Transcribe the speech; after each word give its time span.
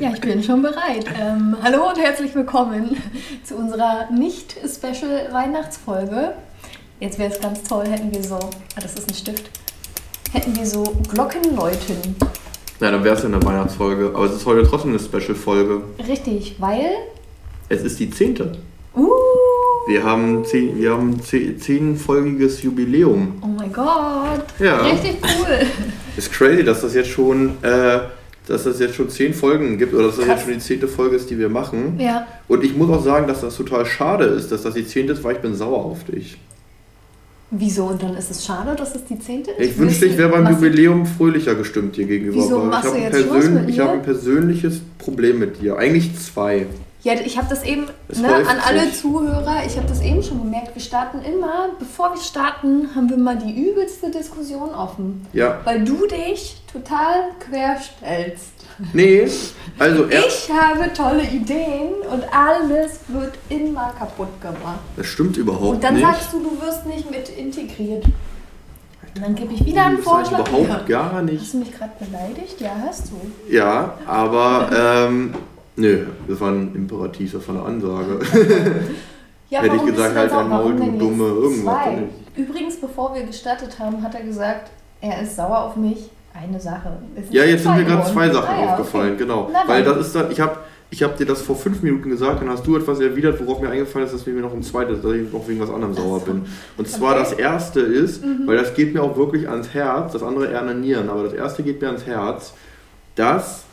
ja, 0.00 0.10
ich 0.12 0.20
bin 0.20 0.42
schon 0.42 0.62
bereit. 0.62 1.04
Ähm, 1.20 1.56
hallo 1.62 1.88
und 1.88 1.96
herzlich 1.98 2.34
willkommen 2.34 2.96
zu 3.44 3.54
unserer 3.54 4.10
nicht-Special-Weihnachtsfolge. 4.10 6.32
Jetzt 6.98 7.18
wäre 7.20 7.32
es 7.32 7.38
ganz 7.40 7.62
toll, 7.62 7.86
hätten 7.86 8.12
wir 8.12 8.20
so, 8.22 8.34
ah, 8.34 8.50
das 8.80 8.94
ist 8.94 9.08
ein 9.08 9.14
Stift, 9.14 9.48
hätten 10.32 10.56
wir 10.56 10.66
so 10.66 10.82
Glockenläuten. 11.08 12.16
Ja, 12.80 12.90
dann 12.90 13.04
wäre 13.04 13.14
es 13.14 13.22
ja 13.22 13.28
eine 13.28 13.40
Weihnachtsfolge. 13.44 14.10
Aber 14.14 14.24
es 14.24 14.32
ist 14.32 14.44
heute 14.44 14.66
trotzdem 14.66 14.90
eine 14.90 14.98
Special-Folge. 14.98 15.82
Richtig, 16.08 16.56
weil. 16.58 16.86
Es 17.68 17.82
ist 17.82 18.00
die 18.00 18.10
zehnte. 18.10 18.58
Uh, 18.96 19.08
Wir 19.86 20.02
haben, 20.02 20.44
zehn, 20.44 20.76
wir 20.80 20.90
haben 20.92 21.20
zehn, 21.22 21.60
zehnfolgiges 21.60 22.60
Jubiläum. 22.62 23.40
oh 23.42 23.46
mein 23.46 23.72
Gott. 23.72 24.46
Ja. 24.58 24.78
Richtig 24.78 25.18
cool. 25.22 25.60
Ist 26.16 26.32
crazy, 26.32 26.64
dass 26.64 26.80
das 26.80 26.94
jetzt 26.94 27.10
schon, 27.10 27.62
äh, 27.62 28.00
dass 28.46 28.64
das 28.64 28.78
jetzt 28.78 28.94
schon 28.94 29.08
zehn 29.08 29.32
Folgen 29.34 29.78
gibt 29.78 29.94
oder 29.94 30.06
dass 30.06 30.16
das 30.16 30.26
Krass. 30.26 30.36
jetzt 30.40 30.44
schon 30.44 30.54
die 30.54 30.60
zehnte 30.60 30.88
Folge 30.88 31.16
ist, 31.16 31.30
die 31.30 31.38
wir 31.38 31.48
machen. 31.48 31.98
ja. 31.98 32.26
Und 32.48 32.62
ich 32.62 32.76
muss 32.76 32.90
auch 32.90 33.02
sagen, 33.02 33.26
dass 33.26 33.40
das 33.40 33.56
total 33.56 33.86
schade 33.86 34.24
ist, 34.26 34.52
dass 34.52 34.62
das 34.62 34.74
die 34.74 34.86
zehnte 34.86 35.14
ist, 35.14 35.24
weil 35.24 35.36
ich 35.36 35.40
bin 35.42 35.54
sauer 35.54 35.84
auf 35.84 36.04
dich. 36.04 36.36
Wieso? 37.50 37.84
Und 37.86 38.02
dann 38.02 38.16
ist 38.16 38.30
es 38.30 38.44
schade, 38.44 38.74
dass 38.76 38.94
es 38.94 39.04
die 39.04 39.18
zehnte 39.18 39.52
ist? 39.52 39.70
Ich 39.70 39.78
wünschte, 39.78 40.06
ich 40.06 40.18
wäre 40.18 40.28
beim 40.30 40.48
Jubiläum 40.50 41.06
fröhlicher 41.06 41.54
gestimmt 41.54 41.96
dir 41.96 42.04
gegenüber. 42.06 42.36
Wieso 42.36 42.56
aber 42.56 42.64
machst 42.66 42.86
ich 42.86 42.92
du 42.92 42.98
jetzt 43.16 43.28
Schluss 43.28 43.48
mit 43.48 43.68
ich 43.68 43.76
mir? 43.76 43.84
habe 43.84 43.92
ein 43.94 44.02
persönliches 44.02 44.80
Problem 44.98 45.38
mit 45.38 45.60
dir. 45.62 45.76
Eigentlich 45.78 46.10
zwei. 46.18 46.66
Ja, 47.04 47.12
ich 47.14 47.36
habe 47.36 47.46
das 47.50 47.62
eben, 47.64 47.86
Es 48.08 48.18
ne, 48.18 48.34
an 48.34 48.58
alle 48.66 48.86
sich. 48.86 49.00
Zuhörer, 49.00 49.62
ich 49.66 49.76
habe 49.76 49.86
das 49.86 50.00
eben 50.00 50.22
schon 50.22 50.38
gemerkt, 50.42 50.74
wir 50.74 50.80
starten 50.82 51.20
immer, 51.22 51.68
bevor 51.78 52.14
wir 52.14 52.20
starten, 52.20 52.88
haben 52.94 53.10
wir 53.10 53.18
mal 53.18 53.36
die 53.36 53.52
übelste 53.70 54.10
Diskussion 54.10 54.70
offen. 54.70 55.26
Ja. 55.34 55.60
Weil 55.64 55.84
du 55.84 56.06
dich 56.06 56.62
total 56.72 57.30
querstellst. 57.40 58.52
Nee, 58.94 59.28
also 59.78 60.04
er, 60.08 60.26
Ich 60.26 60.48
habe 60.50 60.90
tolle 60.94 61.22
Ideen 61.24 61.92
und 62.10 62.24
alles 62.34 63.00
wird 63.08 63.34
immer 63.50 63.92
kaputt 63.98 64.40
gemacht. 64.40 64.80
das 64.96 65.06
stimmt 65.06 65.36
überhaupt 65.36 65.74
Und 65.76 65.84
dann 65.84 65.94
nicht. 65.94 66.06
sagst 66.06 66.32
du, 66.32 66.40
du 66.40 66.60
wirst 66.60 66.86
nicht 66.86 67.10
mit 67.10 67.28
integriert. 67.28 68.04
Und 69.16 69.22
dann 69.22 69.34
gebe 69.34 69.52
ich 69.54 69.64
wieder 69.64 69.84
einen 69.84 69.96
Das 69.96 70.04
Vorschlag. 70.06 70.40
überhaupt 70.48 70.88
Ja. 70.88 71.08
gar 71.10 71.22
nicht. 71.22 71.40
Hast 71.42 71.52
du 71.54 71.58
mich 71.58 71.70
gerade 71.70 71.92
beleidigt? 72.00 72.60
Ja, 72.60 72.70
hast 72.84 73.08
du. 73.10 73.52
Ja, 73.54 73.98
aber 74.06 74.70
ähm, 75.06 75.34
nö, 75.76 76.06
das 76.28 76.40
war 76.40 76.50
ein 76.50 76.74
Imperativ, 76.74 77.32
das 77.32 77.46
war 77.48 77.56
eine 77.56 77.64
Ansage. 77.64 78.18
Ja, 79.50 79.60
Hätte 79.62 79.76
ich 79.76 79.84
gesagt, 79.84 80.14
halt 80.16 80.30
denn 80.30 80.38
ein 80.38 80.48
sauer? 80.50 80.58
Maul, 80.62 80.74
du 80.76 80.98
Dumme, 80.98 81.24
irgendwas. 81.24 81.86
Übrigens, 82.36 82.76
bevor 82.76 83.14
wir 83.14 83.22
gestartet 83.24 83.78
haben, 83.78 84.02
hat 84.02 84.14
er 84.14 84.22
gesagt, 84.22 84.70
er 85.00 85.22
ist 85.22 85.36
sauer 85.36 85.58
auf 85.64 85.76
mich. 85.76 86.10
Eine 86.36 86.58
Sache. 86.58 86.98
Ja, 87.30 87.44
jetzt 87.44 87.62
sind 87.62 87.76
mir 87.76 87.84
gerade 87.84 88.10
zwei 88.10 88.28
Sachen 88.28 88.56
Ah 88.56 88.64
ja, 88.64 88.70
aufgefallen, 88.72 89.10
okay. 89.14 89.22
genau. 89.22 89.48
Na 89.52 89.62
Weil 89.68 89.84
das 89.84 89.98
ist 89.98 90.16
dann, 90.16 90.32
ich 90.32 90.40
habe 90.40 90.56
ich 90.90 91.00
hab 91.04 91.16
dir 91.16 91.26
das 91.26 91.42
vor 91.42 91.54
fünf 91.54 91.80
Minuten 91.82 92.10
gesagt, 92.10 92.40
dann 92.42 92.50
hast 92.50 92.66
du 92.66 92.76
etwas 92.76 92.98
erwidert, 92.98 93.38
worauf 93.44 93.60
mir 93.60 93.70
eingefallen 93.70 94.06
ist, 94.08 94.14
dass 94.14 94.26
mir 94.26 94.34
noch 94.40 94.52
ein 94.52 94.62
zweites, 94.64 95.00
dass 95.00 95.12
ich 95.12 95.32
noch 95.32 95.46
wegen 95.46 95.60
was 95.60 95.70
anderem 95.70 95.94
sauer 95.94 96.20
bin. 96.20 96.46
Und 96.76 96.88
zwar 96.88 97.12
Okay. 97.12 97.20
Mhm. 97.20 97.24
das 97.30 97.32
erste 97.38 97.80
ist, 97.80 98.24
weil 98.46 98.56
das 98.56 98.74
geht 98.74 98.94
mir 98.94 99.02
auch 99.04 99.16
wirklich 99.16 99.48
ans 99.48 99.68
Herz, 99.74 100.12
das 100.12 100.24
andere 100.24 100.50
eher 100.50 100.60
an 100.60 100.66
den 100.66 100.80
Nieren, 100.80 101.08
aber 101.08 101.22
das 101.22 101.34
erste 101.34 101.62
geht 101.62 101.80
mir 101.80 101.86
ans 101.86 102.04
Herz, 102.04 102.52
dass 103.14 103.64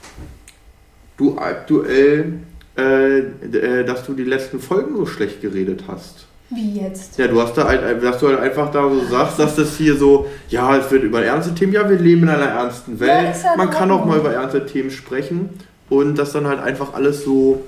du 1.22 1.38
aktuell, 1.38 2.34
äh, 2.78 3.20
äh, 3.20 3.86
dass 3.86 4.06
du 4.06 4.14
die 4.14 4.24
letzten 4.24 4.60
Folgen 4.60 4.96
so 4.96 5.06
schlecht 5.06 5.42
geredet 5.42 5.84
hast. 5.88 6.26
Wie 6.50 6.80
jetzt? 6.80 7.18
Ja, 7.18 7.28
du 7.28 7.42
hast 7.42 7.54
da 7.58 7.66
halt, 7.66 8.04
dass 8.04 8.20
du 8.20 8.28
halt 8.28 8.40
einfach 8.40 8.72
da 8.72 8.90
so 8.90 9.02
sagst, 9.10 9.40
dass 9.40 9.56
das 9.56 9.78
hier 9.78 9.96
so, 9.96 10.28
ja, 10.50 10.76
es 10.76 10.92
wird 10.92 11.04
über 11.04 11.24
ernste 11.24 11.56
Themen, 11.56 11.72
ja, 11.72 11.90
wir 11.90 11.98
leben 11.98 12.24
in 12.24 12.30
einer 12.30 12.46
ernsten 12.46 13.00
Welt, 13.00 13.36
Ja, 13.44 13.56
man 13.56 13.70
kann 13.70 13.90
auch 13.90 14.04
mal 14.04 14.18
über 14.20 14.34
ernste 14.34 14.66
Themen 14.66 14.92
sprechen 14.92 15.50
und 15.90 16.18
dass 16.18 16.34
dann 16.34 16.48
halt 16.48 16.60
einfach 16.60 16.94
alles 16.94 17.24
so 17.24 17.62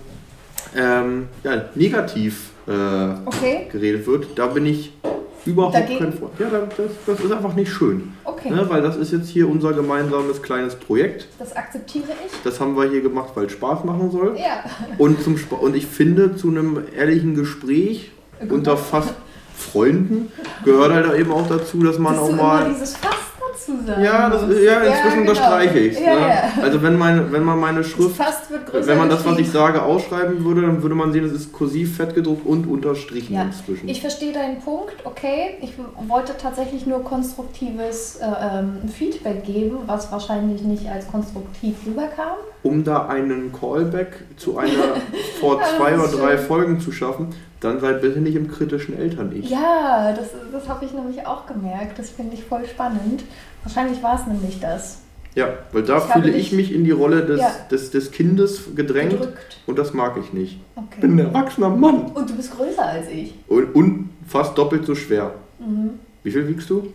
ähm, 0.75 1.27
ja, 1.43 1.63
negativ 1.75 2.49
äh, 2.67 2.71
Okay, 3.25 3.67
geredet 3.71 4.05
wird, 4.05 4.27
da 4.35 4.47
bin 4.47 4.65
ich 4.65 4.91
überhaupt 5.45 5.75
Dagegen? 5.75 5.99
kein 5.99 6.13
Freund. 6.13 6.31
Ja, 6.39 6.47
das, 6.49 6.91
das 7.05 7.19
ist 7.19 7.31
einfach 7.31 7.53
nicht 7.53 7.71
schön, 7.71 8.13
okay. 8.23 8.49
ne, 8.49 8.67
weil 8.69 8.81
das 8.81 8.95
ist 8.95 9.11
jetzt 9.11 9.29
hier 9.29 9.49
unser 9.49 9.73
gemeinsames 9.73 10.41
kleines 10.41 10.75
Projekt. 10.75 11.27
Das 11.39 11.55
akzeptiere 11.55 12.11
ich. 12.25 12.31
Das 12.43 12.59
haben 12.59 12.75
wir 12.75 12.89
hier 12.89 13.01
gemacht, 13.01 13.31
weil 13.35 13.45
es 13.45 13.51
Spaß 13.51 13.83
machen 13.83 14.11
soll. 14.11 14.37
Ja. 14.37 14.63
Und, 14.97 15.21
zum 15.21 15.37
Spa 15.37 15.55
und 15.57 15.75
ich 15.75 15.85
finde, 15.85 16.35
zu 16.35 16.49
einem 16.49 16.79
ehrlichen 16.95 17.35
Gespräch 17.35 18.11
unter 18.49 18.77
fast 18.77 19.13
Freunden 19.55 20.31
gehört 20.65 20.91
halt 20.93 21.05
da 21.05 21.15
eben 21.15 21.31
auch 21.31 21.47
dazu, 21.47 21.81
dass 21.83 21.99
man 21.99 22.15
Dass 22.15 22.23
auch 22.23 22.31
mal. 22.31 22.61
immer 22.65 22.73
dieses 22.73 22.97
Fast 22.97 23.32
dazu 23.53 23.85
sagen 23.85 24.03
Ja, 24.03 24.29
das, 24.29 24.41
ja, 24.41 24.81
inzwischen 24.81 25.09
genau. 25.19 25.31
unterstreiche 25.31 25.79
ich 25.79 25.99
Ja, 25.99 26.15
ne? 26.15 26.21
ja. 26.21 26.63
Also 26.63 26.81
wenn, 26.81 26.97
meine, 26.97 27.31
wenn 27.31 27.43
man 27.43 27.59
meine 27.59 27.83
Schrift, 27.83 28.15
Fast 28.15 28.49
wird 28.51 28.65
größer 28.65 28.87
wenn 28.87 28.97
man 28.97 29.09
das, 29.09 29.25
was 29.25 29.37
ich 29.39 29.49
sage, 29.51 29.81
ausschreiben 29.81 30.43
würde, 30.43 30.61
dann 30.61 30.81
würde 30.81 30.95
man 30.95 31.11
sehen, 31.13 31.23
es 31.25 31.31
ist 31.31 31.53
kursiv, 31.53 31.97
fett 31.97 32.15
gedruckt 32.15 32.45
und 32.45 32.65
unterstrichen 32.67 33.35
Ja, 33.35 33.43
inzwischen. 33.43 33.87
ich 33.87 34.01
verstehe 34.01 34.33
deinen 34.33 34.59
Punkt, 34.59 34.93
okay. 35.05 35.57
Ich 35.61 35.73
wollte 36.07 36.33
tatsächlich 36.37 36.85
nur 36.85 37.03
konstruktives 37.03 38.17
äh, 38.17 38.25
ähm, 38.59 38.89
Feedback 38.89 39.43
geben, 39.45 39.77
was 39.85 40.11
wahrscheinlich 40.11 40.61
nicht 40.63 40.87
als 40.89 41.07
konstruktiv 41.07 41.75
rüberkam. 41.85 42.37
um 42.63 42.83
da 42.83 43.07
einen 43.07 43.51
Callback 43.51 44.23
zu 44.37 44.57
einer 44.57 44.71
vor 45.39 45.59
Ja, 45.59 45.67
zwei 45.77 45.95
oder 45.97 46.07
drei 46.07 46.37
schön. 46.37 46.45
Folgen 46.47 46.79
zu 46.79 46.91
schaffen, 46.91 47.27
dann 47.63 47.79
seid 47.79 48.01
bitte 48.01 48.19
nicht 48.19 48.35
im 48.35 48.49
kritischen 48.49 48.97
Eltern-Ich. 48.97 49.49
Ja, 49.49 50.13
das, 50.13 50.29
das 50.51 50.67
habe 50.67 50.85
ich 50.85 50.93
nämlich 50.93 51.25
auch 51.25 51.45
gemerkt. 51.45 51.97
Das 51.99 52.09
finde 52.09 52.33
ich 52.35 52.43
voll 52.43 52.65
spannend. 52.67 53.23
Wahrscheinlich 53.63 54.01
war 54.03 54.19
es 54.19 54.27
nämlich 54.27 54.59
das. 54.59 54.99
Ja, 55.35 55.47
weil 55.71 55.83
da 55.83 55.97
Ich 55.97 56.03
fühle 56.03 56.29
ich 56.31 56.51
mich 56.51 56.71
in 56.73 56.83
die 56.83 56.91
Rolle 56.91 57.25
des, 57.25 57.39
Ja. 57.39 57.51
des, 57.71 57.89
des 57.91 58.11
Kindes 58.11 58.75
gedrängt 58.75 59.11
Gedrückt. 59.11 59.57
und 59.65 59.79
das 59.79 59.93
mag 59.93 60.15
ich 60.17 60.31
nicht. 60.33 60.59
Okay. 60.75 60.85
Ich 60.95 61.01
bin 61.01 61.13
ein 61.15 61.19
erwachsener 61.19 61.69
Mann. 61.69 62.03
Und 62.13 62.29
du 62.29 62.35
bist 62.35 62.55
größer 62.55 62.85
als 62.85 63.07
ich. 63.09 63.33
Und, 63.47 63.73
und 63.73 64.09
fast 64.27 64.55
doppelt 64.57 64.85
so 64.85 64.93
schwer. 64.93 65.33
Mhm. 65.59 65.91
Wie 66.21 66.31
viel 66.31 66.47
wiegst 66.47 66.69
du? 66.69 66.87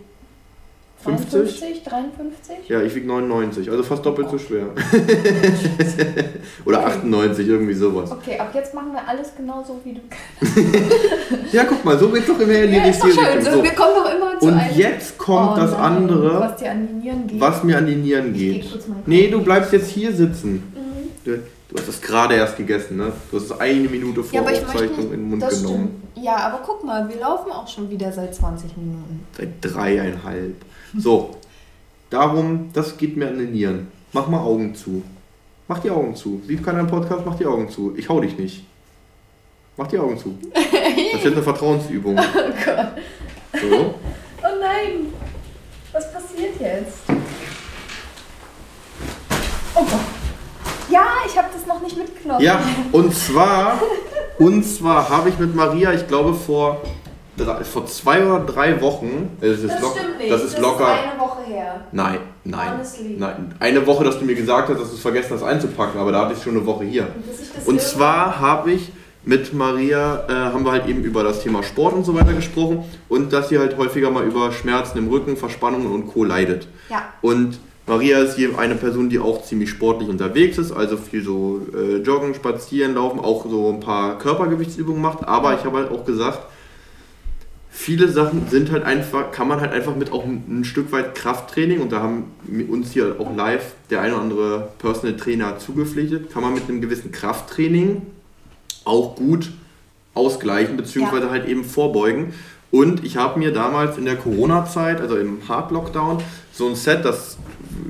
50? 1.04 1.30
53, 1.30 1.84
53? 1.84 2.68
Ja, 2.68 2.82
ich 2.82 2.94
wiege 2.94 3.06
99, 3.06 3.70
also 3.70 3.82
fast 3.84 4.04
doppelt 4.04 4.28
so 4.30 4.36
schwer. 4.38 4.66
Oder 6.64 6.86
98, 6.86 7.46
irgendwie 7.46 7.74
sowas. 7.74 8.10
Okay, 8.10 8.38
ab 8.38 8.50
jetzt 8.54 8.74
machen 8.74 8.92
wir 8.92 9.06
alles 9.06 9.30
genauso 9.36 9.80
wie 9.84 9.94
du. 9.94 10.00
Ja, 11.52 11.64
guck 11.64 11.84
mal, 11.84 11.98
so 11.98 12.08
geht's 12.10 12.26
doch 12.26 12.38
immer 12.40 12.52
in 12.52 12.70
die 12.70 12.76
Ja, 12.76 12.82
richtige 12.84 13.12
schön. 13.12 13.24
Richtung. 13.24 13.54
So, 13.54 13.62
wir 13.62 13.70
kommen 13.72 13.94
doch 13.94 14.14
immer 14.14 14.38
zu 14.40 14.46
Und 14.46 14.60
jetzt 14.76 15.16
kommt 15.18 15.52
Oh 15.52 15.56
das 15.56 15.70
nein, 15.72 15.80
andere, 15.80 16.40
Was 16.40 16.56
dir 16.56 16.70
an 16.72 16.86
die 16.88 16.92
Nieren 16.94 17.26
geht. 17.26 17.40
was 17.40 17.62
mir 17.64 17.78
an 17.78 17.86
die 17.86 17.96
Nieren 17.96 18.34
Ich 18.34 18.38
geh 18.40 18.52
geht. 18.58 18.70
kurz 18.72 18.88
mal 18.88 18.96
Nee, 19.06 19.28
du 19.28 19.40
bleibst 19.42 19.72
jetzt 19.72 19.88
hier 19.90 20.12
sitzen. 20.12 20.54
Mhm. 20.74 21.08
Du, 21.24 21.36
du 21.36 21.76
hast 21.78 21.88
das 21.88 22.00
gerade 22.02 22.34
erst 22.34 22.56
gegessen, 22.56 22.96
ne? 22.98 23.12
Du 23.30 23.38
hast 23.38 23.52
eine 23.60 23.88
Minute 23.88 24.22
vor 24.22 24.40
Ja, 24.40 24.42
Aufzeichnung 24.46 25.06
in 25.06 25.10
den 25.20 25.30
Mund 25.30 25.48
genommen. 25.48 25.90
stimmt. 26.12 26.24
Ja, 26.26 26.36
aber 26.36 26.60
guck 26.66 26.84
mal, 26.84 27.08
wir 27.08 27.16
laufen 27.20 27.50
auch 27.52 27.68
schon 27.68 27.88
wieder 27.88 28.12
seit 28.12 28.34
20 28.34 28.76
Minuten. 28.76 29.24
Seit 29.36 29.48
dreieinhalb. 29.62 30.56
So, 30.96 31.36
darum, 32.10 32.70
das 32.72 32.96
geht 32.96 33.16
mir 33.16 33.28
an 33.28 33.38
den 33.38 33.52
Nieren. 33.52 33.88
Mach 34.12 34.28
mal 34.28 34.40
Augen 34.40 34.74
zu. 34.74 35.02
Mach 35.66 35.80
die 35.80 35.90
Augen 35.90 36.16
zu. 36.16 36.40
Sieht 36.46 36.64
keiner 36.64 36.80
im 36.80 36.86
Podcast, 36.86 37.26
mach 37.26 37.36
die 37.36 37.44
Augen 37.46 37.68
zu. 37.68 37.94
Ich 37.96 38.08
hau 38.08 38.20
dich 38.20 38.38
nicht. 38.38 38.64
Mach 39.76 39.86
die 39.86 39.98
Augen 39.98 40.18
zu. 40.18 40.36
Das 40.52 41.22
ist 41.24 41.26
eine 41.32 41.42
Vertrauensübung. 41.42 42.18
Oh 42.34 42.64
Gott. 42.64 42.88
So. 43.60 43.94
Oh 44.42 44.60
nein. 44.60 45.12
Was 45.92 46.12
passiert 46.12 46.60
jetzt? 46.60 46.98
Oh 49.74 49.82
Gott. 49.82 50.00
Ja, 50.90 51.06
ich 51.26 51.36
habe 51.36 51.48
das 51.52 51.66
noch 51.66 51.82
nicht 51.82 51.96
mitgenommen. 51.96 52.42
Ja, 52.42 52.60
und 52.92 53.14
zwar, 53.14 53.80
und 54.38 54.64
zwar 54.64 55.08
habe 55.08 55.28
ich 55.28 55.38
mit 55.38 55.54
Maria, 55.54 55.92
ich 55.92 56.06
glaube 56.08 56.34
vor, 56.34 56.80
drei, 57.38 57.64
vor 57.64 57.86
zwei 57.86 58.24
oder 58.24 58.40
drei 58.44 58.80
Wochen, 58.82 59.36
das 59.40 59.60
ist, 59.60 59.64
Das 59.72 59.80
lock, 59.80 59.96
stimmt 59.96 60.18
nicht. 60.18 60.30
das 60.30 60.44
ist 60.44 60.58
locker, 60.58 60.84
ist 60.94 61.10
eine 61.12 61.20
Woche 61.20 61.42
her. 61.46 61.80
nein, 61.92 62.18
nein, 62.44 62.72
Honestly. 62.74 63.16
nein, 63.18 63.54
eine 63.60 63.86
Woche, 63.86 64.04
dass 64.04 64.18
du 64.18 64.24
mir 64.24 64.34
gesagt 64.34 64.68
hast, 64.68 64.80
dass 64.80 64.90
du 64.90 64.96
es 64.96 65.00
vergessen 65.00 65.34
hast 65.34 65.42
einzupacken, 65.42 65.98
aber 66.00 66.12
da 66.12 66.24
hatte 66.26 66.34
ich 66.36 66.42
schon 66.42 66.56
eine 66.56 66.66
Woche 66.66 66.84
hier. 66.84 67.06
Und, 67.64 67.76
das 67.78 67.92
zwar 67.92 68.38
habe 68.40 68.72
ich 68.72 68.92
mit 69.24 69.52
Maria, 69.54 70.24
äh, 70.28 70.32
haben 70.52 70.64
wir 70.64 70.72
halt 70.72 70.86
eben 70.86 71.02
über 71.02 71.22
das 71.22 71.42
Thema 71.42 71.62
Sport 71.62 71.94
und 71.94 72.04
so 72.04 72.14
weiter 72.14 72.32
gesprochen 72.32 72.84
und 73.08 73.32
dass 73.32 73.48
sie 73.48 73.58
halt 73.58 73.76
häufiger 73.76 74.10
mal 74.10 74.24
über 74.24 74.52
Schmerzen 74.52 74.98
im 74.98 75.08
Rücken, 75.08 75.36
Verspannungen 75.36 75.92
und 75.92 76.08
Co. 76.08 76.24
leidet. 76.24 76.68
Ja. 76.90 77.02
Und 77.20 77.58
Maria 77.86 78.18
ist 78.18 78.36
hier 78.36 78.58
eine 78.58 78.74
Person, 78.74 79.08
die 79.08 79.18
auch 79.18 79.42
ziemlich 79.44 79.70
sportlich 79.70 80.08
unterwegs 80.10 80.58
ist, 80.58 80.72
also 80.72 80.96
viel 80.98 81.22
so 81.22 81.62
äh, 81.74 81.96
Joggen, 82.02 82.34
Spazieren, 82.34 82.94
Laufen, 82.94 83.18
auch 83.18 83.46
so 83.48 83.70
ein 83.70 83.80
paar 83.80 84.18
Körpergewichtsübungen 84.18 85.00
macht. 85.00 85.26
Aber 85.26 85.54
ich 85.54 85.64
habe 85.64 85.78
halt 85.78 85.90
auch 85.90 86.04
gesagt, 86.04 86.38
viele 87.78 88.08
Sachen 88.08 88.48
sind 88.48 88.72
halt 88.72 88.82
einfach, 88.82 89.30
kann 89.30 89.46
man 89.46 89.60
halt 89.60 89.70
einfach 89.72 89.94
mit 89.94 90.10
auch 90.10 90.24
ein, 90.24 90.64
Stück 90.64 90.90
weit 90.90 91.14
Krafttraining 91.14 91.80
und 91.80 91.92
da 91.92 92.02
haben 92.02 92.24
uns 92.68 92.90
hier 92.90 93.16
auch 93.20 93.34
live 93.34 93.72
der 93.88 94.00
ein 94.00 94.12
oder 94.12 94.20
andere 94.20 94.68
Personal 94.78 95.16
Trainer 95.16 95.58
zugepflichtet, 95.58 96.32
kann 96.32 96.42
man 96.42 96.54
mit 96.54 96.68
einem 96.68 96.80
gewissen 96.80 97.12
Krafttraining 97.12 98.02
auch 98.84 99.14
gut 99.14 99.52
ausgleichen 100.12 100.76
beziehungsweise 100.76 101.26
Ja. 101.26 101.30
halt 101.30 101.46
eben 101.46 101.62
vorbeugen. 101.62 102.34
Und 102.72 103.04
ich 103.04 103.16
habe 103.16 103.38
mir 103.38 103.52
damals 103.52 103.96
in 103.96 104.06
der 104.06 104.16
Corona-Zeit, 104.16 105.00
also 105.00 105.16
im 105.16 105.48
Hard-Lockdown, 105.48 106.20
so 106.52 106.68
ein 106.68 106.74
Set, 106.74 107.04
das 107.04 107.38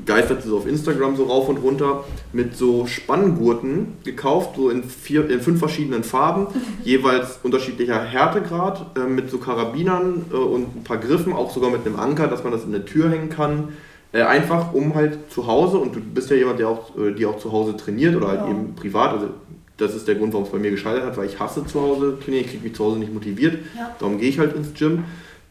geistert 0.06 0.44
es 0.44 0.52
auf 0.52 0.66
Instagram 0.66 1.16
so 1.16 1.24
rauf 1.24 1.48
und 1.48 1.58
runter 1.58 2.04
mit 2.32 2.56
so 2.56 2.86
Spanngurten 2.86 3.96
gekauft, 4.04 4.56
so 4.56 4.70
in, 4.70 4.84
vier, 4.84 5.28
in 5.30 5.40
fünf 5.40 5.58
verschiedenen 5.58 6.04
Farben, 6.04 6.48
jeweils 6.84 7.40
unterschiedlicher 7.42 8.02
Härtegrad, 8.02 8.96
äh, 8.96 9.08
mit 9.08 9.30
so 9.30 9.38
Karabinern 9.38 10.26
äh, 10.32 10.36
und 10.36 10.76
ein 10.76 10.84
paar 10.84 10.98
Griffen, 10.98 11.32
auch 11.32 11.50
sogar 11.50 11.70
mit 11.70 11.86
einem 11.86 11.96
Anker, 11.96 12.26
dass 12.26 12.44
man 12.44 12.52
das 12.52 12.64
in 12.64 12.72
der 12.72 12.84
Tür 12.84 13.10
hängen 13.10 13.30
kann. 13.30 13.68
Äh, 14.12 14.22
einfach 14.22 14.72
um 14.72 14.94
halt 14.94 15.30
zu 15.30 15.46
Hause, 15.46 15.78
und 15.78 15.94
du 15.94 16.00
bist 16.00 16.30
ja 16.30 16.36
jemand, 16.36 16.58
der 16.58 16.68
auch, 16.68 16.96
äh, 16.96 17.12
die 17.12 17.26
auch 17.26 17.38
zu 17.38 17.52
Hause 17.52 17.76
trainiert 17.76 18.16
oder 18.16 18.28
halt 18.28 18.40
ja. 18.40 18.50
eben 18.50 18.74
privat, 18.74 19.12
also 19.12 19.28
das 19.76 19.94
ist 19.94 20.08
der 20.08 20.14
Grund, 20.14 20.32
warum 20.32 20.46
es 20.46 20.52
bei 20.52 20.58
mir 20.58 20.70
gescheitert 20.70 21.04
hat, 21.04 21.16
weil 21.16 21.26
ich 21.26 21.38
hasse 21.38 21.64
zu 21.66 21.80
Hause 21.80 22.18
trainieren, 22.22 22.44
ich 22.44 22.50
kriege 22.50 22.64
mich 22.64 22.74
zu 22.74 22.84
Hause 22.84 22.98
nicht 22.98 23.12
motiviert, 23.12 23.58
ja. 23.76 23.94
darum 23.98 24.18
gehe 24.18 24.28
ich 24.28 24.38
halt 24.38 24.56
ins 24.56 24.72
Gym. 24.74 25.04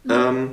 Mhm. 0.03 0.11
Ähm, 0.11 0.49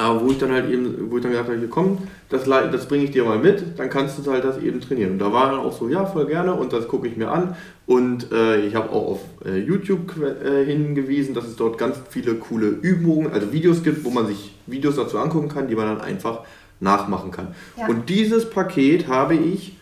aber 0.00 0.22
wo 0.22 0.30
ich 0.30 0.38
dann 0.38 0.50
halt 0.50 0.70
eben, 0.70 1.10
wo 1.10 1.16
ich 1.18 1.22
dann 1.22 1.32
gesagt 1.32 1.50
habe, 1.50 1.58
hier 1.58 1.68
komm, 1.68 1.98
das, 2.30 2.44
das 2.44 2.88
bringe 2.88 3.04
ich 3.04 3.10
dir 3.10 3.22
mal 3.24 3.38
mit, 3.38 3.78
dann 3.78 3.90
kannst 3.90 4.18
du 4.24 4.32
halt 4.32 4.44
das 4.44 4.56
eben 4.56 4.80
trainieren. 4.80 5.12
Und 5.12 5.18
da 5.18 5.30
war 5.30 5.50
dann 5.50 5.60
auch 5.60 5.78
so, 5.78 5.90
ja, 5.90 6.06
voll 6.06 6.24
gerne 6.24 6.54
und 6.54 6.72
das 6.72 6.88
gucke 6.88 7.06
ich 7.06 7.18
mir 7.18 7.30
an. 7.30 7.54
Und 7.86 8.32
äh, 8.32 8.64
ich 8.64 8.74
habe 8.74 8.88
auch 8.90 9.08
auf 9.08 9.20
äh, 9.44 9.58
YouTube 9.58 10.14
äh, 10.22 10.64
hingewiesen, 10.64 11.34
dass 11.34 11.44
es 11.44 11.56
dort 11.56 11.76
ganz 11.76 11.98
viele 12.08 12.36
coole 12.36 12.68
Übungen, 12.68 13.30
also 13.30 13.52
Videos 13.52 13.82
gibt, 13.82 14.02
wo 14.02 14.08
man 14.08 14.26
sich 14.26 14.54
Videos 14.66 14.96
dazu 14.96 15.18
angucken 15.18 15.50
kann, 15.50 15.68
die 15.68 15.74
man 15.74 15.84
dann 15.86 16.00
einfach 16.00 16.44
nachmachen 16.80 17.30
kann. 17.30 17.54
Ja. 17.76 17.86
Und 17.86 18.08
dieses 18.08 18.48
Paket 18.48 19.06
habe 19.06 19.34
ich 19.34 19.76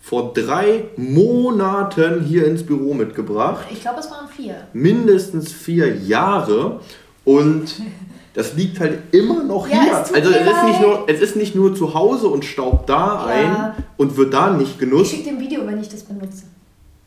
vor 0.00 0.32
drei 0.32 0.84
Monaten 0.96 2.24
hier 2.24 2.46
ins 2.46 2.62
Büro 2.64 2.94
mitgebracht. 2.94 3.66
Ich 3.70 3.82
glaube, 3.82 4.00
es 4.00 4.10
waren 4.10 4.28
vier. 4.28 4.66
Mindestens 4.72 5.52
vier 5.52 5.94
Jahre. 5.94 6.80
Und 7.24 7.82
das 8.34 8.54
liegt 8.54 8.80
halt 8.80 9.14
immer 9.14 9.42
noch 9.42 9.68
ja, 9.68 9.82
hier. 9.82 9.92
Es 9.92 10.14
also 10.14 10.30
es 10.30 10.46
ist, 10.46 10.64
nicht 10.64 10.80
nur, 10.80 11.04
es 11.06 11.20
ist 11.20 11.36
nicht 11.36 11.54
nur 11.54 11.74
zu 11.74 11.94
Hause 11.94 12.28
und 12.28 12.44
staubt 12.44 12.88
da 12.88 13.28
ja. 13.28 13.74
ein 13.74 13.84
und 13.96 14.16
wird 14.16 14.32
da 14.32 14.50
nicht 14.50 14.78
genutzt. 14.78 15.12
Ich 15.12 15.18
schicke 15.18 15.30
dir 15.30 15.36
ein 15.36 15.40
Video, 15.40 15.66
wenn 15.66 15.80
ich 15.80 15.88
das 15.88 16.02
benutze. 16.02 16.44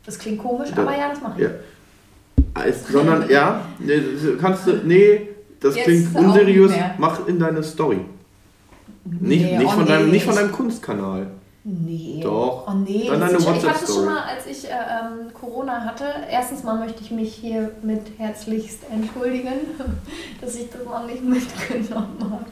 Das 0.04 0.18
klingt 0.18 0.38
komisch, 0.38 0.70
da, 0.74 0.82
aber 0.82 0.96
ja, 0.96 1.08
das 1.08 1.20
mache 1.20 1.34
ich. 1.36 1.44
Ja. 1.44 1.50
Als, 2.54 2.86
sondern, 2.88 3.28
ja, 3.28 3.62
kannst 4.40 4.66
du, 4.66 4.80
nee, 4.84 5.28
das 5.60 5.74
Jetzt 5.74 5.84
klingt 5.84 6.14
unseriös, 6.14 6.72
mach 6.98 7.26
in 7.26 7.38
deine 7.38 7.62
Story. 7.62 8.00
Nicht, 9.04 9.44
nee, 9.44 9.58
nicht, 9.58 9.66
oh 9.66 9.70
von 9.70 9.84
nee, 9.84 9.90
deinem, 9.90 10.10
nicht 10.10 10.24
von 10.24 10.34
deinem 10.34 10.52
Kunstkanal. 10.52 11.26
Nee. 11.68 12.20
Doch. 12.22 12.64
Oh 12.68 12.74
nee. 12.74 13.08
Dann 13.08 13.18
deine 13.18 13.38
ich 13.38 13.46
hatte 13.46 13.84
es 13.84 13.92
schon 13.92 14.04
mal, 14.04 14.22
als 14.22 14.46
ich 14.46 14.66
äh, 14.66 14.68
ähm, 14.68 15.34
Corona 15.34 15.84
hatte. 15.84 16.04
Erstens 16.30 16.62
mal 16.62 16.78
möchte 16.78 17.02
ich 17.02 17.10
mich 17.10 17.34
hier 17.34 17.72
mit 17.82 18.02
herzlichst 18.18 18.84
entschuldigen, 18.88 19.52
dass 20.40 20.54
ich 20.54 20.70
das 20.70 20.84
noch 20.84 21.04
nicht 21.04 21.24
mitgenommen 21.24 22.18
habe. 22.20 22.44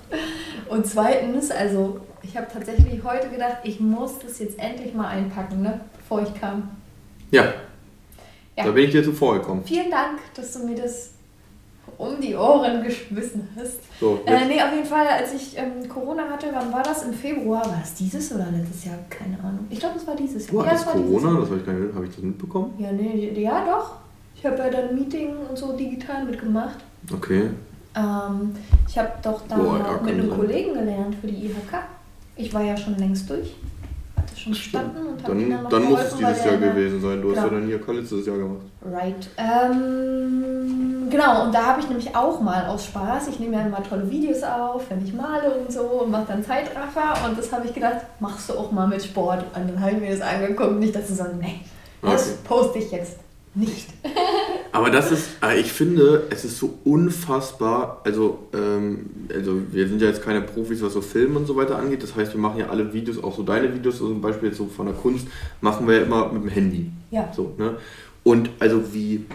Und 0.68 0.84
zweitens, 0.84 1.52
also 1.52 2.00
ich 2.22 2.36
habe 2.36 2.48
tatsächlich 2.52 3.04
heute 3.04 3.28
gedacht, 3.28 3.58
ich 3.62 3.78
muss 3.78 4.18
das 4.18 4.40
jetzt 4.40 4.58
endlich 4.58 4.94
mal 4.94 5.06
einpacken, 5.06 5.62
ne, 5.62 5.78
bevor 5.96 6.22
ich 6.22 6.34
kam. 6.40 6.70
Ja. 7.30 7.44
ja. 8.56 8.64
Da 8.64 8.72
bin 8.72 8.86
ich 8.86 8.90
dir 8.90 9.04
zuvor 9.04 9.34
gekommen. 9.34 9.62
Vielen 9.64 9.92
Dank, 9.92 10.18
dass 10.34 10.54
du 10.54 10.66
mir 10.66 10.74
das 10.74 11.13
um 11.98 12.20
die 12.20 12.34
Ohren 12.34 12.82
geschmissen 12.82 13.48
hast. 13.56 13.78
So, 14.00 14.20
äh, 14.26 14.44
nee, 14.46 14.60
auf 14.60 14.72
jeden 14.72 14.86
Fall, 14.86 15.06
als 15.06 15.32
ich 15.32 15.56
ähm, 15.56 15.88
Corona 15.88 16.28
hatte, 16.28 16.48
wann 16.52 16.72
war 16.72 16.82
das? 16.82 17.04
Im 17.04 17.12
Februar? 17.12 17.64
War 17.64 17.78
das 17.80 17.94
dieses 17.94 18.32
oder 18.32 18.46
letztes 18.50 18.84
Jahr? 18.84 18.98
Keine 19.08 19.38
Ahnung. 19.40 19.66
Ich 19.70 19.78
glaube, 19.78 19.96
es 19.96 20.06
war 20.06 20.16
dieses 20.16 20.46
Jahr. 20.46 20.56
War 20.56 20.66
ja, 20.66 20.72
das 20.72 20.86
Corona? 20.86 21.40
Das 21.40 21.50
habe 21.50 21.60
ich 21.60 21.66
gar 21.66 21.72
nicht 21.72 21.94
Habe 21.94 22.04
ich 22.06 22.14
das 22.14 22.24
mitbekommen? 22.24 22.74
Ja, 22.78 22.92
nee, 22.92 23.32
ja 23.36 23.64
doch. 23.64 23.96
Ich 24.36 24.44
habe 24.44 24.58
ja 24.58 24.70
dann 24.70 24.94
Meeting 24.94 25.34
und 25.48 25.56
so 25.56 25.76
digital 25.76 26.24
mitgemacht. 26.24 26.78
Okay. 27.12 27.50
Ähm, 27.96 28.54
ich 28.88 28.98
habe 28.98 29.12
doch 29.22 29.42
da 29.48 29.56
Boah, 29.56 30.00
mit 30.02 30.14
einem. 30.14 30.30
Kollegen 30.30 30.74
gelernt 30.74 31.14
für 31.20 31.28
die 31.28 31.46
IHK. 31.46 31.84
Ich 32.36 32.52
war 32.52 32.62
ja 32.62 32.76
schon 32.76 32.96
längst 32.98 33.30
durch 33.30 33.54
schon 34.44 34.54
verstanden 34.54 35.06
und 35.06 35.22
habe 35.22 35.38
dann, 35.38 35.70
dann 35.70 35.84
muss 35.84 36.00
es 36.00 36.16
dieses 36.16 36.44
Jahr 36.44 36.56
gewesen 36.56 37.00
sein. 37.00 37.22
Du 37.22 37.28
genau. 37.28 37.40
hast 37.40 37.50
ja 37.50 37.58
dann 37.58 37.66
hier 37.66 37.80
letztes 37.94 38.26
Jahr 38.26 38.36
gemacht. 38.36 38.62
Right. 38.84 39.28
Ähm, 39.38 41.08
genau, 41.10 41.44
und 41.44 41.54
da 41.54 41.66
habe 41.66 41.80
ich 41.80 41.88
nämlich 41.88 42.14
auch 42.14 42.40
mal 42.40 42.66
aus 42.66 42.86
Spaß, 42.86 43.28
ich 43.28 43.40
nehme 43.40 43.56
ja 43.56 43.62
immer 43.62 43.82
tolle 43.82 44.10
Videos 44.10 44.42
auf, 44.42 44.88
wenn 44.90 45.04
ich 45.04 45.14
male 45.14 45.50
und 45.50 45.72
so 45.72 45.82
und 45.82 46.10
mache 46.10 46.26
dann 46.28 46.44
Zeitraffer 46.44 47.26
und 47.26 47.38
das 47.38 47.52
habe 47.52 47.66
ich 47.66 47.74
gedacht, 47.74 47.98
machst 48.20 48.48
du 48.48 48.54
auch 48.54 48.70
mal 48.70 48.86
mit 48.86 49.02
Sport. 49.02 49.44
Und 49.54 49.70
dann 49.70 49.80
habe 49.80 49.92
ich 49.92 50.00
mir 50.00 50.10
das 50.10 50.20
angeguckt, 50.20 50.78
nicht, 50.78 50.94
dass 50.94 51.08
du 51.08 51.14
sagst, 51.14 51.36
nee, 51.40 51.60
das 52.02 52.28
okay. 52.28 52.38
poste 52.44 52.78
ich 52.78 52.90
jetzt 52.90 53.23
nicht. 53.54 53.88
Aber 54.72 54.90
das 54.90 55.12
ist, 55.12 55.30
äh, 55.42 55.60
ich 55.60 55.72
finde, 55.72 56.26
es 56.30 56.44
ist 56.44 56.58
so 56.58 56.78
unfassbar, 56.84 58.00
also, 58.04 58.48
ähm, 58.52 59.10
also 59.32 59.60
wir 59.70 59.86
sind 59.86 60.02
ja 60.02 60.08
jetzt 60.08 60.22
keine 60.22 60.40
Profis, 60.40 60.82
was 60.82 60.94
so 60.94 61.00
Filme 61.00 61.38
und 61.38 61.46
so 61.46 61.54
weiter 61.54 61.78
angeht. 61.78 62.02
Das 62.02 62.16
heißt, 62.16 62.34
wir 62.34 62.40
machen 62.40 62.58
ja 62.58 62.68
alle 62.68 62.92
Videos, 62.92 63.22
auch 63.22 63.36
so 63.36 63.44
deine 63.44 63.72
Videos, 63.72 63.94
also 63.94 64.08
zum 64.08 64.20
Beispiel 64.20 64.48
jetzt 64.48 64.58
so 64.58 64.66
von 64.66 64.86
der 64.86 64.94
Kunst, 64.96 65.28
machen 65.60 65.86
wir 65.86 65.98
ja 65.98 66.02
immer 66.02 66.32
mit 66.32 66.42
dem 66.42 66.48
Handy. 66.48 66.90
Ja. 67.10 67.32
So, 67.32 67.54
ne? 67.56 67.76
Und 68.24 68.50
also 68.58 68.92
wie 68.92 69.26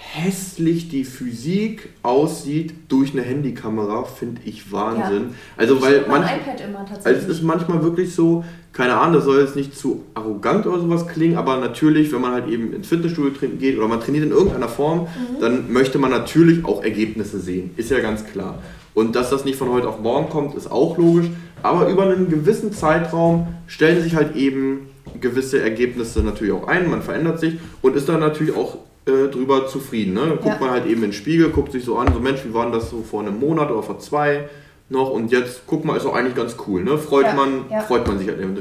hässlich 0.00 0.88
die 0.88 1.04
Physik 1.04 1.88
aussieht 2.02 2.72
durch 2.88 3.12
eine 3.12 3.22
Handykamera, 3.22 4.04
finde 4.04 4.40
ich 4.44 4.70
Wahnsinn. 4.70 5.30
Ja. 5.30 5.34
Also 5.56 5.76
ich 5.76 5.82
weil 5.82 6.06
man 6.06 6.22
iPad 6.22 6.60
immer 6.60 6.86
tatsächlich. 6.86 7.06
Also 7.06 7.32
es 7.32 7.38
ist 7.38 7.42
manchmal 7.42 7.82
wirklich 7.82 8.14
so, 8.14 8.44
keine 8.72 8.94
Ahnung, 8.94 9.16
das 9.16 9.24
soll 9.24 9.40
jetzt 9.40 9.56
nicht 9.56 9.76
zu 9.76 10.04
arrogant 10.14 10.66
oder 10.66 10.78
sowas 10.80 11.08
klingen, 11.08 11.36
aber 11.36 11.56
natürlich, 11.58 12.12
wenn 12.12 12.20
man 12.20 12.32
halt 12.32 12.48
eben 12.48 12.72
ins 12.72 12.86
Fitnessstudio 12.86 13.32
geht 13.58 13.76
oder 13.76 13.88
man 13.88 14.00
trainiert 14.00 14.24
in 14.24 14.30
irgendeiner 14.30 14.68
Form, 14.68 15.00
mhm. 15.00 15.40
dann 15.40 15.72
möchte 15.72 15.98
man 15.98 16.10
natürlich 16.10 16.64
auch 16.64 16.84
Ergebnisse 16.84 17.40
sehen. 17.40 17.72
Ist 17.76 17.90
ja 17.90 17.98
ganz 17.98 18.24
klar. 18.24 18.62
Und 18.94 19.16
dass 19.16 19.30
das 19.30 19.44
nicht 19.44 19.58
von 19.58 19.68
heute 19.70 19.88
auf 19.88 20.00
morgen 20.00 20.30
kommt, 20.30 20.54
ist 20.54 20.70
auch 20.70 20.96
logisch. 20.96 21.26
Aber 21.62 21.88
über 21.88 22.04
einen 22.04 22.28
gewissen 22.30 22.72
Zeitraum 22.72 23.48
stellen 23.66 24.02
sich 24.02 24.14
halt 24.14 24.36
eben 24.36 24.88
gewisse 25.20 25.60
Ergebnisse 25.60 26.22
natürlich 26.22 26.52
auch 26.52 26.68
ein, 26.68 26.88
man 26.88 27.02
verändert 27.02 27.40
sich 27.40 27.58
und 27.82 27.96
ist 27.96 28.08
dann 28.08 28.20
natürlich 28.20 28.54
auch 28.54 28.78
äh, 29.08 29.28
drüber 29.28 29.66
zufrieden. 29.66 30.14
Ne? 30.14 30.38
Guckt 30.40 30.46
ja. 30.46 30.58
man 30.60 30.70
halt 30.70 30.86
eben 30.86 31.02
in 31.02 31.10
den 31.10 31.12
Spiegel, 31.12 31.50
guckt 31.50 31.72
sich 31.72 31.84
so 31.84 31.96
an, 31.96 32.12
so 32.12 32.20
Mensch, 32.20 32.40
wie 32.44 32.54
war 32.54 32.70
das 32.70 32.90
so 32.90 33.02
vor 33.02 33.20
einem 33.20 33.40
Monat 33.40 33.70
oder 33.70 33.82
vor 33.82 33.98
zwei 33.98 34.48
noch 34.90 35.10
und 35.10 35.30
jetzt 35.30 35.62
guck 35.66 35.84
mal, 35.84 35.96
ist 35.96 36.06
doch 36.06 36.14
eigentlich 36.14 36.34
ganz 36.34 36.56
cool. 36.66 36.82
Ne? 36.82 36.96
Freut, 36.98 37.26
ja. 37.26 37.34
Man, 37.34 37.64
ja. 37.70 37.80
freut 37.80 38.06
man 38.06 38.18
sich 38.18 38.28
halt 38.28 38.40
eben. 38.40 38.56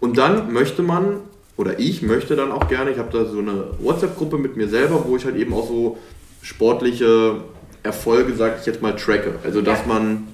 Und 0.00 0.18
dann 0.18 0.52
möchte 0.52 0.82
man, 0.82 1.20
oder 1.56 1.78
ich 1.78 2.02
möchte 2.02 2.36
dann 2.36 2.52
auch 2.52 2.68
gerne, 2.68 2.90
ich 2.90 2.98
habe 2.98 3.10
da 3.12 3.24
so 3.24 3.38
eine 3.38 3.64
WhatsApp-Gruppe 3.78 4.38
mit 4.38 4.56
mir 4.56 4.68
selber, 4.68 5.04
wo 5.06 5.16
ich 5.16 5.24
halt 5.24 5.36
eben 5.36 5.52
auch 5.54 5.68
so 5.68 5.98
sportliche 6.42 7.36
Erfolge, 7.82 8.34
sag 8.34 8.58
ich 8.60 8.66
jetzt 8.66 8.82
mal, 8.82 8.96
tracke. 8.96 9.34
Also 9.44 9.62
dass 9.62 9.86
man 9.86 10.28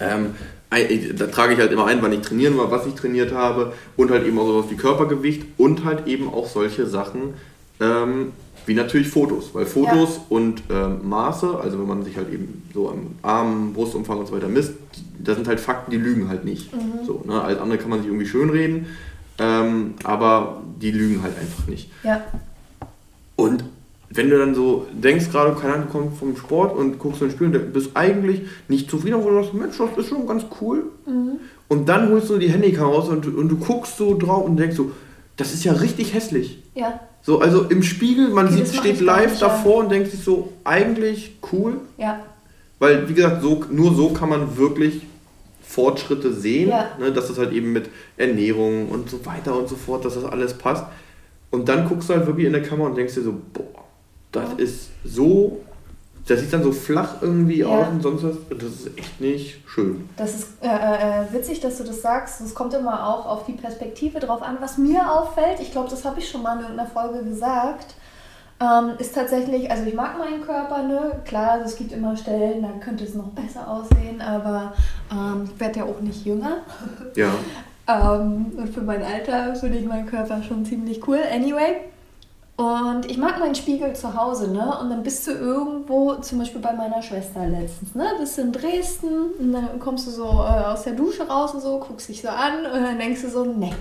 ähm, 0.00 0.34
da 0.70 1.26
trage 1.26 1.54
ich 1.54 1.60
halt 1.60 1.72
immer 1.72 1.86
ein, 1.86 2.02
wann 2.02 2.12
ich 2.12 2.20
trainieren 2.20 2.58
war, 2.58 2.70
was 2.70 2.86
ich 2.86 2.94
trainiert 2.94 3.32
habe 3.32 3.72
und 3.96 4.10
halt 4.10 4.26
eben 4.26 4.38
auch 4.38 4.46
sowas 4.46 4.66
wie 4.68 4.76
Körpergewicht 4.76 5.44
und 5.58 5.84
halt 5.84 6.06
eben 6.06 6.28
auch 6.28 6.48
solche 6.48 6.86
Sachen, 6.86 7.34
ähm, 7.80 8.32
wie 8.66 8.74
natürlich 8.74 9.08
Fotos, 9.08 9.54
weil 9.54 9.64
Fotos 9.64 10.16
ja. 10.16 10.22
und 10.28 10.62
ähm, 10.70 11.08
Maße, 11.08 11.58
also 11.58 11.78
wenn 11.78 11.86
man 11.86 12.02
sich 12.02 12.16
halt 12.16 12.32
eben 12.32 12.68
so 12.74 12.90
am 12.90 13.14
Arm, 13.22 13.72
Brustumfang 13.72 14.18
und 14.18 14.26
so 14.26 14.34
weiter 14.34 14.48
misst, 14.48 14.74
das 15.18 15.36
sind 15.36 15.48
halt 15.48 15.60
Fakten, 15.60 15.90
die 15.90 15.96
lügen 15.96 16.28
halt 16.28 16.44
nicht. 16.44 16.74
Mhm. 16.74 17.06
So, 17.06 17.22
ne? 17.26 17.40
Alles 17.40 17.58
andere 17.58 17.78
kann 17.78 17.90
man 17.90 18.00
sich 18.00 18.08
irgendwie 18.08 18.26
schönreden, 18.26 18.86
ähm, 19.38 19.94
aber 20.04 20.62
die 20.80 20.90
lügen 20.90 21.22
halt 21.22 21.38
einfach 21.38 21.66
nicht. 21.68 21.90
Ja. 22.02 22.22
Und 23.36 23.64
wenn 24.10 24.30
du 24.30 24.38
dann 24.38 24.54
so 24.54 24.86
denkst, 24.92 25.30
gerade, 25.30 25.54
keine 25.54 25.74
Ahnung, 25.74 25.86
du 25.86 25.92
kommst 25.92 26.18
vom 26.18 26.36
Sport 26.36 26.76
und 26.76 26.98
guckst 26.98 27.20
so 27.20 27.24
ein 27.26 27.30
Spiel 27.30 27.54
und 27.54 27.72
bist 27.72 27.90
eigentlich 27.94 28.42
nicht 28.68 28.90
zufrieden, 28.90 29.22
wo 29.22 29.28
du 29.30 29.42
sagst, 29.42 29.54
Mensch, 29.54 29.76
das 29.78 29.96
ist 29.96 30.08
schon 30.08 30.26
ganz 30.26 30.44
cool. 30.60 30.84
Mhm. 31.06 31.38
Und 31.68 31.88
dann 31.88 32.10
holst 32.10 32.30
du 32.30 32.38
die 32.38 32.48
Handykamera 32.48 32.94
raus 32.94 33.08
und, 33.08 33.26
und 33.26 33.48
du 33.48 33.56
guckst 33.56 33.96
so 33.96 34.16
drauf 34.16 34.44
und 34.44 34.56
denkst 34.56 34.76
so, 34.76 34.92
das 35.36 35.52
ist 35.52 35.64
ja 35.64 35.72
richtig 35.72 36.14
hässlich. 36.14 36.62
Ja. 36.74 37.00
So, 37.26 37.40
also 37.40 37.64
im 37.64 37.82
Spiegel, 37.82 38.28
man 38.28 38.46
okay, 38.46 38.64
sieht, 38.64 38.76
steht 38.76 39.00
live 39.00 39.36
davor 39.40 39.78
und 39.78 39.90
denkt 39.90 40.12
sich 40.12 40.20
so, 40.20 40.52
eigentlich 40.62 41.32
cool. 41.50 41.80
Ja. 41.98 42.20
Weil, 42.78 43.08
wie 43.08 43.14
gesagt, 43.14 43.42
so, 43.42 43.64
nur 43.68 43.96
so 43.96 44.10
kann 44.10 44.28
man 44.28 44.56
wirklich 44.56 45.02
Fortschritte 45.60 46.32
sehen, 46.32 46.68
ja. 46.68 46.90
ne, 47.00 47.10
dass 47.10 47.26
das 47.26 47.36
halt 47.38 47.52
eben 47.52 47.72
mit 47.72 47.90
Ernährung 48.16 48.88
und 48.90 49.10
so 49.10 49.26
weiter 49.26 49.58
und 49.58 49.68
so 49.68 49.74
fort, 49.74 50.04
dass 50.04 50.14
das 50.14 50.24
alles 50.24 50.54
passt. 50.54 50.84
Und 51.50 51.68
dann 51.68 51.88
guckst 51.88 52.08
du 52.08 52.14
halt 52.14 52.28
wirklich 52.28 52.46
in 52.46 52.52
der 52.52 52.62
Kamera 52.62 52.90
und 52.90 52.96
denkst 52.96 53.14
dir 53.14 53.22
so, 53.22 53.34
boah, 53.52 53.84
das 54.30 54.50
ja. 54.50 54.64
ist 54.64 54.90
so 55.02 55.64
das 56.26 56.40
sieht 56.40 56.52
dann 56.52 56.62
so 56.64 56.72
flach 56.72 57.22
irgendwie 57.22 57.60
ja. 57.60 57.68
aus 57.68 57.88
und 57.88 58.02
sonst 58.02 58.24
was. 58.24 58.36
Das 58.50 58.68
ist 58.68 58.98
echt 58.98 59.20
nicht 59.20 59.60
schön. 59.66 60.08
Das 60.16 60.34
ist 60.34 60.48
äh, 60.60 60.66
äh, 60.66 61.32
witzig, 61.32 61.60
dass 61.60 61.78
du 61.78 61.84
das 61.84 62.02
sagst. 62.02 62.40
Es 62.40 62.54
kommt 62.54 62.74
immer 62.74 63.08
auch 63.08 63.26
auf 63.26 63.46
die 63.46 63.52
Perspektive 63.52 64.18
drauf 64.18 64.42
an. 64.42 64.56
Was 64.60 64.76
mir 64.76 65.10
auffällt, 65.10 65.60
ich 65.60 65.70
glaube, 65.70 65.88
das 65.88 66.04
habe 66.04 66.18
ich 66.18 66.28
schon 66.28 66.42
mal 66.42 66.56
in 66.56 66.62
irgendeiner 66.62 66.90
Folge 66.90 67.22
gesagt, 67.22 67.94
ähm, 68.58 68.94
ist 68.98 69.14
tatsächlich, 69.14 69.70
also 69.70 69.84
ich 69.84 69.94
mag 69.94 70.18
meinen 70.18 70.42
Körper, 70.42 70.82
ne? 70.82 71.20
Klar, 71.26 71.60
es 71.64 71.76
gibt 71.76 71.92
immer 71.92 72.16
Stellen, 72.16 72.62
da 72.62 72.70
könnte 72.82 73.04
es 73.04 73.14
noch 73.14 73.28
besser 73.28 73.68
aussehen, 73.68 74.20
aber 74.20 74.72
ähm, 75.12 75.44
ich 75.44 75.60
werde 75.60 75.80
ja 75.80 75.84
auch 75.84 76.00
nicht 76.00 76.24
jünger. 76.24 76.58
Ja. 77.14 77.30
ähm, 77.88 78.52
und 78.56 78.68
für 78.70 78.80
mein 78.80 79.02
Alter 79.02 79.54
finde 79.54 79.78
ich 79.78 79.86
meinen 79.86 80.06
Körper 80.06 80.42
schon 80.42 80.64
ziemlich 80.64 81.06
cool. 81.06 81.20
Anyway, 81.32 81.76
Und 82.56 83.04
ich 83.10 83.18
mag 83.18 83.38
meinen 83.38 83.54
Spiegel 83.54 83.94
zu 83.94 84.14
Hause, 84.14 84.50
ne? 84.50 84.78
Und 84.80 84.88
dann 84.88 85.02
bist 85.02 85.26
du 85.26 85.32
irgendwo, 85.32 86.14
zum 86.14 86.38
Beispiel 86.38 86.60
bei 86.60 86.72
meiner 86.72 87.02
Schwester 87.02 87.46
letztens, 87.46 87.94
ne? 87.94 88.06
Bist 88.18 88.38
du 88.38 88.42
in 88.42 88.52
Dresden 88.52 89.32
und 89.38 89.52
dann 89.52 89.78
kommst 89.78 90.06
du 90.06 90.10
so 90.10 90.24
äh, 90.24 90.64
aus 90.64 90.84
der 90.84 90.94
Dusche 90.94 91.28
raus 91.28 91.52
und 91.52 91.60
so, 91.60 91.78
guckst 91.78 92.08
dich 92.08 92.22
so 92.22 92.28
an 92.28 92.64
und 92.64 92.82
dann 92.82 92.98
denkst 92.98 93.20
du 93.22 93.28
so, 93.28 93.44
ne, 93.44 93.72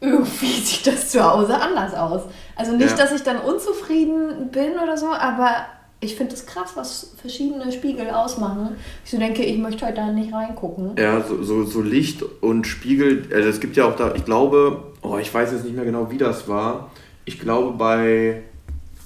irgendwie 0.00 0.46
sieht 0.60 0.88
das 0.88 1.10
zu 1.10 1.22
Hause 1.22 1.54
anders 1.54 1.94
aus. 1.94 2.22
Also 2.56 2.72
nicht, 2.72 2.90
ja. 2.90 2.96
dass 2.96 3.12
ich 3.12 3.22
dann 3.22 3.38
unzufrieden 3.38 4.50
bin 4.50 4.72
oder 4.82 4.96
so, 4.96 5.06
aber 5.06 5.66
ich 6.00 6.16
finde 6.16 6.34
es 6.34 6.46
krass, 6.46 6.72
was 6.74 7.12
verschiedene 7.20 7.70
Spiegel 7.70 8.10
ausmachen. 8.10 8.76
Ich 9.04 9.10
so 9.10 9.18
denke, 9.18 9.44
ich 9.44 9.58
möchte 9.58 9.86
heute 9.86 9.96
da 9.96 10.06
nicht 10.06 10.32
reingucken. 10.32 10.96
Ja, 10.98 11.22
so, 11.22 11.42
so, 11.42 11.64
so 11.64 11.82
Licht 11.82 12.24
und 12.40 12.66
Spiegel, 12.66 13.28
also 13.32 13.48
es 13.48 13.60
gibt 13.60 13.76
ja 13.76 13.84
auch 13.84 13.94
da, 13.94 14.14
ich 14.14 14.24
glaube, 14.24 14.82
oh, 15.02 15.18
ich 15.18 15.32
weiß 15.32 15.52
jetzt 15.52 15.64
nicht 15.64 15.76
mehr 15.76 15.84
genau, 15.84 16.10
wie 16.10 16.18
das 16.18 16.48
war. 16.48 16.90
Ich 17.30 17.38
glaube 17.38 17.78
bei, 17.78 18.42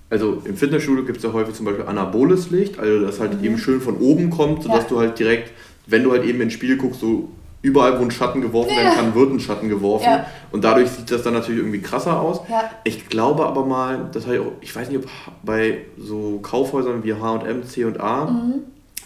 also 0.08 0.40
im 0.46 0.56
Fitnessstudio 0.56 1.04
gibt 1.04 1.18
es 1.18 1.24
ja 1.24 1.34
häufig 1.34 1.54
zum 1.54 1.66
Beispiel 1.66 1.84
anaboles 1.84 2.50
Licht, 2.50 2.78
also 2.78 3.04
das 3.04 3.20
halt 3.20 3.38
mhm. 3.38 3.44
eben 3.44 3.58
schön 3.58 3.82
von 3.82 3.98
oben 3.98 4.30
kommt, 4.30 4.62
sodass 4.62 4.84
ja. 4.84 4.88
du 4.88 4.98
halt 4.98 5.18
direkt, 5.18 5.52
wenn 5.86 6.02
du 6.02 6.10
halt 6.10 6.24
eben 6.24 6.40
ins 6.40 6.54
Spiegel 6.54 6.78
guckst, 6.78 7.00
so 7.00 7.28
überall, 7.60 7.98
wo 7.98 8.02
ein 8.02 8.10
Schatten 8.10 8.40
geworfen 8.40 8.74
werden 8.74 8.94
kann, 8.94 9.14
wird 9.14 9.30
ein 9.30 9.40
Schatten 9.40 9.68
geworfen. 9.68 10.06
Ja. 10.06 10.26
Und 10.52 10.64
dadurch 10.64 10.88
sieht 10.88 11.10
das 11.10 11.22
dann 11.22 11.34
natürlich 11.34 11.58
irgendwie 11.58 11.82
krasser 11.82 12.18
aus. 12.18 12.40
Ja. 12.48 12.70
Ich 12.84 13.10
glaube 13.10 13.44
aber 13.44 13.66
mal, 13.66 14.08
das 14.12 14.24
habe 14.24 14.36
ich 14.36 14.40
auch, 14.40 14.52
ich 14.62 14.74
weiß 14.74 14.88
nicht, 14.88 15.04
ob 15.04 15.10
bei 15.42 15.82
so 15.98 16.38
Kaufhäusern 16.40 17.04
wie 17.04 17.12
HM, 17.12 17.66
C&A 17.66 18.24
mhm. 18.24 18.54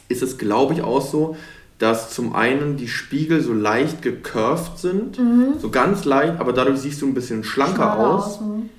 ist 0.09 0.23
es, 0.23 0.39
glaube 0.39 0.75
ich, 0.75 0.83
auch 0.83 1.01
so, 1.01 1.35
dass 1.81 2.11
zum 2.15 2.37
einen 2.37 2.77
die 2.77 2.89
Spiegel 2.89 3.41
so 3.41 3.53
leicht 3.53 4.01
gecurved 4.01 4.79
sind, 4.79 5.19
mhm. 5.19 5.55
so 5.59 5.71
ganz 5.71 6.05
leicht, 6.05 6.39
aber 6.39 6.53
dadurch 6.53 6.79
siehst 6.79 7.03
du 7.03 7.07
ein 7.07 7.15
bisschen 7.15 7.43
schlanker 7.43 7.99
aus. 7.99 8.25
aus 8.25 8.41
mhm. 8.41 8.71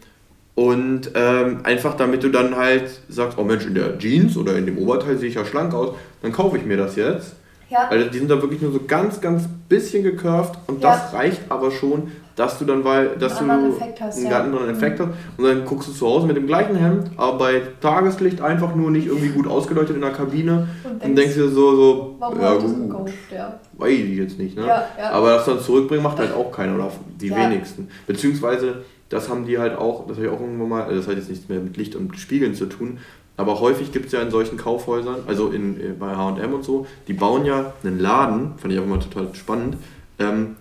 Und 0.60 1.12
ähm, 1.16 1.60
einfach 1.64 1.96
damit 1.96 2.22
du 2.22 2.28
dann 2.28 2.58
halt 2.58 2.90
sagst, 3.08 3.38
oh 3.38 3.46
Mensch, 3.46 3.66
in 3.66 3.76
der 3.76 3.98
Jeans 3.98 4.36
oder 4.36 4.58
in 4.58 4.66
dem 4.66 4.78
Oberteil 4.78 5.18
sehe 5.18 5.30
ich 5.30 5.36
ja 5.36 5.46
schlank 5.46 5.74
aus, 5.74 5.96
dann 6.22 6.34
kaufe 6.34 6.58
ich 6.58 6.66
mir 6.66 6.76
das 6.76 6.98
jetzt. 6.98 7.36
Ja. 7.70 7.88
Also 7.90 8.10
die 8.10 8.18
sind 8.18 8.30
da 8.30 8.42
wirklich 8.42 8.62
nur 8.62 8.74
so 8.74 8.82
ganz, 8.86 9.22
ganz 9.22 9.44
bisschen 9.70 10.04
gecurved 10.04 10.58
und 10.68 10.84
ja. 10.84 10.92
das 10.92 11.14
reicht 11.14 11.44
aber 11.48 11.72
schon, 11.72 12.12
dass 12.36 12.60
du 12.60 12.66
dann, 12.66 12.84
weil, 12.84 13.12
dass 13.18 13.38
einen 13.38 13.70
du 13.70 13.78
Effekt 13.78 14.02
hast, 14.02 14.18
einen 14.18 14.32
ja. 14.32 14.42
anderen 14.42 14.70
Effekt 14.70 15.00
mhm. 15.00 15.04
hast 15.04 15.14
und 15.38 15.46
dann 15.46 15.64
guckst 15.64 15.88
du 15.88 15.94
zu 15.94 16.06
Hause 16.06 16.28
mit 16.28 16.36
dem 16.36 16.48
gleichen 16.48 16.76
Hemd, 16.76 17.12
aber 17.16 17.38
bei 17.38 17.62
Tageslicht 17.80 18.42
einfach 18.42 18.76
nur 18.76 18.92
nicht 18.92 19.08
irgendwie 19.08 19.30
gut 19.30 19.48
ausgeleuchtet 19.48 19.96
in 19.96 20.02
der 20.02 20.12
Kabine 20.12 20.68
und 20.84 20.90
denkst, 20.90 21.06
und 21.06 21.16
denkst 21.16 21.36
dir 21.36 21.48
so, 21.48 21.76
so 21.76 22.16
warum 22.20 22.42
ja 22.42 22.54
gut, 22.56 22.90
gekauft, 22.90 23.14
ja. 23.34 23.60
weiß 23.78 23.92
ich 23.92 24.18
jetzt 24.18 24.38
nicht, 24.38 24.58
ne? 24.58 24.68
Ja, 24.68 24.88
ja. 24.98 25.12
aber 25.12 25.36
das 25.36 25.46
dann 25.46 25.62
zurückbringen 25.62 26.04
macht 26.04 26.20
halt 26.20 26.34
auch 26.34 26.52
keiner 26.52 26.76
oder 26.76 26.92
die 27.22 27.34
wenigsten, 27.34 27.88
beziehungsweise 28.08 28.84
das 29.10 29.30
haben 29.30 29.46
die 29.46 29.58
halt 29.58 29.78
auch, 29.78 30.08
das 30.08 30.18
habe 30.18 30.28
ich 30.28 30.32
auch 30.32 30.40
irgendwann 30.40 30.70
mal, 30.70 30.96
das 30.96 31.08
hat 31.08 31.18
jetzt 31.18 31.30
nichts 31.30 31.50
mehr 31.50 31.60
mit 31.60 31.78
Licht 31.78 31.96
und 31.96 32.18
Spiegeln 32.18 32.54
zu 32.54 32.68
tun, 32.68 33.00
aber 33.38 33.60
häufig 33.62 33.92
gibt 33.92 34.08
es 34.08 34.12
ja 34.12 34.22
in 34.22 34.32
solchen 34.32 34.58
Kaufhäusern, 34.58 35.22
also 35.26 35.50
in, 35.50 35.80
äh, 35.80 35.94
bei 35.98 36.14
HM 36.14 36.54
und 36.54 36.64
so, 36.64 36.86
die 37.08 37.14
bauen 37.14 37.46
ja 37.46 37.74
einen 37.84 38.00
Laden, 38.00 38.54
fand 38.58 38.74
ich 38.74 38.80
auch 38.80 38.84
immer 38.84 39.00
total 39.00 39.34
spannend. 39.34 39.78
Ähm, 40.20 40.58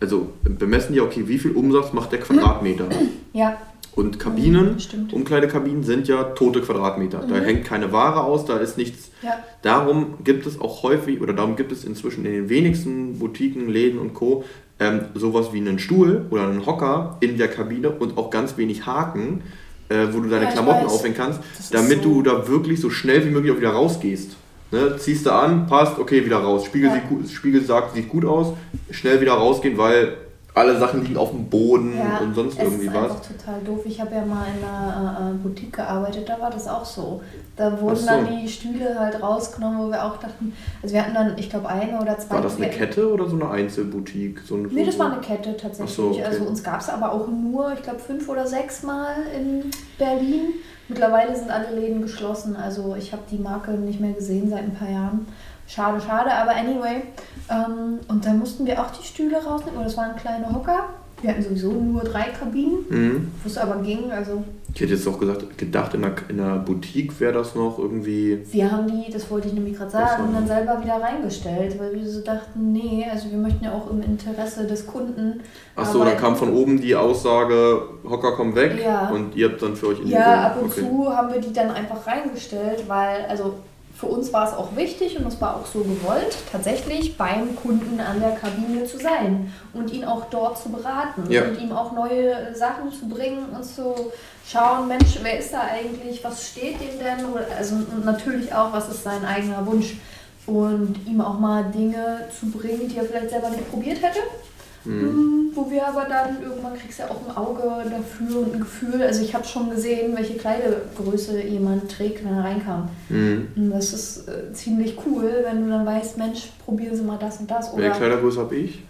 also 0.00 0.32
bemessen 0.42 0.94
die, 0.94 1.00
okay, 1.00 1.24
wie 1.26 1.38
viel 1.38 1.52
Umsatz 1.52 1.92
macht 1.92 2.12
der 2.12 2.20
Quadratmeter? 2.20 2.88
Ja. 3.34 3.56
Und 3.94 4.18
Kabinen, 4.18 4.76
mhm, 4.76 5.08
Umkleidekabinen 5.10 5.84
sind 5.84 6.06
ja 6.06 6.22
tote 6.22 6.60
Quadratmeter. 6.60 7.22
Mhm. 7.22 7.28
Da 7.28 7.36
hängt 7.36 7.64
keine 7.64 7.92
Ware 7.92 8.24
aus, 8.24 8.44
da 8.44 8.58
ist 8.58 8.76
nichts. 8.78 9.10
Ja. 9.22 9.42
Darum 9.62 10.18
gibt 10.24 10.46
es 10.46 10.60
auch 10.60 10.82
häufig, 10.82 11.20
oder 11.20 11.32
darum 11.32 11.56
gibt 11.56 11.72
es 11.72 11.84
inzwischen 11.84 12.24
in 12.26 12.32
den 12.32 12.48
wenigsten 12.48 13.18
Boutiquen, 13.18 13.68
Läden 13.68 13.98
und 13.98 14.12
Co. 14.14 14.44
Ähm, 14.82 15.00
sowas 15.14 15.52
wie 15.52 15.58
einen 15.58 15.78
Stuhl 15.78 16.26
oder 16.30 16.42
einen 16.42 16.66
Hocker 16.66 17.16
in 17.20 17.36
der 17.38 17.48
Kabine 17.48 17.90
und 17.90 18.18
auch 18.18 18.30
ganz 18.30 18.56
wenig 18.56 18.86
Haken 18.86 19.42
äh, 19.92 20.12
wo 20.12 20.20
du 20.20 20.28
deine 20.28 20.46
ja, 20.46 20.50
Klamotten 20.52 20.86
aufhängen 20.86 21.16
kannst, 21.16 21.40
damit 21.70 22.02
so 22.02 22.14
du 22.14 22.22
da 22.22 22.48
wirklich 22.48 22.80
so 22.80 22.90
schnell 22.90 23.24
wie 23.26 23.30
möglich 23.30 23.52
auch 23.52 23.58
wieder 23.58 23.72
rausgehst. 23.72 24.36
Ne? 24.70 24.96
Ziehst 24.96 25.26
du 25.26 25.30
an, 25.32 25.66
passt, 25.66 25.98
okay, 25.98 26.24
wieder 26.24 26.38
raus. 26.38 26.64
Spiegel, 26.64 26.88
ja. 26.88 26.94
sieht, 26.94 27.30
Spiegel 27.30 27.62
sagt, 27.62 27.94
sieht 27.94 28.08
gut 28.08 28.24
aus, 28.24 28.54
schnell 28.90 29.20
wieder 29.20 29.34
rausgehen, 29.34 29.76
weil 29.76 30.16
alle 30.54 30.78
Sachen 30.78 31.02
liegen 31.02 31.16
auf 31.16 31.30
dem 31.30 31.48
Boden 31.48 31.94
ja, 31.96 32.18
und 32.18 32.34
sonst 32.34 32.58
irgendwie 32.58 32.88
was. 32.88 32.94
Das 32.94 33.04
ist 33.04 33.10
einfach 33.10 33.26
total 33.26 33.60
doof. 33.62 33.80
Ich 33.86 34.00
habe 34.00 34.14
ja 34.14 34.24
mal 34.24 34.44
in 34.54 34.62
einer 34.62 35.30
äh, 35.30 35.34
Boutique 35.38 35.72
gearbeitet, 35.72 36.28
da 36.28 36.38
war 36.40 36.50
das 36.50 36.68
auch 36.68 36.84
so. 36.84 37.22
Da 37.56 37.80
wurden 37.80 37.96
so. 37.96 38.06
dann 38.06 38.26
die 38.26 38.48
Stühle 38.48 38.98
halt 38.98 39.22
rausgenommen, 39.22 39.78
wo 39.78 39.90
wir 39.90 40.04
auch 40.04 40.18
dachten, 40.18 40.52
also 40.82 40.94
wir 40.94 41.02
hatten 41.02 41.14
dann, 41.14 41.38
ich 41.38 41.48
glaube, 41.48 41.68
eine 41.68 42.00
oder 42.00 42.18
zwei. 42.18 42.34
War 42.34 42.42
das 42.42 42.56
eine 42.56 42.68
Kette 42.68 43.10
oder 43.10 43.28
so 43.28 43.36
eine 43.36 43.50
Einzelboutique? 43.50 44.40
So 44.40 44.56
eine, 44.56 44.68
nee, 44.68 44.84
das 44.84 44.98
war 44.98 45.12
eine 45.12 45.20
Kette 45.20 45.56
tatsächlich. 45.56 45.96
So, 45.96 46.10
okay. 46.10 46.24
Also 46.24 46.44
uns 46.44 46.62
gab 46.62 46.80
es 46.80 46.88
aber 46.90 47.12
auch 47.12 47.28
nur, 47.28 47.72
ich 47.72 47.82
glaube, 47.82 47.98
fünf 47.98 48.28
oder 48.28 48.46
sechs 48.46 48.82
Mal 48.82 49.14
in 49.34 49.70
Berlin. 49.98 50.54
Mittlerweile 50.88 51.34
sind 51.34 51.50
alle 51.50 51.74
Läden 51.74 52.02
geschlossen, 52.02 52.56
also 52.56 52.94
ich 52.96 53.12
habe 53.12 53.22
die 53.30 53.38
Marke 53.38 53.70
nicht 53.70 54.00
mehr 54.00 54.12
gesehen 54.12 54.50
seit 54.50 54.64
ein 54.64 54.74
paar 54.74 54.90
Jahren. 54.90 55.26
Schade, 55.74 56.00
schade, 56.00 56.30
aber 56.30 56.50
anyway. 56.54 57.02
Ähm, 57.50 58.00
und 58.08 58.26
da 58.26 58.32
mussten 58.32 58.66
wir 58.66 58.80
auch 58.80 58.90
die 58.90 59.06
Stühle 59.06 59.42
rausnehmen, 59.42 59.76
oder 59.76 59.84
das 59.84 59.96
waren 59.96 60.14
kleine 60.16 60.52
Hocker. 60.52 60.90
Wir 61.22 61.30
hatten 61.30 61.42
sowieso 61.42 61.70
nur 61.70 62.02
drei 62.02 62.24
Kabinen, 62.24 62.84
mhm. 62.88 63.32
wo 63.42 63.48
es 63.48 63.56
aber 63.56 63.76
ging. 63.76 64.10
Also 64.10 64.42
ich 64.74 64.80
hätte 64.80 64.94
jetzt 64.94 65.06
auch 65.06 65.18
gesagt, 65.18 65.58
gedacht, 65.58 65.94
in 65.94 66.04
einer, 66.04 66.14
in 66.28 66.40
einer 66.40 66.58
Boutique 66.58 67.20
wäre 67.20 67.34
das 67.34 67.54
noch 67.54 67.78
irgendwie. 67.78 68.40
Wir 68.50 68.72
haben 68.72 68.88
die, 68.88 69.12
das 69.12 69.30
wollte 69.30 69.48
ich 69.48 69.54
nämlich 69.54 69.76
gerade 69.76 69.90
sagen, 69.90 70.30
dann 70.32 70.46
selber 70.46 70.82
wieder 70.82 71.00
reingestellt, 71.00 71.78
weil 71.78 71.94
wir 71.94 72.08
so 72.08 72.22
dachten, 72.22 72.72
nee, 72.72 73.06
also 73.10 73.30
wir 73.30 73.38
möchten 73.38 73.64
ja 73.64 73.72
auch 73.72 73.90
im 73.90 74.02
Interesse 74.02 74.66
des 74.66 74.86
Kunden. 74.86 75.40
Achso, 75.76 76.04
dann 76.04 76.16
kam 76.16 76.36
von 76.36 76.54
oben 76.54 76.80
die 76.80 76.96
Aussage, 76.96 77.82
Hocker 78.08 78.32
komm 78.32 78.54
weg 78.54 78.80
ja. 78.82 79.10
und 79.10 79.36
ihr 79.36 79.50
habt 79.50 79.62
dann 79.62 79.76
für 79.76 79.88
euch 79.88 80.00
in 80.00 80.08
Ja, 80.08 80.46
ab 80.46 80.58
und 80.60 80.70
okay. 80.70 80.80
zu 80.80 81.16
haben 81.16 81.32
wir 81.32 81.40
die 81.40 81.52
dann 81.52 81.70
einfach 81.70 82.06
reingestellt, 82.06 82.84
weil, 82.88 83.26
also 83.28 83.54
für 84.02 84.08
uns 84.08 84.32
war 84.32 84.48
es 84.48 84.52
auch 84.52 84.74
wichtig 84.74 85.16
und 85.16 85.28
es 85.28 85.40
war 85.40 85.54
auch 85.54 85.64
so 85.64 85.78
gewollt, 85.78 86.36
tatsächlich 86.50 87.16
beim 87.16 87.54
Kunden 87.54 88.00
an 88.00 88.18
der 88.18 88.32
Kabine 88.32 88.84
zu 88.84 88.98
sein 88.98 89.52
und 89.72 89.92
ihn 89.92 90.04
auch 90.04 90.24
dort 90.28 90.60
zu 90.60 90.70
beraten 90.70 91.30
ja. 91.30 91.44
und 91.44 91.60
ihm 91.60 91.70
auch 91.70 91.92
neue 91.92 92.52
Sachen 92.52 92.90
zu 92.90 93.08
bringen 93.08 93.50
und 93.54 93.62
zu 93.62 93.94
schauen, 94.44 94.88
Mensch, 94.88 95.20
wer 95.22 95.38
ist 95.38 95.52
da 95.52 95.60
eigentlich, 95.72 96.24
was 96.24 96.48
steht 96.48 96.80
dem 96.80 96.98
denn? 96.98 97.24
Also 97.56 97.76
und 97.76 98.04
natürlich 98.04 98.52
auch, 98.52 98.72
was 98.72 98.88
ist 98.88 99.04
sein 99.04 99.24
eigener 99.24 99.64
Wunsch 99.66 99.94
und 100.46 100.96
ihm 101.06 101.20
auch 101.20 101.38
mal 101.38 101.66
Dinge 101.70 102.26
zu 102.36 102.50
bringen, 102.50 102.88
die 102.88 102.96
er 102.96 103.04
vielleicht 103.04 103.30
selber 103.30 103.50
nicht 103.50 103.70
probiert 103.70 104.02
hätte 104.02 104.18
Mhm. 104.84 105.50
Wo 105.54 105.70
wir 105.70 105.86
aber 105.86 106.04
dann 106.04 106.42
irgendwann 106.42 106.74
kriegst 106.74 106.98
du 106.98 107.02
ja 107.02 107.10
auch 107.10 107.28
ein 107.28 107.36
Auge 107.36 107.90
dafür 107.90 108.40
und 108.40 108.54
ein 108.54 108.60
Gefühl. 108.60 109.02
Also 109.02 109.22
ich 109.22 109.34
habe 109.34 109.44
schon 109.44 109.70
gesehen, 109.70 110.16
welche 110.16 110.34
Kleidegröße 110.34 111.42
jemand 111.42 111.90
trägt, 111.90 112.24
wenn 112.24 112.34
er 112.34 112.44
reinkam. 112.44 112.88
Mhm. 113.08 113.48
Und 113.54 113.70
das 113.70 113.92
ist 113.92 114.28
äh, 114.28 114.52
ziemlich 114.52 114.96
cool, 115.06 115.44
wenn 115.44 115.64
du 115.64 115.70
dann 115.70 115.86
weißt, 115.86 116.18
Mensch, 116.18 116.50
probieren 116.64 116.96
Sie 116.96 117.02
mal 117.02 117.18
das 117.18 117.38
und 117.38 117.50
das. 117.50 117.76
Welche 117.76 117.96
Kleidergröße 117.96 118.40
habe 118.40 118.56
ich? 118.56 118.82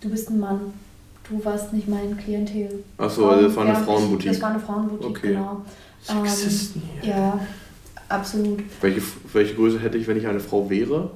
Du 0.00 0.10
bist 0.10 0.30
ein 0.30 0.38
Mann. 0.38 0.60
Du 1.28 1.42
warst 1.44 1.72
nicht 1.72 1.88
mein 1.88 2.16
Klientel. 2.16 2.84
Achso, 2.98 3.28
also 3.28 3.46
das 3.46 3.56
war 3.56 3.64
eine 3.64 3.76
Frauenboutique. 3.76 4.32
Das 4.32 4.42
war 4.42 4.50
eine 4.50 4.60
Frauenboutique, 4.60 5.10
okay. 5.10 5.28
genau. 5.28 5.62
Sexisten 6.02 6.82
ähm, 7.02 7.08
Ja, 7.08 7.40
absolut. 8.08 8.60
Welche, 8.80 9.02
welche 9.32 9.54
Größe 9.54 9.78
hätte 9.80 9.98
ich, 9.98 10.06
wenn 10.08 10.16
ich 10.16 10.26
eine 10.26 10.40
Frau 10.40 10.68
wäre? 10.68 11.10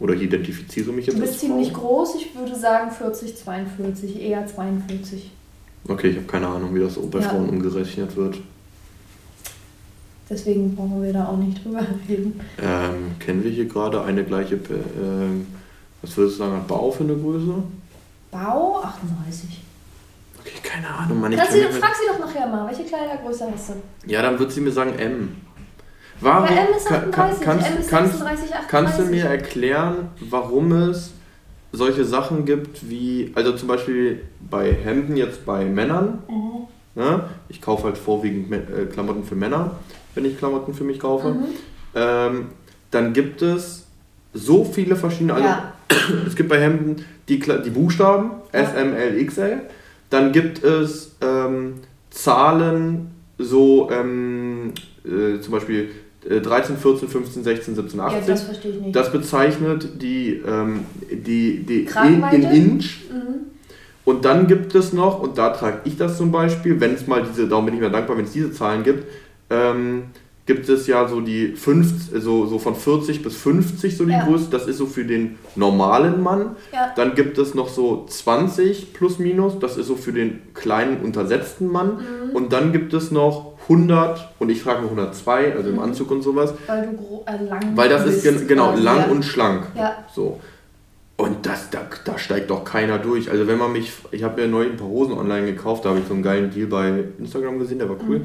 Oder 0.00 0.14
ich 0.14 0.22
identifiziere 0.22 0.92
mich 0.92 1.06
jetzt 1.06 1.16
Du 1.16 1.20
bist 1.20 1.40
ziemlich 1.40 1.72
groß, 1.72 2.16
ich 2.16 2.34
würde 2.34 2.54
sagen 2.54 2.90
40, 2.90 3.36
42, 3.36 4.20
eher 4.20 4.46
42. 4.46 5.30
Okay, 5.88 6.08
ich 6.08 6.16
habe 6.16 6.26
keine 6.26 6.48
Ahnung, 6.48 6.74
wie 6.74 6.80
das 6.80 6.98
bei 7.10 7.20
ja. 7.20 7.28
Frauen 7.28 7.48
umgerechnet 7.48 8.16
wird. 8.16 8.38
Deswegen 10.28 10.74
brauchen 10.74 11.02
wir 11.02 11.12
da 11.12 11.28
auch 11.28 11.36
nicht 11.36 11.64
drüber 11.64 11.86
reden. 12.08 12.40
Ähm, 12.60 13.18
kennen 13.18 13.44
wir 13.44 13.50
hier 13.50 13.66
gerade 13.66 14.02
eine 14.02 14.24
gleiche, 14.24 14.54
ähm, 14.54 15.46
was 16.00 16.16
würdest 16.16 16.38
du 16.38 16.44
sagen, 16.44 16.56
hat 16.56 16.66
Bau 16.66 16.90
für 16.90 17.04
eine 17.04 17.14
Größe? 17.14 17.62
Bau 18.30 18.80
38. 18.82 19.62
Okay, 20.40 20.58
keine 20.62 20.88
Ahnung, 20.88 21.20
Mann. 21.20 21.32
Ich 21.32 21.38
du, 21.38 21.44
frag 21.44 21.94
sie 21.94 22.06
doch 22.08 22.18
nachher 22.18 22.46
mal, 22.46 22.66
welche 22.66 22.84
Kleidergröße 22.84 23.46
hast 23.52 23.70
du? 23.70 23.74
Ja, 24.10 24.22
dann 24.22 24.38
wird 24.38 24.50
sie 24.50 24.60
mir 24.60 24.72
sagen 24.72 24.98
M. 24.98 25.36
Warum, 26.20 26.46
M 26.46 26.66
ist 26.76 26.90
38, 26.90 27.44
kannst, 27.44 27.70
M 27.70 27.78
ist 27.78 27.90
36, 27.90 28.54
38. 28.54 28.68
Kannst 28.68 28.98
du 28.98 29.04
mir 29.04 29.24
erklären, 29.24 30.08
warum 30.20 30.72
es 30.72 31.12
solche 31.72 32.04
Sachen 32.04 32.44
gibt 32.44 32.88
wie, 32.88 33.32
also 33.34 33.52
zum 33.52 33.68
Beispiel 33.68 34.20
bei 34.48 34.72
Hemden 34.72 35.16
jetzt 35.16 35.44
bei 35.44 35.64
Männern, 35.64 36.22
mhm. 36.28 37.02
ne? 37.02 37.24
ich 37.48 37.60
kaufe 37.60 37.84
halt 37.84 37.98
vorwiegend 37.98 38.52
äh, 38.52 38.86
Klamotten 38.86 39.24
für 39.24 39.34
Männer, 39.34 39.72
wenn 40.14 40.24
ich 40.24 40.38
Klamotten 40.38 40.72
für 40.72 40.84
mich 40.84 41.00
kaufe, 41.00 41.30
mhm. 41.30 41.44
ähm, 41.94 42.46
dann 42.90 43.12
gibt 43.12 43.42
es 43.42 43.86
so 44.32 44.64
viele 44.64 44.96
verschiedene, 44.96 45.34
also 45.34 45.46
ja. 45.46 45.72
es 46.26 46.36
gibt 46.36 46.48
bei 46.48 46.60
Hemden 46.60 47.04
die, 47.28 47.38
die 47.38 47.70
Buchstaben. 47.70 48.32
S, 48.52 48.72
M, 48.74 48.94
L, 48.94 49.24
XL, 49.26 49.60
dann 50.10 50.32
gibt 50.32 50.62
es 50.62 51.16
ähm, 51.20 51.80
Zahlen 52.10 53.10
so 53.38 53.90
ähm, 53.90 54.72
äh, 55.04 55.40
zum 55.40 55.52
Beispiel 55.52 55.90
13, 56.28 56.76
14, 56.76 57.08
15, 57.08 57.44
16, 57.44 57.74
17, 57.74 58.00
18. 58.00 58.20
Ja, 58.20 58.26
das 58.26 58.42
verstehe 58.44 58.72
ich 58.72 58.80
nicht. 58.80 58.96
Das 58.96 59.12
bezeichnet 59.12 60.02
die, 60.02 60.42
ähm, 60.46 60.80
die, 61.10 61.62
die 61.62 61.86
in, 62.06 62.22
in 62.32 62.42
Inch. 62.42 63.04
Mhm. 63.10 63.44
Und 64.04 64.24
dann 64.24 64.46
gibt 64.46 64.74
es 64.74 64.92
noch, 64.92 65.20
und 65.20 65.38
da 65.38 65.50
trage 65.50 65.80
ich 65.84 65.96
das 65.96 66.16
zum 66.18 66.30
Beispiel, 66.30 66.80
wenn 66.80 66.94
es 66.94 67.06
mal 67.06 67.22
diese, 67.22 67.48
darum 67.48 67.66
bin 67.66 67.74
ich 67.74 67.80
mir 67.80 67.90
dankbar, 67.90 68.16
wenn 68.16 68.24
es 68.24 68.32
diese 68.32 68.52
Zahlen 68.52 68.84
gibt, 68.84 69.06
ähm, 69.50 70.04
gibt 70.46 70.68
es 70.68 70.86
ja 70.86 71.08
so 71.08 71.20
die 71.20 71.54
50, 71.56 72.22
so, 72.22 72.46
so 72.46 72.58
von 72.58 72.74
40 72.74 73.22
bis 73.22 73.36
50 73.36 73.96
so 73.96 74.04
die 74.04 74.12
ja. 74.12 74.26
Größe, 74.26 74.48
das 74.50 74.66
ist 74.66 74.76
so 74.76 74.86
für 74.86 75.04
den 75.04 75.38
normalen 75.56 76.22
Mann. 76.22 76.56
Ja. 76.72 76.92
Dann 76.94 77.14
gibt 77.14 77.38
es 77.38 77.54
noch 77.54 77.68
so 77.68 78.04
20 78.06 78.92
plus 78.92 79.18
minus, 79.18 79.58
das 79.58 79.78
ist 79.78 79.86
so 79.86 79.96
für 79.96 80.12
den 80.12 80.40
kleinen 80.52 80.98
untersetzten 81.02 81.72
Mann. 81.72 81.96
Mhm. 81.96 82.36
Und 82.36 82.52
dann 82.52 82.72
gibt 82.72 82.92
es 82.92 83.10
noch 83.10 83.53
100 83.64 84.34
und 84.38 84.50
ich 84.50 84.62
frage 84.62 84.82
nur 84.82 84.90
102, 84.90 85.54
also 85.54 85.68
im 85.68 85.76
mhm. 85.76 85.82
Anzug 85.82 86.10
und 86.10 86.22
sowas. 86.22 86.54
Weil 86.66 86.88
du 86.88 87.22
äh, 87.26 87.44
lang 87.44 87.76
Weil 87.76 87.88
das 87.88 88.04
bist, 88.04 88.24
ist 88.24 88.48
genau 88.48 88.74
lang 88.76 88.98
ja. 88.98 89.06
und 89.06 89.24
schlank. 89.24 89.66
Ja. 89.74 90.04
So. 90.14 90.40
Und 91.16 91.46
das, 91.46 91.70
da, 91.70 91.82
da 92.04 92.18
steigt 92.18 92.50
doch 92.50 92.64
keiner 92.64 92.98
durch. 92.98 93.30
Also 93.30 93.46
wenn 93.46 93.58
man 93.58 93.72
mich, 93.72 93.92
ich 94.10 94.24
habe 94.24 94.40
mir 94.40 94.48
neulich 94.48 94.72
ein 94.72 94.76
paar 94.76 94.88
Hosen 94.88 95.12
online 95.12 95.46
gekauft, 95.46 95.84
da 95.84 95.90
habe 95.90 96.00
ich 96.00 96.06
so 96.06 96.14
einen 96.14 96.22
geilen 96.22 96.50
Deal 96.50 96.66
bei 96.66 97.04
Instagram 97.18 97.58
gesehen, 97.58 97.78
der 97.78 97.88
war 97.88 97.96
cool. 98.08 98.20
Mhm. 98.20 98.24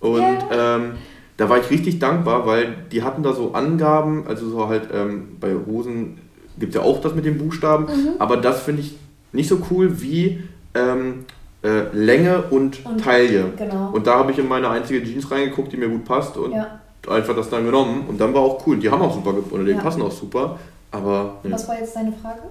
Und 0.00 0.20
yeah. 0.20 0.76
ähm, 0.76 0.92
da 1.36 1.48
war 1.48 1.58
ich 1.58 1.70
richtig 1.70 1.98
dankbar, 1.98 2.46
weil 2.46 2.74
die 2.90 3.02
hatten 3.02 3.22
da 3.22 3.32
so 3.32 3.52
Angaben, 3.52 4.26
also 4.26 4.48
so 4.48 4.68
halt 4.68 4.88
ähm, 4.92 5.36
bei 5.40 5.54
Hosen 5.66 6.18
gibt 6.58 6.74
es 6.74 6.80
ja 6.80 6.86
auch 6.86 7.00
das 7.00 7.14
mit 7.14 7.24
den 7.24 7.38
Buchstaben, 7.38 7.84
mhm. 7.84 8.10
aber 8.18 8.36
das 8.36 8.62
finde 8.62 8.82
ich 8.82 8.96
nicht 9.32 9.48
so 9.48 9.58
cool 9.70 10.00
wie 10.02 10.42
ähm, 10.74 11.24
äh, 11.62 11.82
Länge 11.92 12.42
und, 12.50 12.84
und, 12.84 13.02
Taille. 13.02 13.52
Genau. 13.56 13.90
Und 13.92 14.06
da 14.06 14.18
habe 14.18 14.32
ich 14.32 14.38
in 14.38 14.48
meine 14.48 14.68
einzige 14.68 15.02
Jeans 15.04 15.30
reingeguckt, 15.30 15.72
die 15.72 15.76
mir 15.76 15.88
gut 15.88 16.04
passt 16.04 16.36
und 16.36 16.52
ja. 16.52 16.80
einfach 17.08 17.36
das 17.36 17.50
dann 17.50 17.64
genommen 17.64 18.04
und 18.08 18.20
dann 18.20 18.34
war 18.34 18.42
auch 18.42 18.66
cool. 18.66 18.78
Die 18.78 18.90
haben 18.90 19.02
auch 19.02 19.14
super 19.14 19.34
oder 19.50 19.64
die 19.64 19.70
ja. 19.70 19.80
passen 19.80 20.02
auch 20.02 20.12
super, 20.12 20.58
aber. 20.90 21.36
Ne. 21.42 21.52
Was 21.52 21.68
war 21.68 21.78
jetzt 21.78 21.94
deine 21.94 22.12
Frage? 22.12 22.42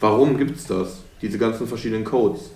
Warum 0.00 0.36
gibt 0.36 0.56
es 0.56 0.66
das? 0.66 1.00
Diese 1.20 1.38
ganzen 1.38 1.66
verschiedenen 1.66 2.04
Codes? 2.04 2.50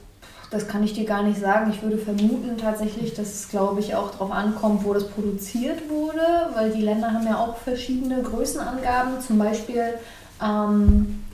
Das 0.50 0.68
kann 0.68 0.82
ich 0.84 0.94
dir 0.94 1.04
gar 1.04 1.22
nicht 1.22 1.40
sagen. 1.40 1.70
Ich 1.70 1.82
würde 1.82 1.98
vermuten 1.98 2.56
tatsächlich, 2.56 3.14
dass 3.14 3.34
es, 3.34 3.48
glaube 3.48 3.80
ich, 3.80 3.94
auch 3.94 4.12
darauf 4.12 4.30
ankommt, 4.30 4.84
wo 4.84 4.94
das 4.94 5.08
produziert 5.08 5.88
wurde, 5.88 6.22
weil 6.54 6.70
die 6.70 6.82
Länder 6.82 7.12
haben 7.12 7.26
ja 7.26 7.36
auch 7.36 7.56
verschiedene 7.56 8.22
Größenangaben. 8.22 9.20
Zum 9.20 9.38
Beispiel, 9.38 9.94
ähm, 10.42 11.24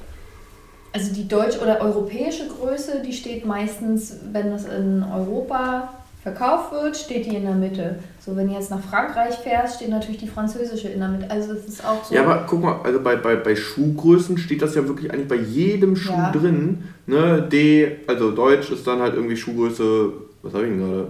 also 0.92 1.14
die 1.14 1.26
deutsche 1.26 1.60
oder 1.60 1.80
europäische 1.80 2.48
Größe, 2.48 3.02
die 3.04 3.12
steht 3.12 3.46
meistens, 3.46 4.16
wenn 4.32 4.50
das 4.50 4.64
in 4.64 5.02
Europa 5.02 5.92
verkauft 6.22 6.72
wird, 6.72 6.96
steht 6.96 7.26
die 7.26 7.34
in 7.34 7.42
der 7.42 7.54
Mitte. 7.54 7.96
So, 8.20 8.36
wenn 8.36 8.46
du 8.46 8.54
jetzt 8.54 8.70
nach 8.70 8.80
Frankreich 8.80 9.34
fährst, 9.34 9.76
steht 9.76 9.88
natürlich 9.88 10.20
die 10.20 10.28
französische 10.28 10.88
in 10.88 11.00
der 11.00 11.08
Mitte. 11.08 11.28
Also 11.28 11.54
das 11.54 11.64
ist 11.64 11.84
auch 11.84 12.04
so. 12.04 12.14
Ja, 12.14 12.22
aber 12.22 12.46
guck 12.48 12.62
mal, 12.62 12.80
also 12.84 13.00
bei, 13.00 13.16
bei, 13.16 13.34
bei 13.34 13.56
Schuhgrößen 13.56 14.38
steht 14.38 14.62
das 14.62 14.74
ja 14.76 14.86
wirklich 14.86 15.12
eigentlich 15.12 15.28
bei 15.28 15.36
jedem 15.36 15.96
Schuh 15.96 16.12
ja. 16.12 16.30
drin. 16.30 16.84
Ne? 17.06 17.48
D, 17.50 17.96
also 18.06 18.30
Deutsch 18.30 18.70
ist 18.70 18.86
dann 18.86 19.00
halt 19.00 19.14
irgendwie 19.14 19.36
Schuhgröße, 19.36 20.12
was 20.42 20.54
habe 20.54 20.64
ich 20.64 20.70
denn 20.70 20.78
gerade? 20.78 21.08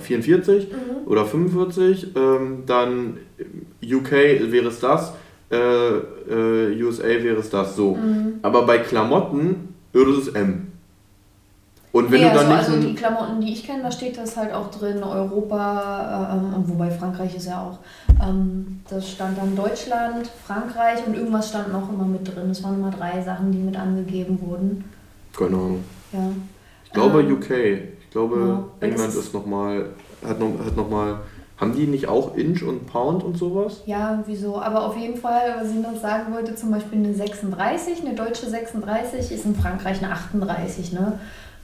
44 0.00 0.70
mhm. 0.70 1.06
oder 1.06 1.26
45. 1.26 2.16
Ähm, 2.16 2.62
dann 2.64 3.18
UK 3.82 4.12
wäre 4.12 4.68
es 4.68 4.80
das. 4.80 5.12
Äh, 5.50 5.56
äh, 5.56 6.82
USA 6.82 7.04
wäre 7.04 7.36
es 7.36 7.50
das 7.50 7.74
so. 7.74 7.94
Mhm. 7.94 8.40
Aber 8.42 8.66
bei 8.66 8.78
Klamotten 8.78 9.74
würde 9.92 10.12
es 10.12 10.28
M. 10.28 10.68
Und 11.90 12.10
wenn 12.10 12.20
nee, 12.20 12.28
du 12.28 12.34
dann 12.34 12.52
also, 12.52 12.72
nicht 12.72 12.78
also 12.78 12.88
die 12.88 12.94
Klamotten, 12.94 13.40
die 13.40 13.52
ich 13.54 13.64
kenne, 13.64 13.82
da 13.82 13.90
steht 13.90 14.18
das 14.18 14.36
halt 14.36 14.52
auch 14.52 14.70
drin, 14.70 15.02
Europa, 15.02 16.30
ähm, 16.34 16.62
wobei 16.66 16.90
Frankreich 16.90 17.34
ist 17.34 17.46
ja 17.46 17.62
auch. 17.62 17.78
Ähm, 18.22 18.80
das 18.90 19.10
stand 19.10 19.38
dann 19.38 19.56
Deutschland, 19.56 20.30
Frankreich 20.46 21.06
und 21.06 21.16
irgendwas 21.16 21.48
stand 21.48 21.72
noch 21.72 21.88
immer 21.90 22.04
mit 22.04 22.28
drin. 22.28 22.50
Es 22.50 22.62
waren 22.62 22.74
immer 22.74 22.90
drei 22.90 23.22
Sachen, 23.22 23.50
die 23.52 23.58
mit 23.58 23.76
angegeben 23.76 24.38
wurden. 24.42 24.84
Keine 25.36 25.56
Ahnung. 25.56 25.84
Ja. 26.12 26.30
Ich 26.84 26.92
glaube 26.92 27.20
ähm, 27.20 27.32
UK. 27.32 27.50
Ich 28.00 28.10
glaube, 28.10 28.38
ja, 28.80 28.86
England 28.86 29.14
ist 29.14 29.34
nochmal, 29.34 29.86
hat 30.26 30.38
noch, 30.38 30.52
hat 30.64 30.76
noch 30.76 30.88
mal, 30.88 31.20
haben 31.58 31.74
die 31.74 31.86
nicht 31.86 32.06
auch 32.08 32.36
Inch 32.36 32.62
und 32.62 32.86
Pound 32.86 33.24
und 33.24 33.36
sowas? 33.36 33.82
Ja, 33.86 34.22
wieso? 34.26 34.60
Aber 34.60 34.86
auf 34.86 34.96
jeden 34.96 35.16
Fall, 35.16 35.56
was 35.60 35.70
ich 35.70 35.80
noch 35.80 35.96
sagen 36.00 36.32
wollte, 36.32 36.54
zum 36.54 36.70
Beispiel 36.70 36.98
eine 36.98 37.14
36, 37.14 38.00
eine 38.00 38.14
deutsche 38.14 38.48
36 38.48 39.32
ist 39.32 39.44
in 39.44 39.56
Frankreich 39.56 40.02
eine 40.02 40.12
38, 40.12 40.92
ne? 40.92 41.18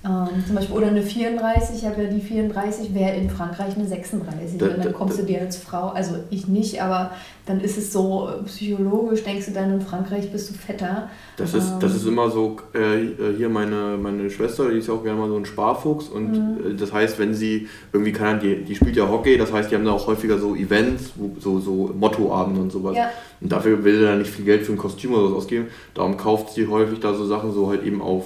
Ähm, 0.07 0.45
zum 0.47 0.57
Beispiel, 0.57 0.77
oder 0.77 0.89
eine 0.89 1.03
34, 1.03 1.77
ich 1.79 1.87
habe 1.87 2.03
ja 2.03 2.11
die 2.11 2.21
34, 2.21 2.95
wäre 2.95 3.17
in 3.17 3.31
Frankreich 3.31 3.75
eine 3.75 3.87
36. 3.87 4.59
Da, 4.59 4.67
und 4.67 4.85
dann 4.85 4.93
kommst 4.93 5.17
da, 5.17 5.23
du 5.23 5.29
dir 5.29 5.41
als 5.41 5.57
Frau, 5.57 5.89
also 5.89 6.17
ich 6.29 6.47
nicht, 6.47 6.83
aber 6.83 7.13
dann 7.47 7.61
ist 7.61 7.79
es 7.79 7.91
so 7.91 8.29
äh, 8.29 8.43
psychologisch, 8.45 9.25
denkst 9.25 9.47
du 9.47 9.53
dann 9.53 9.73
in 9.73 9.81
Frankreich 9.81 10.31
bist 10.31 10.51
du 10.51 10.55
fetter. 10.55 11.09
Das 11.39 11.55
ist, 11.55 11.73
ähm, 11.73 11.81
das 11.81 11.95
ist 11.95 12.07
immer 12.07 12.31
so, 12.31 12.59
äh, 12.75 13.33
hier 13.35 13.49
meine, 13.49 13.97
meine 13.97 14.29
Schwester, 14.29 14.71
die 14.71 14.79
ist 14.79 14.89
ja 14.89 14.95
auch 14.95 15.03
gerne 15.03 15.19
mal 15.19 15.29
so 15.31 15.37
ein 15.37 15.47
Sparfuchs 15.47 16.09
und 16.09 16.33
mhm. 16.33 16.73
Äh, 16.73 16.75
das 16.75 16.93
heißt, 16.93 17.19
wenn 17.19 17.33
sie 17.33 17.69
irgendwie, 17.95 18.13
kann 18.13 18.41
die, 18.41 18.63
die 18.63 18.75
spielt 18.75 18.97
ja 18.97 19.09
Hockey, 19.09 19.39
das 19.39 19.55
heißt, 19.55 19.71
die 19.71 19.75
haben 19.75 19.87
da 19.87 19.93
auch 19.93 20.07
häufiger 20.07 20.37
so 20.39 20.55
Events, 20.55 21.13
so, 21.39 21.61
so 21.61 21.95
Mottoabende 21.99 22.61
und 22.61 22.71
sowas. 22.71 22.95
Ja. 22.95 23.09
Und 23.41 23.51
dafür 23.51 23.83
will 23.83 23.99
sie 23.99 24.05
dann 24.05 24.19
nicht 24.19 24.31
viel 24.31 24.45
Geld 24.45 24.67
für 24.67 24.73
ein 24.73 24.79
Kostüm 24.79 25.15
oder 25.15 25.29
so 25.29 25.37
ausgeben, 25.37 25.69
darum 25.95 26.19
kauft 26.19 26.53
sie 26.53 26.67
häufig 26.67 27.01
da 27.01 27.15
so 27.15 27.25
Sachen 27.27 27.53
so 27.53 27.71
halt 27.71 27.85
eben 27.85 28.03
auf 28.03 28.25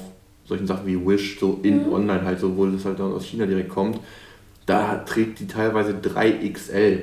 solchen 0.48 0.66
Sachen 0.66 0.86
wie 0.86 1.06
Wish, 1.06 1.38
so 1.38 1.60
in 1.62 1.86
mhm. 1.86 1.92
online 1.92 2.24
halt, 2.24 2.40
so, 2.40 2.56
wo 2.56 2.66
das 2.66 2.84
halt 2.84 2.98
dann 2.98 3.12
aus 3.12 3.24
China 3.24 3.46
direkt 3.46 3.68
kommt, 3.68 4.00
da 4.66 4.96
trägt 4.96 5.40
die 5.40 5.46
teilweise 5.46 5.92
3XL. 5.92 6.98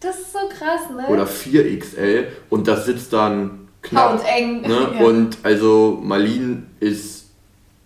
Das 0.00 0.20
ist 0.20 0.32
so 0.32 0.38
krass, 0.48 0.82
ne? 0.94 1.06
Oder 1.08 1.24
4XL 1.24 2.26
und 2.50 2.68
das 2.68 2.86
sitzt 2.86 3.12
dann 3.12 3.68
knapp. 3.82 4.22
eng. 4.26 4.62
Ne? 4.62 4.68
Ja. 4.98 5.04
Und 5.04 5.38
also 5.42 6.00
Marlene 6.02 6.62
ist 6.80 7.26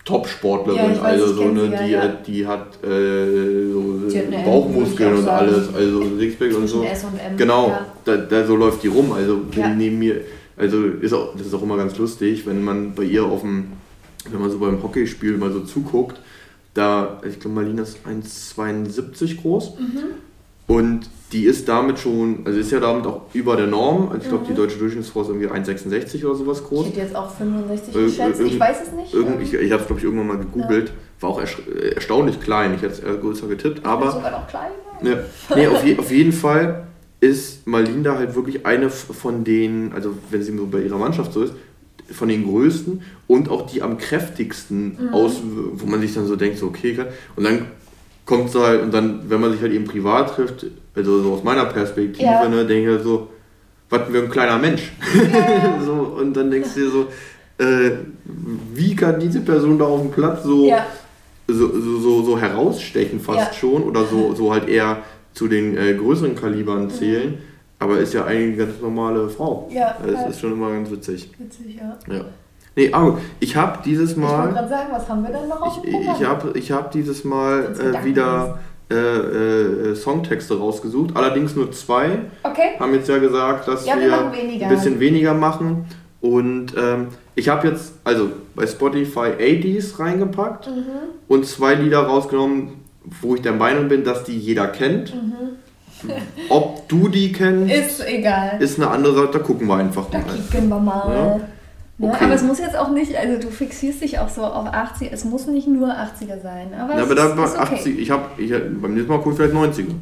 Top-Sportlerin, 0.04 0.96
ja, 0.96 1.02
also 1.02 1.34
so 1.34 1.42
eine, 1.42 1.68
die, 1.68 1.90
ja. 1.92 2.08
die 2.08 2.46
hat 2.46 2.82
äh, 2.82 3.70
so 3.70 4.08
hat 4.08 4.44
Bauchmuskeln 4.44 5.18
und 5.18 5.28
alles, 5.28 5.74
also 5.74 6.18
Sixpack 6.18 6.56
und 6.56 6.66
so. 6.66 6.82
S 6.82 7.04
und 7.04 7.18
M, 7.18 7.36
genau, 7.36 7.78
da, 8.04 8.16
da, 8.16 8.46
so 8.46 8.56
läuft 8.56 8.82
die 8.82 8.88
rum, 8.88 9.12
also 9.12 9.42
neben 9.76 9.98
mir, 9.98 10.22
also 10.56 10.84
ist 10.84 11.12
auch, 11.12 11.36
das 11.36 11.46
ist 11.46 11.54
auch 11.54 11.62
immer 11.62 11.76
ganz 11.76 11.96
lustig, 11.98 12.46
wenn 12.46 12.64
man 12.64 12.94
bei 12.94 13.04
ihr 13.04 13.24
auf 13.24 13.42
dem 13.42 13.72
wenn 14.30 14.40
man 14.40 14.50
so 14.50 14.58
beim 14.58 14.82
Hockeyspiel 14.82 15.36
mal 15.36 15.52
so 15.52 15.60
zuguckt, 15.60 16.20
da, 16.74 17.20
ich 17.28 17.40
glaube, 17.40 17.56
Marlina 17.56 17.82
ist 17.82 17.98
1,72 18.06 19.40
groß. 19.40 19.78
Mhm. 19.78 20.04
Und 20.66 21.10
die 21.32 21.44
ist 21.44 21.68
damit 21.68 21.98
schon, 21.98 22.42
also 22.44 22.58
ist 22.58 22.70
ja 22.70 22.78
damit 22.78 23.04
auch 23.06 23.22
über 23.32 23.56
der 23.56 23.66
Norm. 23.66 24.08
Also 24.08 24.22
ich 24.22 24.28
glaube, 24.28 24.44
mhm. 24.44 24.48
die 24.48 24.54
deutsche 24.54 24.78
Durchschnittsfrau 24.78 25.22
ist 25.22 25.28
irgendwie 25.28 25.48
1,66 25.48 26.24
oder 26.24 26.36
sowas 26.36 26.62
groß. 26.64 26.86
Ich 26.86 26.92
hätte 26.92 27.00
jetzt 27.00 27.16
auch 27.16 27.30
65 27.34 27.94
äh, 27.94 28.04
geschätzt, 28.04 28.40
ich 28.40 28.60
weiß 28.60 28.76
es 28.86 28.92
nicht. 28.92 29.12
Irgend, 29.12 29.42
ich 29.42 29.54
ich 29.54 29.72
habe 29.72 29.82
es, 29.82 29.86
glaube 29.86 29.98
ich, 29.98 30.04
irgendwann 30.04 30.28
mal 30.28 30.38
gegoogelt. 30.38 30.88
Ja. 30.88 30.94
War 31.22 31.30
auch 31.30 31.40
erstaunlich 31.40 32.40
klein. 32.40 32.74
Ich 32.74 32.82
hätte 32.82 32.94
es 32.94 33.00
eher 33.00 33.16
größer 33.16 33.48
getippt. 33.48 33.84
Aber, 33.84 34.06
ja, 34.06 34.12
sogar 34.12 34.30
noch 34.30 34.46
kleiner. 34.46 34.74
Ja, 35.02 35.56
nee, 35.56 35.66
auf, 35.66 35.84
je, 35.84 35.98
auf 35.98 36.10
jeden 36.10 36.32
Fall 36.32 36.86
ist 37.20 37.66
Marlene 37.66 38.02
da 38.02 38.16
halt 38.16 38.34
wirklich 38.34 38.64
eine 38.64 38.90
von 38.90 39.44
den, 39.44 39.92
also 39.92 40.14
wenn 40.30 40.42
sie 40.42 40.52
bei 40.52 40.80
ihrer 40.82 40.98
Mannschaft 40.98 41.32
so 41.32 41.42
ist, 41.42 41.52
von 42.12 42.28
den 42.28 42.44
größten 42.44 43.02
und 43.26 43.48
auch 43.48 43.70
die 43.70 43.82
am 43.82 43.98
kräftigsten 43.98 44.98
mhm. 44.98 45.14
aus, 45.14 45.40
wo 45.72 45.86
man 45.86 46.00
sich 46.00 46.14
dann 46.14 46.26
so 46.26 46.36
denkt, 46.36 46.58
so 46.58 46.66
okay, 46.66 46.96
und 47.36 47.44
dann 47.44 47.66
kommt 48.24 48.50
so 48.50 48.64
halt, 48.64 48.82
und 48.82 48.92
dann, 48.92 49.28
wenn 49.28 49.40
man 49.40 49.52
sich 49.52 49.60
halt 49.60 49.72
eben 49.72 49.84
privat 49.84 50.34
trifft, 50.34 50.66
also 50.94 51.22
so 51.22 51.34
aus 51.34 51.44
meiner 51.44 51.64
Perspektive, 51.66 52.24
ja. 52.24 52.48
ne, 52.48 52.64
denke 52.64 52.90
ich 52.90 52.96
halt 52.96 53.04
so, 53.04 53.28
was 53.88 54.08
für 54.08 54.18
ein 54.18 54.30
kleiner 54.30 54.58
Mensch. 54.58 54.92
Ja. 55.14 55.80
so, 55.84 55.92
und 55.92 56.34
dann 56.34 56.50
denkst 56.50 56.70
du 56.74 56.80
dir 56.80 56.90
so, 56.90 57.06
äh, 57.58 57.90
wie 58.74 58.94
kann 58.94 59.18
diese 59.18 59.40
Person 59.40 59.78
da 59.78 59.84
auf 59.84 60.00
dem 60.00 60.10
Platz 60.10 60.44
so, 60.44 60.66
ja. 60.66 60.86
so, 61.48 61.68
so, 61.80 61.98
so, 61.98 62.22
so, 62.22 62.38
herausstechen 62.38 63.20
fast 63.20 63.56
schon 63.56 63.82
oder 63.82 64.04
so, 64.04 64.34
so 64.34 64.52
halt 64.52 64.68
eher 64.68 64.98
zu 65.34 65.48
den 65.48 65.76
äh, 65.76 65.94
größeren 65.94 66.36
Kalibern 66.36 66.84
mhm. 66.84 66.90
zählen. 66.90 67.30
Mhm 67.30 67.49
aber 67.80 67.98
ist 67.98 68.12
ja 68.12 68.24
eigentlich 68.26 68.60
eine 68.60 68.66
ganz 68.68 68.80
normale 68.80 69.28
Frau. 69.28 69.68
Ja. 69.72 69.96
Das 70.04 70.12
ja. 70.12 70.26
ist 70.26 70.40
schon 70.40 70.52
immer 70.52 70.70
ganz 70.70 70.90
witzig. 70.90 71.30
Witzig, 71.38 71.76
ja. 71.76 72.14
ja. 72.14 72.24
Nee, 72.76 72.92
aber 72.92 73.18
ich 73.40 73.56
habe 73.56 73.78
dieses 73.84 74.16
Mal. 74.16 74.26
Ich 74.26 74.38
wollte 74.38 74.54
gerade 74.54 74.68
sagen, 74.68 74.88
was 74.92 75.08
haben 75.08 75.22
wir 75.22 75.30
denn 75.30 75.48
noch 75.48 75.62
auf 75.62 75.82
dem 75.82 75.94
Ich, 75.94 76.00
ich 76.00 76.24
habe 76.24 76.58
ich 76.58 76.72
hab 76.72 76.92
dieses 76.92 77.24
Mal 77.24 77.74
äh, 77.74 78.04
wieder 78.04 78.58
äh, 78.90 78.94
äh, 78.94 79.94
Songtexte 79.96 80.58
rausgesucht, 80.58 81.16
allerdings 81.16 81.56
nur 81.56 81.72
zwei. 81.72 82.18
Okay. 82.42 82.78
Haben 82.78 82.94
jetzt 82.94 83.08
ja 83.08 83.18
gesagt, 83.18 83.66
dass 83.66 83.86
ja, 83.86 83.98
wir, 83.98 84.10
wir 84.10 84.66
ein 84.66 84.68
bisschen 84.68 85.00
weniger 85.00 85.34
machen. 85.34 85.86
Und 86.20 86.74
ähm, 86.76 87.08
ich 87.34 87.48
habe 87.48 87.66
jetzt 87.66 87.94
also 88.04 88.30
bei 88.54 88.66
Spotify 88.66 89.30
80s 89.38 89.98
reingepackt 89.98 90.66
mhm. 90.66 90.84
und 91.28 91.46
zwei 91.46 91.74
Lieder 91.74 92.00
rausgenommen, 92.00 92.74
wo 93.22 93.34
ich 93.34 93.40
der 93.40 93.54
Meinung 93.54 93.88
bin, 93.88 94.04
dass 94.04 94.24
die 94.24 94.38
jeder 94.38 94.66
kennt. 94.66 95.14
Mhm 95.14 95.56
ob 96.48 96.88
du 96.88 97.08
die 97.08 97.32
kennst, 97.32 97.72
ist 97.72 98.06
egal. 98.06 98.60
Ist 98.60 98.78
eine 98.78 98.90
andere 98.90 99.14
Sache, 99.14 99.30
da 99.32 99.38
gucken 99.38 99.66
wir 99.66 99.76
einfach 99.76 100.06
da 100.10 100.18
mal. 100.18 100.26
Da 100.26 100.56
gucken 100.56 100.68
wir 100.68 100.78
mal. 100.78 101.14
Ja? 101.14 101.40
Okay. 102.02 102.24
aber 102.24 102.34
es 102.34 102.42
muss 102.42 102.58
jetzt 102.58 102.78
auch 102.78 102.90
nicht, 102.90 103.14
also 103.14 103.38
du 103.38 103.50
fixierst 103.50 104.00
dich 104.00 104.18
auch 104.18 104.30
so 104.30 104.42
auf 104.42 104.72
80, 104.72 105.12
es 105.12 105.24
muss 105.24 105.46
nicht 105.46 105.68
nur 105.68 105.88
80er 105.88 106.40
sein. 106.42 106.68
Aber, 106.78 106.96
ja, 106.96 107.02
aber 107.02 107.14
da 107.14 107.36
war 107.36 107.58
80, 107.58 107.98
ich 107.98 108.10
habe, 108.10 108.40
ich, 108.40 108.50
beim 108.50 108.94
nächsten 108.94 109.12
Mal 109.12 109.18
gucke 109.18 109.30
ich 109.30 109.36
vielleicht 109.36 109.54
90er. 109.54 109.92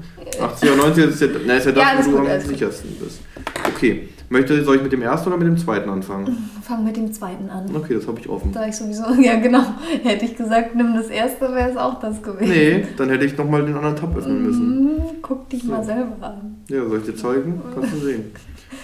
80er, 0.40 0.76
90er 0.80 1.08
ist 1.08 1.20
ja, 1.20 1.26
na, 1.44 1.54
ist 1.54 1.66
ja 1.66 1.72
das, 1.72 1.84
ja, 1.84 2.06
wo 2.06 2.18
du 2.18 2.18
am 2.18 2.40
sichersten 2.40 2.90
bist. 3.00 3.20
Okay, 3.66 4.10
Möchte, 4.30 4.62
soll 4.62 4.76
ich 4.76 4.82
mit 4.82 4.92
dem 4.92 5.00
ersten 5.00 5.28
oder 5.28 5.38
mit 5.38 5.46
dem 5.46 5.56
zweiten 5.56 5.88
anfangen? 5.88 6.50
Fang 6.62 6.84
mit 6.84 6.96
dem 6.96 7.10
zweiten 7.12 7.48
an. 7.48 7.74
Okay, 7.74 7.94
das 7.94 8.06
habe 8.06 8.20
ich 8.20 8.28
offen. 8.28 8.52
Da 8.52 8.66
ich 8.66 8.76
sowieso, 8.76 9.04
ja 9.22 9.38
genau. 9.40 9.64
Hätte 10.02 10.26
ich 10.26 10.36
gesagt, 10.36 10.74
nimm 10.74 10.94
das 10.94 11.08
erste, 11.08 11.52
wäre 11.54 11.70
es 11.70 11.76
auch 11.76 11.98
das 11.98 12.22
gewesen. 12.22 12.50
Nee, 12.50 12.86
dann 12.96 13.08
hätte 13.08 13.24
ich 13.24 13.36
nochmal 13.38 13.64
den 13.64 13.74
anderen 13.74 13.96
Tab 13.96 14.14
öffnen 14.16 14.42
müssen. 14.42 14.84
Mhm, 14.84 15.00
guck 15.22 15.48
dich 15.48 15.62
so. 15.62 15.70
mal 15.70 15.82
selber 15.82 16.16
an. 16.20 16.56
Ja, 16.68 16.86
soll 16.86 16.98
ich 16.98 17.04
dir 17.06 17.16
zeigen? 17.16 17.60
Kannst 17.74 17.94
du 17.94 17.98
sehen. 17.98 18.24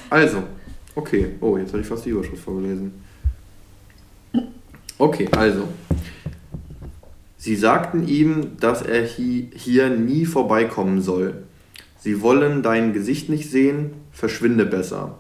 Also, 0.09 0.39
okay. 0.95 1.35
Oh, 1.41 1.59
jetzt 1.59 1.73
habe 1.73 1.83
ich 1.83 1.87
fast 1.89 2.07
die 2.07 2.11
Überschrift 2.11 2.43
vorgelesen. 2.43 2.93
Okay, 4.97 5.29
also. 5.37 5.69
Sie 7.37 7.57
sagten 7.57 8.09
ihm, 8.09 8.53
dass 8.59 8.81
er 8.81 9.05
hier 9.05 9.91
nie 9.91 10.25
vorbeikommen 10.25 11.03
soll. 11.03 11.43
Sie 11.99 12.23
wollen 12.23 12.63
dein 12.63 12.95
Gesicht 12.95 13.29
nicht 13.29 13.51
sehen, 13.51 13.91
verschwinde 14.13 14.65
besser. 14.65 15.19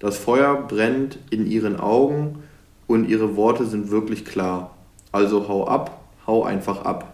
Das 0.00 0.16
Feuer 0.16 0.54
brennt 0.54 1.18
in 1.28 1.46
ihren 1.46 1.78
Augen 1.78 2.42
und 2.86 3.08
ihre 3.08 3.36
Worte 3.36 3.66
sind 3.66 3.90
wirklich 3.90 4.24
klar. 4.24 4.74
Also 5.12 5.46
hau 5.46 5.68
ab, 5.68 6.00
hau 6.26 6.42
einfach 6.42 6.84
ab. 6.84 7.12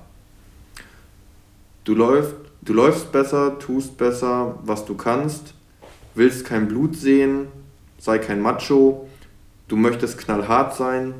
Du, 1.85 1.95
läufst, 1.95 2.35
du 2.63 2.73
läufst 2.73 3.11
besser, 3.11 3.59
tust 3.59 3.99
besser, 3.99 4.59
was 4.63 4.85
du 4.85 4.95
kannst, 4.95 5.55
willst 6.15 6.45
kein 6.45 6.69
Blut 6.69 6.97
sehen, 6.97 7.49
sei 7.99 8.19
kein 8.19 8.41
Macho, 8.41 9.09
du 9.67 9.77
möchtest 9.77 10.19
knallhart 10.19 10.77
sein, 10.77 11.15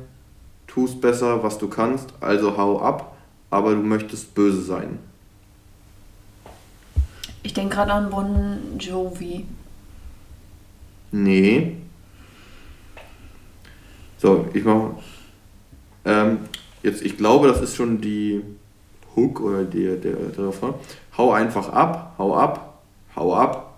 tust 0.67 1.01
besser, 1.01 1.43
was 1.43 1.57
du 1.57 1.67
kannst, 1.67 2.13
also 2.21 2.55
hau 2.57 2.81
ab, 2.81 3.17
aber 3.49 3.71
du 3.71 3.81
möchtest 3.81 4.35
böse 4.35 4.61
sein. 4.61 4.99
Ich 7.43 7.53
denke 7.53 7.75
gerade 7.75 7.93
an 7.93 8.09
Bon 8.09 8.57
Jovi. 8.79 9.45
Nee. 11.11 11.77
So, 14.17 14.47
ich 14.53 14.63
mache. 14.63 14.95
Ähm, 16.05 16.39
jetzt, 16.83 17.01
ich 17.01 17.17
glaube, 17.17 17.47
das 17.47 17.61
ist 17.61 17.75
schon 17.75 18.01
die 18.01 18.41
Hook 19.15 19.41
oder 19.41 19.63
der, 19.63 19.97
der, 19.97 20.15
der 20.15 20.47
Refrain. 20.47 20.73
Hau 21.17 21.31
einfach 21.31 21.69
ab, 21.69 22.15
hau 22.17 22.35
ab, 22.35 22.83
hau 23.15 23.35
ab, 23.35 23.77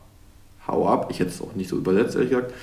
hau 0.68 0.88
ab. 0.88 1.08
Ich 1.10 1.20
hätte 1.20 1.30
es 1.30 1.42
auch 1.42 1.56
nicht 1.56 1.70
so 1.70 1.78
übersetzt, 1.78 2.16
ehrlich 2.16 2.32
gesagt. 2.32 2.54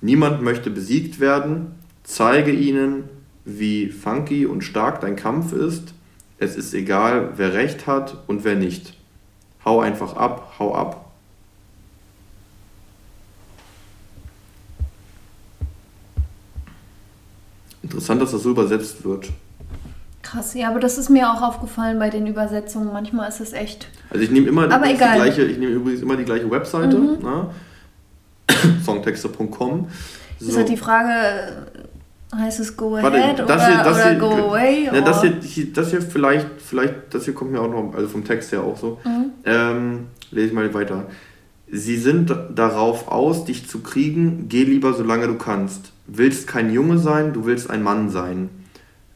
Niemand 0.00 0.42
möchte 0.42 0.70
besiegt 0.70 1.20
werden. 1.20 1.74
Zeige 2.04 2.50
ihnen, 2.50 3.04
wie 3.44 3.88
funky 3.88 4.46
und 4.46 4.62
stark 4.62 5.00
dein 5.00 5.16
Kampf 5.16 5.52
ist. 5.52 5.94
Es 6.38 6.56
ist 6.56 6.74
egal, 6.74 7.30
wer 7.36 7.54
recht 7.54 7.86
hat 7.86 8.24
und 8.26 8.44
wer 8.44 8.56
nicht. 8.56 8.94
Hau 9.64 9.80
einfach 9.80 10.16
ab, 10.16 10.54
hau 10.58 10.74
ab. 10.74 11.01
Interessant, 17.82 18.22
dass 18.22 18.32
das 18.32 18.42
so 18.42 18.50
übersetzt 18.50 19.04
wird. 19.04 19.30
Krass, 20.22 20.54
ja, 20.54 20.68
aber 20.68 20.78
das 20.78 20.98
ist 20.98 21.10
mir 21.10 21.30
auch 21.30 21.42
aufgefallen 21.42 21.98
bei 21.98 22.08
den 22.08 22.26
Übersetzungen. 22.26 22.92
Manchmal 22.92 23.28
ist 23.28 23.40
es 23.40 23.52
echt. 23.52 23.88
Also 24.10 24.22
ich 24.22 24.30
nehme 24.30 24.48
immer 24.48 24.70
aber 24.70 24.86
die 24.86 24.94
gleiche, 24.94 25.42
ich 25.42 25.58
nehme 25.58 25.72
übrigens 25.72 26.00
immer 26.00 26.16
die 26.16 26.24
gleiche 26.24 26.48
Webseite, 26.50 26.96
mhm. 26.96 27.18
ne? 27.22 27.50
songtexte.com. 28.84 29.88
So. 30.38 30.48
Ist 30.48 30.56
halt 30.56 30.68
die 30.68 30.76
Frage, 30.76 31.66
Heißt 32.34 32.60
es 32.60 32.76
Go 32.76 32.96
Ahead 32.96 33.12
Warte, 33.12 33.44
das 33.44 33.56
oder, 33.56 33.66
hier, 33.66 33.90
oder 33.90 34.10
hier, 34.10 34.18
Go 34.18 34.48
Away? 34.48 34.84
Ja, 34.86 35.00
das, 35.02 35.22
hier, 35.22 35.72
das 35.72 35.90
hier 35.90 36.00
vielleicht, 36.00 36.48
vielleicht, 36.58 36.94
das 37.10 37.26
hier 37.26 37.34
kommt 37.34 37.52
mir 37.52 37.60
auch 37.60 37.70
noch, 37.70 37.94
also 37.94 38.08
vom 38.08 38.24
Text 38.24 38.52
her 38.52 38.62
auch 38.62 38.78
so. 38.78 38.98
Mhm. 39.04 39.32
Ähm, 39.44 40.06
lese 40.30 40.46
ich 40.46 40.52
mal 40.54 40.72
weiter. 40.72 41.08
Sie 41.70 41.96
sind 41.98 42.34
darauf 42.54 43.08
aus, 43.08 43.44
dich 43.44 43.68
zu 43.68 43.80
kriegen, 43.80 44.46
geh 44.48 44.64
lieber 44.64 44.94
solange 44.94 45.26
du 45.26 45.36
kannst. 45.36 45.91
Willst 46.06 46.46
kein 46.46 46.72
Junge 46.72 46.98
sein, 46.98 47.32
du 47.32 47.44
willst 47.44 47.70
ein 47.70 47.82
Mann 47.82 48.10
sein. 48.10 48.50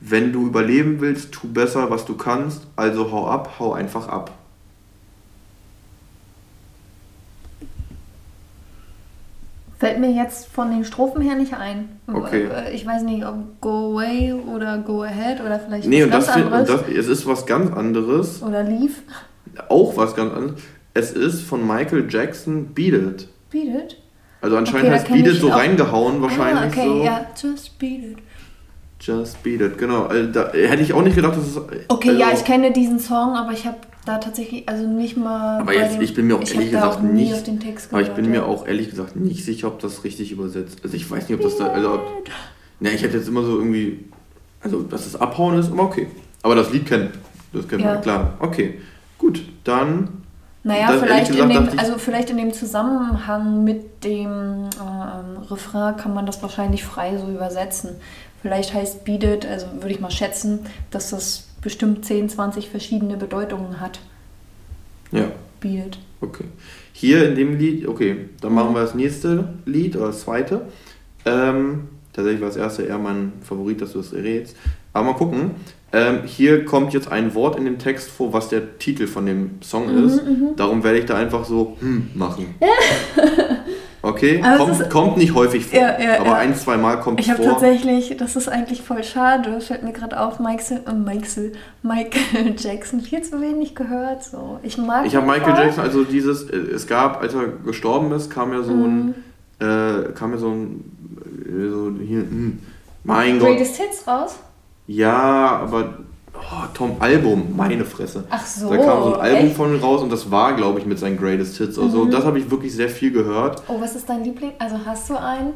Wenn 0.00 0.32
du 0.32 0.46
überleben 0.46 1.00
willst, 1.00 1.32
tu 1.32 1.48
besser, 1.48 1.90
was 1.90 2.04
du 2.04 2.16
kannst, 2.16 2.66
also 2.76 3.10
hau 3.10 3.26
ab, 3.26 3.56
hau 3.58 3.72
einfach 3.72 4.08
ab. 4.08 4.32
Fällt 9.78 10.00
mir 10.00 10.10
jetzt 10.10 10.46
von 10.46 10.70
den 10.70 10.84
Strophen 10.86 11.20
her 11.20 11.34
nicht 11.34 11.54
ein. 11.54 12.00
Okay. 12.06 12.44
Äh, 12.44 12.74
ich 12.74 12.86
weiß 12.86 13.02
nicht, 13.02 13.26
ob 13.26 13.60
Go 13.60 13.92
Away 13.92 14.32
oder 14.32 14.78
Go 14.78 15.02
Ahead 15.02 15.40
oder 15.40 15.60
vielleicht 15.60 15.86
nee, 15.86 16.02
was 16.04 16.10
ganz 16.10 16.26
das, 16.26 16.36
anderes. 16.36 16.68
Das, 16.68 16.88
es 16.88 17.08
ist 17.08 17.26
was 17.26 17.44
ganz 17.44 17.70
anderes. 17.70 18.42
Oder 18.42 18.62
Leave. 18.62 18.94
Auch 19.68 19.96
was 19.96 20.16
ganz 20.16 20.32
anderes. 20.32 20.62
Es 20.94 21.12
ist 21.12 21.42
von 21.42 21.66
Michael 21.66 22.06
Jackson 22.08 22.68
Beat 22.68 22.94
It. 22.94 23.28
Beat 23.50 23.74
It? 23.74 23.96
Also 24.46 24.58
anscheinend 24.58 24.90
okay, 24.90 24.94
heißt 24.94 25.08
Beat 25.08 25.26
It 25.26 25.40
so 25.40 25.50
auch. 25.50 25.56
reingehauen 25.56 26.22
wahrscheinlich. 26.22 26.78
Ah, 26.78 26.80
okay, 26.80 26.88
so. 26.88 27.02
ja. 27.02 27.26
Just 27.42 27.78
Beat 27.80 28.04
It. 28.04 28.18
Just 29.00 29.42
Beat 29.42 29.60
It, 29.60 29.76
genau. 29.76 30.04
Also, 30.04 30.30
da 30.30 30.52
hätte 30.52 30.82
ich 30.84 30.92
auch 30.92 31.02
nicht 31.02 31.16
gedacht, 31.16 31.36
dass 31.36 31.48
es... 31.48 31.56
Okay, 31.88 32.10
also, 32.10 32.20
ja, 32.20 32.28
ich 32.32 32.44
kenne 32.44 32.70
diesen 32.70 33.00
Song, 33.00 33.34
aber 33.34 33.50
ich 33.50 33.66
habe 33.66 33.78
da 34.04 34.18
tatsächlich, 34.18 34.68
also 34.68 34.86
nicht 34.86 35.16
mal. 35.16 35.60
Aber 35.60 35.74
jetzt, 35.74 35.96
dem, 35.96 36.02
ich 36.02 36.14
bin 36.14 36.28
mir 36.28 36.36
auch 36.36 36.48
ehrlich 36.48 36.70
gesagt 36.70 37.02
nicht. 37.02 37.34
aber 37.90 38.02
ich 38.02 38.10
bin 38.10 38.30
mir 38.30 38.46
auch 38.46 38.68
ehrlich 38.68 38.88
gesagt 38.88 39.16
nicht 39.16 39.44
sicher, 39.44 39.66
ob 39.66 39.80
das 39.80 40.04
richtig 40.04 40.30
übersetzt. 40.30 40.78
Also 40.84 40.94
ich 40.94 41.10
weiß 41.10 41.28
nicht, 41.28 41.36
ob 41.36 41.42
das 41.42 41.56
da. 41.56 41.66
Also, 41.66 41.98
na, 42.78 42.90
ich 42.90 43.02
hätte 43.02 43.16
jetzt 43.16 43.26
immer 43.26 43.42
so 43.42 43.58
irgendwie. 43.58 44.04
Also, 44.62 44.82
dass 44.82 45.10
das 45.10 45.20
Abhauen 45.20 45.58
ist, 45.58 45.72
aber 45.72 45.82
okay. 45.82 46.06
Aber 46.44 46.54
das 46.54 46.70
Lied 46.70 46.86
kennt. 46.86 47.10
Das 47.52 47.66
kennt 47.66 47.82
ja. 47.82 47.94
man, 47.94 48.00
klar. 48.00 48.34
Okay. 48.38 48.78
Gut, 49.18 49.42
dann. 49.64 50.22
Naja, 50.66 50.88
vielleicht, 50.98 51.30
gesagt, 51.30 51.52
in 51.52 51.66
dem, 51.66 51.78
also 51.78 51.96
vielleicht 51.96 52.28
in 52.28 52.38
dem 52.38 52.52
Zusammenhang 52.52 53.62
mit 53.62 54.02
dem 54.02 54.64
äh, 54.64 55.48
Refrain 55.48 55.96
kann 55.96 56.12
man 56.12 56.26
das 56.26 56.42
wahrscheinlich 56.42 56.82
frei 56.82 57.16
so 57.18 57.30
übersetzen. 57.30 57.90
Vielleicht 58.42 58.74
heißt 58.74 59.04
Beat 59.04 59.22
It, 59.22 59.46
also 59.46 59.66
würde 59.74 59.90
ich 59.90 60.00
mal 60.00 60.10
schätzen, 60.10 60.66
dass 60.90 61.10
das 61.10 61.46
bestimmt 61.62 62.04
10, 62.04 62.30
20 62.30 62.68
verschiedene 62.68 63.16
Bedeutungen 63.16 63.78
hat. 63.78 64.00
Ja. 65.12 65.26
Beat. 65.60 65.98
Okay. 66.20 66.46
Hier 66.92 67.28
in 67.28 67.36
dem 67.36 67.58
Lied, 67.58 67.86
okay, 67.86 68.28
dann 68.40 68.52
machen 68.52 68.74
wir 68.74 68.80
das 68.80 68.96
nächste 68.96 69.54
Lied 69.66 69.94
oder 69.94 70.08
das 70.08 70.22
zweite. 70.22 70.62
Ähm, 71.24 71.86
tatsächlich 72.12 72.40
war 72.40 72.48
das 72.48 72.56
erste 72.56 72.82
eher 72.82 72.98
mein 72.98 73.34
Favorit, 73.42 73.80
dass 73.80 73.92
du 73.92 74.00
es 74.00 74.10
das 74.10 74.18
errätst. 74.18 74.56
Aber 74.92 75.12
mal 75.12 75.14
gucken. 75.14 75.52
Ähm, 75.92 76.20
hier 76.24 76.64
kommt 76.64 76.92
jetzt 76.92 77.10
ein 77.10 77.34
Wort 77.34 77.56
in 77.56 77.64
dem 77.64 77.78
Text 77.78 78.10
vor, 78.10 78.32
was 78.32 78.48
der 78.48 78.78
Titel 78.78 79.06
von 79.06 79.24
dem 79.24 79.62
Song 79.62 79.92
mhm, 79.92 80.06
ist. 80.06 80.24
Mhm. 80.24 80.56
Darum 80.56 80.82
werde 80.82 80.98
ich 80.98 81.06
da 81.06 81.16
einfach 81.16 81.44
so 81.44 81.76
hm 81.80 82.10
machen. 82.14 82.54
Okay, 84.06 84.40
kommt, 84.56 84.90
kommt, 84.90 85.16
nicht 85.16 85.34
häufig 85.34 85.66
vor, 85.66 85.80
ja, 85.80 86.00
ja, 86.00 86.20
aber 86.20 86.30
ja. 86.30 86.36
ein, 86.36 86.54
zwei 86.54 86.76
Mal 86.76 87.00
kommt 87.00 87.18
es 87.18 87.26
vor. 87.26 87.34
Ich 87.34 87.40
habe 87.40 87.50
tatsächlich, 87.50 88.16
das 88.16 88.36
ist 88.36 88.48
eigentlich 88.48 88.82
voll 88.82 89.02
schade, 89.02 89.60
fällt 89.60 89.82
mir 89.82 89.92
gerade 89.92 90.20
auf, 90.20 90.38
Michael, 90.38 90.82
äh, 90.86 90.92
Michael, 90.92 91.52
Michael 91.82 92.54
Jackson 92.56 93.00
viel 93.00 93.22
zu 93.22 93.40
wenig 93.40 93.74
gehört. 93.74 94.22
So. 94.22 94.60
Ich 94.62 94.78
mag 94.78 95.06
Ich 95.06 95.16
habe 95.16 95.26
Michael 95.26 95.54
Jackson, 95.56 95.82
also 95.82 96.04
dieses, 96.04 96.48
äh, 96.48 96.56
es 96.56 96.86
gab, 96.86 97.20
als 97.20 97.34
er 97.34 97.48
gestorben 97.64 98.12
ist, 98.12 98.30
kam 98.30 98.52
ja 98.52 98.62
so 98.62 98.74
mhm. 98.74 99.14
ein, 99.58 100.08
äh, 100.08 100.12
kam 100.12 100.32
ja 100.32 100.38
so 100.38 100.50
ein, 100.50 100.84
äh, 101.44 101.68
so 101.68 101.92
hier, 102.00 102.20
mh, 102.20 102.30
hm, 102.30 102.58
mein 103.02 103.38
Gott. 103.40 103.48
Greatest 103.48 103.76
Hits 103.76 104.06
raus? 104.06 104.36
Ja, 104.86 105.58
aber 105.58 105.94
Oh, 106.48 106.66
Tom 106.74 106.96
Album, 107.00 107.56
meine 107.56 107.84
Fresse. 107.84 108.24
Ach 108.30 108.44
so. 108.46 108.68
Da 108.70 108.76
kam 108.76 109.02
so 109.02 109.14
ein 109.14 109.20
Album 109.20 109.46
echt? 109.46 109.56
von 109.56 109.74
ihm 109.74 109.80
raus 109.80 110.02
und 110.02 110.12
das 110.12 110.30
war, 110.30 110.54
glaube 110.54 110.78
ich, 110.78 110.86
mit 110.86 110.98
seinen 110.98 111.16
Greatest 111.16 111.56
Hits. 111.56 111.78
Also 111.78 112.04
mhm. 112.04 112.10
das 112.10 112.24
habe 112.24 112.38
ich 112.38 112.50
wirklich 112.50 112.72
sehr 112.74 112.88
viel 112.88 113.10
gehört. 113.10 113.62
Oh, 113.68 113.80
was 113.80 113.96
ist 113.96 114.08
dein 114.08 114.22
Liebling? 114.22 114.52
Also 114.58 114.78
hast 114.84 115.10
du 115.10 115.16
einen? 115.18 115.54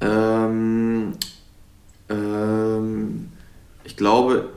Ähm, 0.00 1.12
ähm, 2.08 3.28
ich 3.82 3.96
glaube, 3.96 4.50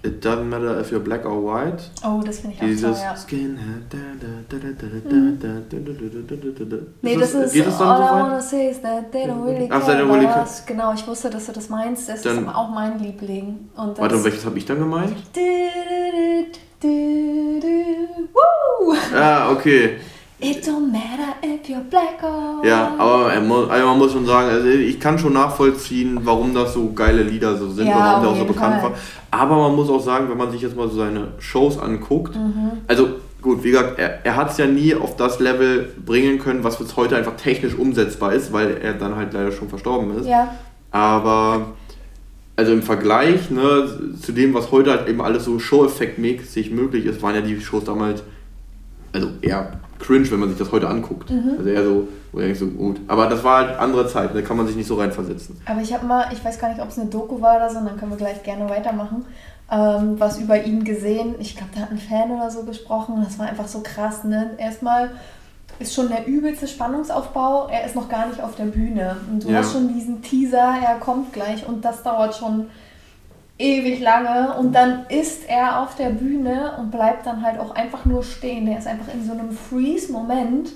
It 0.00 0.24
doesn't 0.24 0.48
matter 0.48 0.78
if 0.80 0.92
you're 0.92 1.02
black 1.02 1.24
or 1.26 1.42
white. 1.42 1.82
Oh, 2.04 2.22
das 2.24 2.38
finde 2.38 2.54
ich 2.54 2.60
Dieses 2.60 2.84
auch 2.84 2.94
toll, 2.94 3.02
ja. 3.02 3.16
Skinhead. 3.16 3.94
Nee, 7.02 7.16
das 7.16 7.34
ist 7.34 7.52
Geht 7.52 7.66
das 7.66 7.78
dann 7.78 7.88
All 7.88 7.98
so 7.98 8.04
I 8.04 8.22
wanna 8.22 8.40
say 8.40 8.70
is 8.70 8.80
that 8.82 9.10
they 9.10 9.24
don't 9.24 9.44
really 9.44 9.68
care 9.68 9.82
Ach, 9.82 9.88
really 9.88 10.26
care. 10.26 10.46
Genau, 10.66 10.94
ich 10.94 11.04
wusste, 11.06 11.30
dass 11.30 11.46
du 11.46 11.52
das 11.52 11.68
meinst. 11.68 12.08
Das 12.08 12.22
dann, 12.22 12.44
ist 12.44 12.54
auch 12.54 12.70
mein 12.70 13.00
Liebling. 13.00 13.70
Und 13.76 13.98
warte, 13.98 14.22
welches 14.22 14.44
habe 14.44 14.56
ich 14.56 14.66
dann 14.66 14.78
gemeint? 14.78 15.16
Woo! 18.32 18.94
Ah, 19.16 19.50
okay. 19.50 19.96
It 20.40 20.64
don't 20.64 20.92
matter 20.92 21.34
if 21.42 21.68
you're 21.68 21.82
black 21.90 22.22
or 22.22 22.64
Ja, 22.64 22.94
aber 22.96 23.26
also 23.70 23.86
man 23.86 23.98
muss 23.98 24.12
schon 24.12 24.24
sagen, 24.24 24.48
also 24.48 24.68
ich 24.68 25.00
kann 25.00 25.18
schon 25.18 25.32
nachvollziehen, 25.32 26.20
warum 26.22 26.54
das 26.54 26.74
so 26.74 26.92
geile 26.92 27.24
Lieder 27.24 27.56
so 27.56 27.68
sind 27.68 27.88
ja, 27.88 27.94
und 27.94 28.02
warum 28.02 28.22
der 28.22 28.30
auch 28.30 28.38
so 28.38 28.44
bekannt 28.44 28.80
Fall. 28.80 28.90
war. 28.90 28.98
Aber 29.32 29.56
man 29.56 29.74
muss 29.74 29.90
auch 29.90 30.00
sagen, 30.00 30.30
wenn 30.30 30.38
man 30.38 30.52
sich 30.52 30.62
jetzt 30.62 30.76
mal 30.76 30.88
so 30.88 30.98
seine 30.98 31.28
Shows 31.40 31.76
anguckt, 31.76 32.36
mhm. 32.36 32.70
also 32.86 33.08
gut, 33.42 33.64
wie 33.64 33.72
gesagt, 33.72 33.98
er, 33.98 34.24
er 34.24 34.36
hat 34.36 34.50
es 34.52 34.58
ja 34.58 34.66
nie 34.66 34.94
auf 34.94 35.16
das 35.16 35.40
Level 35.40 35.92
bringen 36.06 36.38
können, 36.38 36.62
was 36.62 36.78
jetzt 36.78 36.96
heute 36.96 37.16
einfach 37.16 37.34
technisch 37.36 37.74
umsetzbar 37.74 38.32
ist, 38.32 38.52
weil 38.52 38.76
er 38.80 38.94
dann 38.94 39.16
halt 39.16 39.32
leider 39.32 39.50
schon 39.50 39.68
verstorben 39.68 40.16
ist. 40.18 40.28
Ja. 40.28 40.54
Aber 40.92 41.72
also 42.54 42.72
im 42.72 42.82
Vergleich 42.82 43.50
ne, 43.50 43.88
zu 44.20 44.30
dem, 44.30 44.54
was 44.54 44.70
heute 44.70 44.90
halt 44.90 45.08
eben 45.08 45.20
alles 45.20 45.44
so 45.44 45.58
Show-Effekt-mäßig 45.58 46.70
möglich 46.70 47.06
ist, 47.06 47.22
waren 47.22 47.34
ja 47.34 47.40
die 47.40 47.60
Shows 47.60 47.84
damals 47.84 48.22
also 49.12 49.30
eher 49.42 49.80
cringe, 49.98 50.30
wenn 50.30 50.40
man 50.40 50.48
sich 50.48 50.58
das 50.58 50.72
heute 50.72 50.88
anguckt. 50.88 51.30
Mhm. 51.30 51.54
Also 51.58 51.70
eher 51.70 51.84
so, 51.84 52.08
wo 52.32 52.38
nicht 52.40 52.58
so 52.58 52.66
gut. 52.66 53.00
Aber 53.08 53.26
das 53.26 53.42
war 53.44 53.66
halt 53.66 53.78
andere 53.78 54.06
Zeit, 54.06 54.34
da 54.34 54.42
kann 54.42 54.56
man 54.56 54.66
sich 54.66 54.76
nicht 54.76 54.86
so 54.86 54.96
reinversetzen. 54.96 55.60
Aber 55.66 55.80
ich 55.80 55.92
habe 55.92 56.06
mal, 56.06 56.26
ich 56.32 56.44
weiß 56.44 56.58
gar 56.58 56.68
nicht, 56.68 56.80
ob 56.80 56.88
es 56.88 56.98
eine 56.98 57.08
Doku 57.08 57.40
war 57.40 57.56
oder 57.56 57.70
so, 57.70 57.76
dann 57.76 57.98
können 57.98 58.12
wir 58.12 58.18
gleich 58.18 58.42
gerne 58.42 58.68
weitermachen. 58.68 59.24
Ähm, 59.70 60.18
was 60.18 60.38
über 60.38 60.64
ihn 60.64 60.82
gesehen. 60.82 61.34
Ich 61.40 61.54
glaube, 61.54 61.72
da 61.74 61.82
hat 61.82 61.90
ein 61.90 61.98
Fan 61.98 62.30
oder 62.30 62.50
so 62.50 62.62
gesprochen. 62.62 63.22
Das 63.22 63.38
war 63.38 63.46
einfach 63.46 63.68
so 63.68 63.80
krass. 63.80 64.24
Ne? 64.24 64.52
Erstmal 64.56 65.10
ist 65.78 65.94
schon 65.94 66.08
der 66.08 66.26
übelste 66.26 66.66
Spannungsaufbau. 66.66 67.68
Er 67.68 67.84
ist 67.84 67.94
noch 67.94 68.08
gar 68.08 68.28
nicht 68.28 68.42
auf 68.42 68.56
der 68.56 68.64
Bühne. 68.64 69.16
Und 69.30 69.44
du 69.44 69.50
ja. 69.50 69.58
hast 69.58 69.74
schon 69.74 69.92
diesen 69.92 70.22
Teaser, 70.22 70.74
er 70.82 70.98
kommt 70.98 71.34
gleich 71.34 71.66
und 71.68 71.84
das 71.84 72.02
dauert 72.02 72.34
schon 72.34 72.68
ewig 73.58 74.00
lange. 74.00 74.54
Und 74.58 74.74
dann 74.74 75.06
ist 75.08 75.48
er 75.48 75.82
auf 75.82 75.96
der 75.96 76.10
Bühne 76.10 76.72
und 76.78 76.90
bleibt 76.90 77.26
dann 77.26 77.42
halt 77.42 77.58
auch 77.58 77.74
einfach 77.74 78.04
nur 78.04 78.22
stehen. 78.22 78.66
Der 78.66 78.78
ist 78.78 78.86
einfach 78.86 79.12
in 79.12 79.24
so 79.24 79.32
einem 79.32 79.50
Freeze-Moment. 79.50 80.70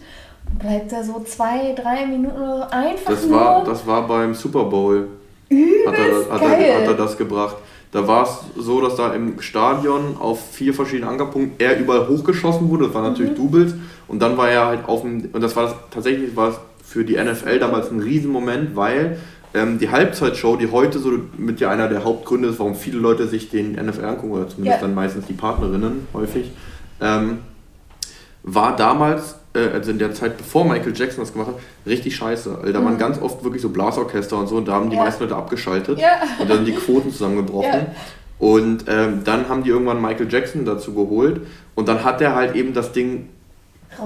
Bleibt 0.59 0.93
er 0.93 1.05
so 1.05 1.21
zwei, 1.21 1.73
drei 1.73 2.07
Minuten 2.07 2.37
oder 2.37 2.57
so 2.57 2.63
einfach 2.71 3.13
das 3.13 3.27
nur. 3.27 3.41
War, 3.41 3.65
das 3.65 3.87
war 3.87 4.07
beim 4.07 4.35
Super 4.35 4.65
Bowl. 4.65 5.09
Übelst 5.49 5.87
hat 5.87 5.99
er, 5.99 6.35
hat, 6.35 6.41
geil. 6.41 6.63
Er, 6.63 6.81
hat 6.81 6.89
er 6.89 6.95
das 6.95 7.17
gebracht. 7.17 7.57
Da 7.93 8.07
war 8.07 8.25
es 8.25 8.39
so, 8.57 8.81
dass 8.81 8.97
da 8.97 9.13
im 9.13 9.41
Stadion 9.41 10.17
auf 10.19 10.51
vier 10.53 10.73
verschiedenen 10.73 11.11
Ankerpunkten 11.11 11.55
er 11.59 11.79
überall 11.79 12.09
hochgeschossen 12.09 12.69
wurde. 12.71 12.87
Das 12.87 12.95
war 12.95 13.03
natürlich 13.03 13.33
mhm. 13.33 13.37
Doubles. 13.37 13.75
Und 14.09 14.21
dann 14.21 14.37
war 14.37 14.49
er 14.49 14.67
halt 14.67 14.89
auf 14.89 15.03
dem. 15.03 15.29
Und 15.33 15.41
das 15.41 15.55
war 15.57 15.65
das, 15.65 15.75
tatsächlich 15.91 16.35
war 16.35 16.51
es 16.51 16.61
für 16.83 17.05
die 17.05 17.17
NFL 17.17 17.59
damals 17.59 17.91
ein 17.91 18.01
Riesenmoment, 18.01 18.75
weil 18.77 19.19
ähm, 19.55 19.79
die 19.79 19.91
Halbzeitshow, 19.91 20.57
die 20.57 20.71
heute 20.71 20.99
so 20.99 21.11
mit 21.37 21.61
ja 21.61 21.71
einer 21.71 21.89
der 21.89 22.05
Hauptgründe 22.05 22.49
ist, 22.49 22.59
warum 22.59 22.75
viele 22.75 22.99
Leute 22.99 23.27
sich 23.27 23.51
den 23.51 23.73
NFL 23.73 24.05
angucken, 24.05 24.33
oder 24.33 24.49
zumindest 24.49 24.81
ja. 24.81 24.87
dann 24.87 24.95
meistens 24.95 25.27
die 25.27 25.35
Partnerinnen 25.35 26.07
häufig, 26.15 26.51
ähm, 27.01 27.39
war 28.43 28.77
damals 28.77 29.37
äh, 29.55 29.69
also 29.69 29.91
in 29.91 29.99
der 29.99 30.15
Zeit, 30.15 30.39
bevor 30.39 30.65
Michael 30.65 30.95
Jackson 30.97 31.23
das 31.23 31.33
gemacht 31.33 31.49
hat, 31.49 31.57
richtig 31.87 32.17
scheiße. 32.17 32.59
Also 32.59 32.73
da 32.73 32.81
mhm. 32.81 32.85
waren 32.85 32.99
ganz 32.99 33.21
oft 33.21 33.45
wirklich 33.45 33.63
so 33.63 33.69
Blasorchester 33.69 34.39
und 34.39 34.49
so 34.49 34.57
und 34.57 34.69
da 34.69 34.73
haben 34.73 34.91
die 34.91 34.97
ja. 34.97 35.05
meisten 35.05 35.23
Leute 35.23 35.37
abgeschaltet 35.37 35.99
ja. 35.99 36.23
und 36.39 36.51
dann 36.51 36.65
die 36.65 36.73
Quoten 36.73 37.13
zusammengebrochen. 37.13 37.87
Und 38.39 38.87
ähm, 38.89 39.23
dann 39.23 39.49
haben 39.49 39.63
die 39.63 39.71
irgendwann 39.71 40.03
Michael 40.03 40.27
Jackson 40.29 40.65
dazu 40.65 40.95
geholt 40.95 41.43
und 41.77 41.87
dann 41.87 42.03
hat 42.03 42.21
er 42.21 42.35
halt 42.35 42.57
eben 42.57 42.73
das 42.73 42.91
Ding 42.93 43.29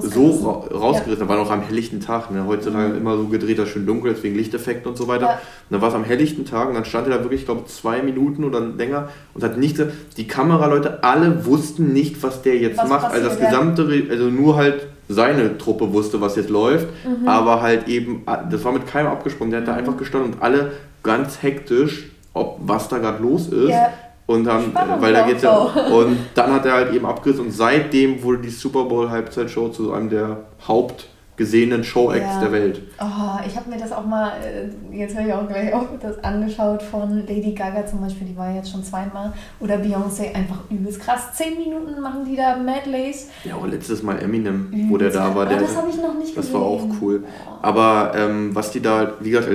so 0.00 0.30
ra 0.30 0.76
rausgerissen. 0.76 1.20
Ja. 1.20 1.26
Da 1.26 1.28
war 1.28 1.36
noch 1.36 1.50
am 1.50 1.62
helllichten 1.62 2.00
Tag. 2.00 2.30
Ne? 2.30 2.44
Heutzutage 2.46 2.88
mhm. 2.88 2.98
immer 2.98 3.16
so 3.16 3.26
gedreht, 3.26 3.58
das 3.58 3.68
schön 3.68 3.86
dunkel 3.86 4.12
ist 4.12 4.22
wegen 4.22 4.36
Lichteffekten 4.36 4.90
und 4.90 4.96
so 4.96 5.08
weiter. 5.08 5.26
Ja. 5.26 5.32
Und 5.32 5.40
dann 5.70 5.80
war 5.80 5.88
es 5.88 5.94
am 5.94 6.04
helllichten 6.04 6.44
Tag 6.44 6.68
und 6.68 6.74
dann 6.74 6.84
stand 6.84 7.08
er 7.08 7.18
da 7.18 7.24
wirklich, 7.24 7.40
ich 7.40 7.46
glaube, 7.46 7.64
zwei 7.66 8.02
Minuten 8.02 8.44
oder 8.44 8.60
länger 8.60 9.08
und 9.34 9.42
hat 9.42 9.58
nicht. 9.58 9.80
Die 10.16 10.26
Kameraleute 10.26 11.02
alle 11.04 11.46
wussten 11.46 11.92
nicht, 11.92 12.22
was 12.22 12.42
der 12.42 12.56
jetzt 12.56 12.78
was 12.78 12.88
macht. 12.88 13.12
Also 13.12 13.28
das 13.28 13.38
gesamte, 13.38 13.88
also 14.10 14.24
nur 14.24 14.56
halt 14.56 14.86
seine 15.08 15.56
Truppe 15.58 15.92
wusste, 15.92 16.20
was 16.20 16.36
jetzt 16.36 16.50
läuft, 16.50 16.88
mhm. 17.04 17.28
aber 17.28 17.62
halt 17.62 17.88
eben, 17.88 18.24
das 18.50 18.64
war 18.64 18.72
mit 18.72 18.86
keinem 18.86 19.08
abgesprochen, 19.08 19.50
der 19.50 19.60
hat 19.60 19.66
mhm. 19.66 19.70
da 19.70 19.76
einfach 19.76 19.96
gestanden 19.96 20.32
und 20.32 20.42
alle 20.42 20.72
ganz 21.02 21.42
hektisch, 21.42 22.10
ob 22.32 22.58
was 22.60 22.88
da 22.88 22.98
gerade 22.98 23.22
los 23.22 23.48
ist. 23.48 23.70
Ja. 23.70 23.90
Und 24.26 24.44
dann, 24.44 24.70
Spannend 24.70 25.02
weil 25.02 25.12
da 25.12 25.26
geht's 25.26 25.42
ja. 25.42 25.56
Und 25.56 26.18
dann 26.34 26.52
hat 26.52 26.66
er 26.66 26.72
halt 26.72 26.92
eben 26.92 27.06
abgerissen 27.06 27.46
und 27.46 27.52
seitdem 27.52 28.22
wurde 28.22 28.42
die 28.42 28.50
Super 28.50 28.84
Bowl 28.84 29.08
Halbzeitshow 29.08 29.68
zu 29.68 29.92
einem 29.92 30.10
der 30.10 30.38
Haupt 30.66 31.08
gesehenen 31.36 31.84
Show-Acts 31.84 32.34
ja. 32.34 32.40
der 32.40 32.52
Welt. 32.52 32.82
Oh, 32.98 33.38
ich 33.46 33.56
habe 33.56 33.68
mir 33.68 33.78
das 33.78 33.92
auch 33.92 34.06
mal, 34.06 34.32
äh, 34.42 34.96
jetzt 34.96 35.16
habe 35.16 35.28
ich 35.28 35.34
auch 35.34 35.46
gleich 35.46 35.72
auch 35.72 35.84
das 36.00 36.22
angeschaut 36.24 36.82
von 36.82 37.26
Lady 37.26 37.52
Gaga 37.52 37.86
zum 37.86 38.00
Beispiel, 38.00 38.28
die 38.28 38.36
war 38.36 38.54
jetzt 38.54 38.70
schon 38.70 38.82
zweimal. 38.82 39.32
Oder 39.60 39.76
Beyoncé, 39.76 40.34
einfach 40.34 40.60
übelst 40.70 41.00
krass. 41.00 41.34
Zehn 41.34 41.58
Minuten 41.58 42.00
machen 42.00 42.24
die 42.24 42.36
da 42.36 42.56
Medleys. 42.56 43.28
Ja, 43.44 43.56
auch 43.56 43.66
letztes 43.66 44.02
Mal 44.02 44.18
Eminem, 44.18 44.68
übelst 44.72 44.90
wo 44.90 44.96
der 44.96 45.10
da 45.10 45.34
war. 45.34 45.46
Der, 45.46 45.58
oh, 45.58 45.60
das 45.60 45.76
habe 45.76 45.90
ich 45.90 45.96
noch 45.96 46.14
nicht 46.14 46.36
das 46.36 46.46
gesehen. 46.46 46.52
Das 46.52 46.54
war 46.54 46.62
auch 46.62 46.86
cool. 47.00 47.24
Aber 47.62 48.12
ähm, 48.16 48.54
was 48.54 48.70
die 48.70 48.80
da, 48.80 49.12
wie 49.20 49.30
gesagt, 49.30 49.48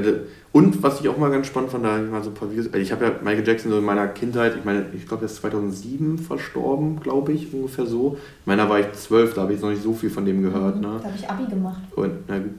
und 0.53 0.83
was 0.83 0.99
ich 0.99 1.07
auch 1.07 1.17
mal 1.17 1.31
ganz 1.31 1.47
spannend 1.47 1.71
fand, 1.71 1.85
da 1.85 1.93
habe 1.93 2.05
ich 2.05 2.11
mal 2.11 2.21
so 2.21 2.29
ein 2.29 2.33
paar 2.33 2.51
Videos. 2.51 2.67
Also 2.67 2.79
ich 2.79 2.91
habe 2.91 3.05
ja 3.05 3.11
Michael 3.23 3.47
Jackson 3.47 3.71
so 3.71 3.77
in 3.77 3.85
meiner 3.85 4.07
Kindheit, 4.09 4.57
ich 4.57 4.65
meine, 4.65 4.85
ich 4.93 5.07
glaube, 5.07 5.23
er 5.23 5.27
ist 5.27 5.37
2007 5.37 6.17
verstorben, 6.17 6.99
glaube 6.99 7.31
ich, 7.31 7.53
ungefähr 7.53 7.85
so. 7.85 8.17
Ich 8.41 8.47
meine, 8.47 8.63
da 8.63 8.69
war 8.69 8.79
ich 8.79 8.91
zwölf, 8.93 9.33
da 9.33 9.43
habe 9.43 9.53
ich 9.53 9.61
noch 9.61 9.69
nicht 9.69 9.81
so 9.81 9.93
viel 9.93 10.09
von 10.09 10.25
dem 10.25 10.41
gehört. 10.41 10.81
Ne? 10.81 10.99
Da 11.01 11.07
habe 11.07 11.17
ich 11.17 11.29
Abi 11.29 11.45
gemacht. 11.45 11.81
Und, 11.95 12.11
na 12.27 12.39
gut. 12.39 12.49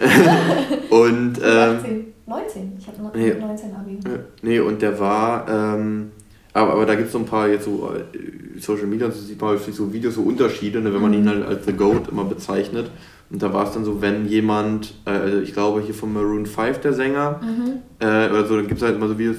und. 0.90 1.40
Ähm, 1.44 1.76
19. 1.76 2.14
19. 2.26 2.72
Ich 2.78 2.86
habe 2.86 3.02
19 3.02 3.68
nee, 3.68 3.74
Abi. 3.74 3.98
Nee, 4.42 4.60
und 4.60 4.80
der 4.80 4.98
war. 4.98 5.46
Ähm, 5.48 6.12
aber, 6.52 6.72
aber 6.72 6.86
da 6.86 6.94
gibt 6.94 7.08
es 7.08 7.12
so 7.12 7.18
ein 7.18 7.26
paar 7.26 7.48
jetzt 7.48 7.64
so 7.64 7.92
äh, 7.92 8.60
Social 8.60 8.86
Media, 8.86 9.10
so 9.10 9.20
sieht 9.20 9.40
man 9.40 9.50
häufig 9.50 9.74
so 9.74 9.92
Videos, 9.92 10.14
so 10.14 10.22
Unterschiede, 10.22 10.80
ne, 10.80 10.94
wenn 10.94 11.02
man 11.02 11.10
mhm. 11.10 11.18
ihn 11.18 11.28
halt 11.28 11.44
als 11.44 11.66
The 11.66 11.72
Goat 11.72 12.08
immer 12.08 12.24
bezeichnet. 12.24 12.90
Und 13.30 13.42
da 13.42 13.52
war 13.52 13.64
es 13.64 13.72
dann 13.72 13.84
so, 13.84 14.00
wenn 14.00 14.26
jemand, 14.26 14.94
äh, 15.06 15.10
also 15.10 15.40
ich 15.40 15.52
glaube 15.52 15.80
hier 15.80 15.94
von 15.94 16.12
Maroon 16.12 16.46
5 16.46 16.78
der 16.80 16.92
Sänger, 16.92 17.40
mhm. 17.42 17.78
äh, 17.98 18.30
oder 18.30 18.46
so, 18.46 18.56
dann 18.56 18.66
gibt 18.66 18.80
es 18.80 18.86
halt 18.86 18.96
immer 18.96 19.08
so 19.08 19.18
Videos, 19.18 19.36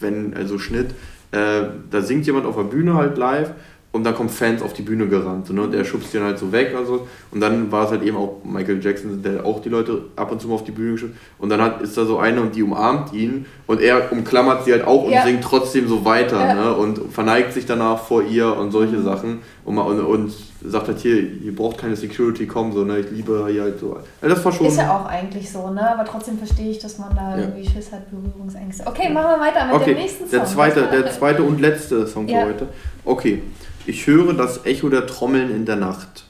wenn, 0.00 0.34
also 0.34 0.58
Schnitt, 0.58 0.94
äh, 1.32 1.62
da 1.90 2.00
singt 2.00 2.26
jemand 2.26 2.46
auf 2.46 2.56
der 2.56 2.64
Bühne 2.64 2.94
halt 2.94 3.18
live 3.18 3.52
und 3.92 4.04
dann 4.04 4.14
kommen 4.14 4.28
Fans 4.28 4.62
auf 4.62 4.72
die 4.72 4.82
Bühne 4.82 5.08
gerannt 5.08 5.50
ne? 5.50 5.62
und 5.62 5.74
er 5.74 5.84
schubst 5.84 6.14
den 6.14 6.22
halt 6.22 6.38
so 6.38 6.52
weg 6.52 6.74
und 6.78 6.86
so. 6.86 7.08
Und 7.32 7.40
dann 7.40 7.72
war 7.72 7.86
es 7.86 7.90
halt 7.90 8.02
eben 8.02 8.16
auch 8.16 8.36
Michael 8.44 8.82
Jackson, 8.82 9.20
der 9.20 9.44
auch 9.44 9.60
die 9.60 9.68
Leute 9.68 10.02
ab 10.14 10.30
und 10.30 10.40
zu 10.40 10.46
mal 10.46 10.54
auf 10.54 10.64
die 10.64 10.70
Bühne 10.70 10.92
geschubst. 10.92 11.16
Und 11.38 11.48
dann 11.48 11.60
hat, 11.60 11.82
ist 11.82 11.96
da 11.96 12.04
so 12.04 12.18
eine 12.18 12.40
und 12.40 12.54
die 12.54 12.62
umarmt 12.62 13.12
ihn 13.12 13.46
und 13.66 13.80
er 13.80 14.12
umklammert 14.12 14.64
sie 14.64 14.72
halt 14.72 14.84
auch 14.84 15.04
und 15.04 15.10
ja. 15.10 15.24
singt 15.24 15.42
trotzdem 15.42 15.88
so 15.88 16.04
weiter 16.04 16.38
ja. 16.38 16.54
ne? 16.54 16.74
und 16.74 17.12
verneigt 17.12 17.52
sich 17.52 17.66
danach 17.66 17.98
vor 17.98 18.22
ihr 18.22 18.56
und 18.56 18.70
solche 18.70 18.96
mhm. 18.96 19.04
Sachen 19.04 19.38
und, 19.64 19.78
und, 19.78 20.00
und 20.00 20.32
sagt 20.64 20.86
halt 20.86 20.98
hier, 20.98 21.16
ihr 21.16 21.54
braucht 21.54 21.78
keine 21.78 21.96
Security 21.96 22.46
kommen, 22.46 22.72
so, 22.72 22.84
ne? 22.84 23.00
ich 23.00 23.10
liebe 23.10 23.46
hier 23.50 23.62
halt 23.62 23.80
so. 23.80 23.98
Also 24.20 24.34
das 24.34 24.44
war 24.44 24.52
schon. 24.52 24.66
Ist 24.66 24.78
ja 24.78 24.96
auch 24.96 25.06
eigentlich 25.06 25.50
so, 25.50 25.68
ne? 25.70 25.94
aber 25.94 26.04
trotzdem 26.04 26.38
verstehe 26.38 26.70
ich, 26.70 26.78
dass 26.78 26.98
man 26.98 27.14
da 27.16 27.36
ja. 27.36 27.38
irgendwie 27.38 27.68
Schiss 27.68 27.90
hat, 27.90 28.08
Berührungsängste. 28.08 28.86
Okay, 28.86 29.10
machen 29.12 29.40
wir 29.40 29.46
weiter 29.46 29.66
mit 29.66 29.74
okay. 29.74 29.94
dem 29.94 29.98
nächsten 29.98 30.28
Song. 30.28 30.30
Der 30.30 30.44
zweite, 30.44 30.88
der 30.92 31.10
zweite 31.18 31.42
und 31.42 31.60
letzte 31.60 32.06
Song 32.06 32.28
für 32.28 32.44
heute. 32.44 32.68
Okay. 33.04 33.42
Ich 33.86 34.06
höre 34.06 34.34
das 34.34 34.66
Echo 34.66 34.88
der 34.90 35.06
Trommeln 35.06 35.50
in 35.50 35.64
der 35.64 35.76
Nacht, 35.76 36.26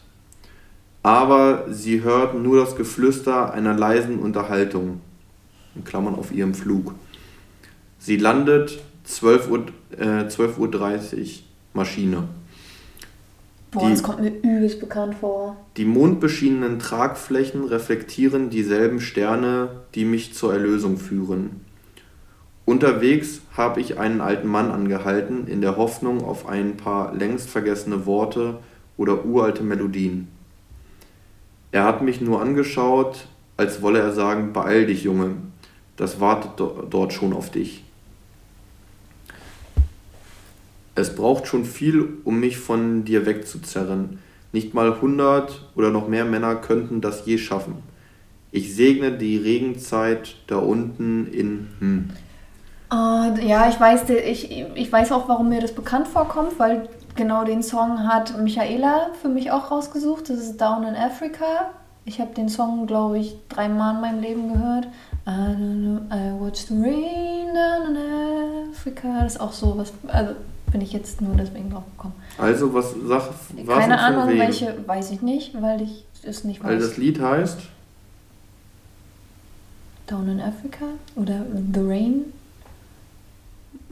aber 1.02 1.66
sie 1.68 2.02
hört 2.02 2.38
nur 2.40 2.64
das 2.64 2.76
Geflüster 2.76 3.52
einer 3.52 3.74
leisen 3.74 4.20
Unterhaltung, 4.20 5.00
in 5.74 5.84
Klammern 5.84 6.14
auf 6.14 6.32
ihrem 6.32 6.54
Flug. 6.54 6.94
Sie 7.98 8.16
landet 8.16 8.80
12.30 9.06 9.48
Uhr, 9.48 9.66
äh, 9.98 10.28
12 10.28 10.58
Uhr 10.58 10.70
Maschine. 11.74 12.28
Boah, 13.72 13.84
die, 13.84 13.90
das 13.90 14.02
kommt 14.02 14.20
mir 14.20 14.30
übelst 14.30 14.80
bekannt 14.80 15.16
vor. 15.16 15.56
Die 15.76 15.84
mondbeschienenen 15.84 16.78
Tragflächen 16.78 17.64
reflektieren 17.64 18.50
dieselben 18.50 19.00
Sterne, 19.00 19.68
die 19.94 20.04
mich 20.04 20.34
zur 20.34 20.52
Erlösung 20.52 20.98
führen. 20.98 21.64
Unterwegs 22.70 23.40
habe 23.56 23.80
ich 23.80 23.98
einen 23.98 24.20
alten 24.20 24.46
Mann 24.46 24.70
angehalten, 24.70 25.48
in 25.48 25.60
der 25.60 25.76
Hoffnung 25.76 26.22
auf 26.24 26.46
ein 26.46 26.76
paar 26.76 27.12
längst 27.12 27.50
vergessene 27.50 28.06
Worte 28.06 28.60
oder 28.96 29.24
uralte 29.24 29.64
Melodien. 29.64 30.28
Er 31.72 31.82
hat 31.82 32.00
mich 32.00 32.20
nur 32.20 32.40
angeschaut, 32.40 33.26
als 33.56 33.82
wolle 33.82 33.98
er 33.98 34.12
sagen, 34.12 34.52
beeil 34.52 34.86
dich, 34.86 35.02
Junge, 35.02 35.32
das 35.96 36.20
wartet 36.20 36.52
dort 36.58 37.12
schon 37.12 37.32
auf 37.32 37.50
dich. 37.50 37.82
Es 40.94 41.16
braucht 41.16 41.48
schon 41.48 41.64
viel, 41.64 42.18
um 42.22 42.38
mich 42.38 42.56
von 42.58 43.04
dir 43.04 43.26
wegzuzerren. 43.26 44.20
Nicht 44.52 44.74
mal 44.74 45.00
hundert 45.00 45.68
oder 45.74 45.90
noch 45.90 46.06
mehr 46.06 46.24
Männer 46.24 46.54
könnten 46.54 47.00
das 47.00 47.26
je 47.26 47.36
schaffen. 47.36 47.82
Ich 48.52 48.76
segne 48.76 49.10
die 49.10 49.38
Regenzeit 49.38 50.36
da 50.46 50.58
unten 50.58 51.26
in 51.32 51.66
hm. 51.80 52.10
Uh, 52.92 53.38
ja, 53.40 53.68
ich 53.68 53.78
weiß, 53.78 54.10
ich, 54.10 54.50
ich 54.50 54.92
weiß 54.92 55.12
auch, 55.12 55.28
warum 55.28 55.48
mir 55.48 55.60
das 55.60 55.72
bekannt 55.72 56.08
vorkommt, 56.08 56.58
weil 56.58 56.88
genau 57.14 57.44
den 57.44 57.62
Song 57.62 58.08
hat 58.08 58.36
Michaela 58.42 59.10
für 59.20 59.28
mich 59.28 59.52
auch 59.52 59.70
rausgesucht. 59.70 60.28
Das 60.28 60.38
ist 60.38 60.60
Down 60.60 60.84
in 60.84 60.96
Africa. 60.96 61.70
Ich 62.04 62.20
habe 62.20 62.34
den 62.34 62.48
Song, 62.48 62.86
glaube 62.86 63.18
ich, 63.18 63.36
dreimal 63.48 63.94
in 63.94 64.00
meinem 64.00 64.20
Leben 64.20 64.52
gehört. 64.52 64.88
I 65.26 65.30
don't 65.30 66.08
know, 66.08 66.16
I 66.16 66.40
watched 66.40 66.68
the 66.68 66.74
rain 66.74 67.54
down 67.54 67.94
in 67.94 68.70
Africa. 68.72 69.22
Das 69.22 69.34
ist 69.34 69.40
auch 69.40 69.52
so 69.52 69.76
was, 69.76 69.92
also 70.08 70.34
bin 70.72 70.80
ich 70.80 70.92
jetzt 70.92 71.20
nur 71.20 71.36
deswegen 71.36 71.70
drauf 71.70 71.84
gekommen. 71.96 72.14
Also, 72.38 72.72
was 72.72 72.94
sag 73.06 73.22
was 73.64 73.78
Keine 73.78 73.98
Ahnung, 73.98 74.28
wem? 74.28 74.38
welche, 74.38 74.74
weiß 74.86 75.10
ich 75.12 75.22
nicht, 75.22 75.60
weil 75.60 75.82
ich 75.82 76.04
es 76.22 76.44
nicht 76.44 76.60
weiß. 76.60 76.70
Weil 76.70 76.78
das 76.78 76.96
Lied 76.96 77.20
heißt? 77.20 77.60
Down 80.06 80.28
in 80.28 80.40
Africa 80.40 80.86
oder 81.16 81.44
The 81.72 81.80
Rain. 81.80 82.24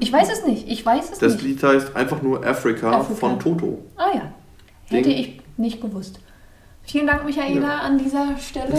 Ich 0.01 0.13
weiß 0.13 0.31
es 0.31 0.45
nicht. 0.45 0.69
Ich 0.69 0.85
weiß 0.85 1.11
es 1.11 1.19
das 1.19 1.35
nicht. 1.35 1.35
Das 1.35 1.43
Lied 1.43 1.63
heißt 1.63 1.97
einfach 1.97 2.23
nur 2.23 2.47
Africa, 2.47 3.03
von 3.03 3.41
Toto. 3.41 3.83
Ah 3.97 4.11
ja. 4.15 4.33
Hätte 4.87 5.09
Den 5.09 5.19
ich 5.19 5.41
nicht 5.57 5.81
gewusst. 5.81 6.21
Vielen 6.85 7.07
Dank, 7.07 7.25
Michaela, 7.27 7.61
ja. 7.61 7.79
an 7.81 7.99
dieser 7.99 8.39
Stelle, 8.39 8.73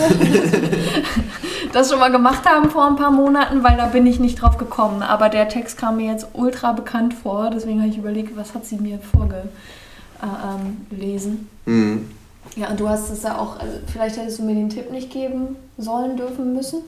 das 1.74 1.92
schon 1.92 2.00
mal 2.00 2.12
gemacht 2.12 2.44
haben 2.44 2.72
vor 2.72 2.88
ein 2.88 2.96
paar 2.96 3.12
Monaten, 3.12 3.64
weil 3.64 3.78
da 3.78 3.86
bin 3.86 4.08
ich 4.08 4.20
nicht 4.20 4.42
drauf 4.42 4.58
gekommen. 4.58 5.04
Aber 5.04 5.30
der 5.30 5.48
Text 5.48 5.78
kam 5.78 5.98
mir 5.98 6.12
jetzt 6.12 6.30
ultra 6.34 6.72
bekannt 6.72 7.14
vor, 7.14 7.52
deswegen 7.54 7.82
habe 7.82 7.92
ich 7.92 8.00
überlegt, 8.00 8.36
was 8.36 8.56
hat 8.56 8.66
sie 8.66 8.78
mir 8.78 8.98
vorgelesen. 8.98 9.52
Äh, 11.68 11.72
ähm, 11.72 11.76
mhm. 11.76 12.12
Ja, 12.56 12.70
und 12.70 12.80
du 12.80 12.90
hast 12.90 13.12
es 13.12 13.22
ja 13.22 13.38
auch, 13.38 13.60
also 13.60 13.74
vielleicht 13.92 14.18
hättest 14.18 14.40
du 14.40 14.44
mir 14.44 14.56
den 14.56 14.70
Tipp 14.70 14.92
nicht 14.92 15.12
geben 15.12 15.56
sollen, 15.78 16.18
dürfen, 16.18 16.56
müssen. 16.56 16.82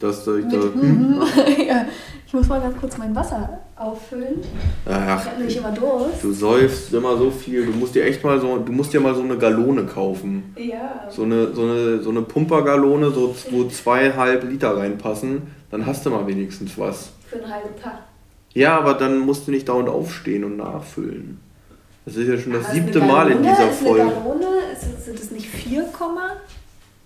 Dass 0.00 0.26
ich 0.26 0.44
da. 0.46 0.56
Hm, 0.56 1.22
ja, 1.68 1.86
ich 2.26 2.32
muss 2.32 2.48
mal 2.48 2.60
ganz 2.60 2.76
kurz 2.78 2.98
mein 2.98 3.14
Wasser 3.14 3.60
auffüllen. 3.76 4.40
Ach, 4.84 5.20
ich 5.20 5.26
habe 5.26 5.38
nämlich 5.38 5.56
immer 5.56 5.70
Durst. 5.72 6.22
Du 6.22 6.32
säufst 6.32 6.92
immer 6.92 7.16
so 7.16 7.30
viel. 7.30 7.66
Du 7.66 7.72
musst 7.72 7.94
dir 7.94 8.04
echt 8.04 8.22
mal 8.24 8.40
so, 8.40 8.58
du 8.58 8.72
musst 8.72 8.92
dir 8.92 9.00
mal 9.00 9.14
so 9.14 9.22
eine 9.22 9.38
Galone 9.38 9.84
kaufen. 9.84 10.54
Ja. 10.56 11.04
So 11.08 11.22
eine, 11.22 11.54
so 11.54 11.62
eine, 11.62 12.02
so 12.02 12.10
eine 12.10 12.22
Pumpergalone, 12.22 13.10
so, 13.10 13.34
wo 13.50 13.64
zweieinhalb 13.64 14.44
Liter 14.44 14.76
reinpassen. 14.76 15.42
Dann 15.70 15.86
hast 15.86 16.04
du 16.04 16.10
mal 16.10 16.26
wenigstens 16.26 16.76
was. 16.78 17.10
Für 17.26 17.36
einen 17.36 17.52
halben 17.52 17.80
Tag. 17.80 18.00
Ja, 18.54 18.78
aber 18.78 18.94
dann 18.94 19.18
musst 19.18 19.46
du 19.46 19.50
nicht 19.50 19.68
dauernd 19.68 19.88
aufstehen 19.88 20.44
und 20.44 20.56
nachfüllen. 20.56 21.40
Das 22.06 22.16
ist 22.16 22.28
ja 22.28 22.38
schon 22.38 22.52
das 22.52 22.72
siebte 22.72 23.00
Mal 23.00 23.30
in 23.30 23.42
dieser 23.42 23.70
ist 23.70 23.82
Folge. 23.82 24.02
Eine 24.02 24.12
Galone? 24.12 24.46
Sind 25.04 25.18
das 25.18 25.30
nicht 25.30 25.48
4, 25.48 25.82
Liter? 25.92 26.36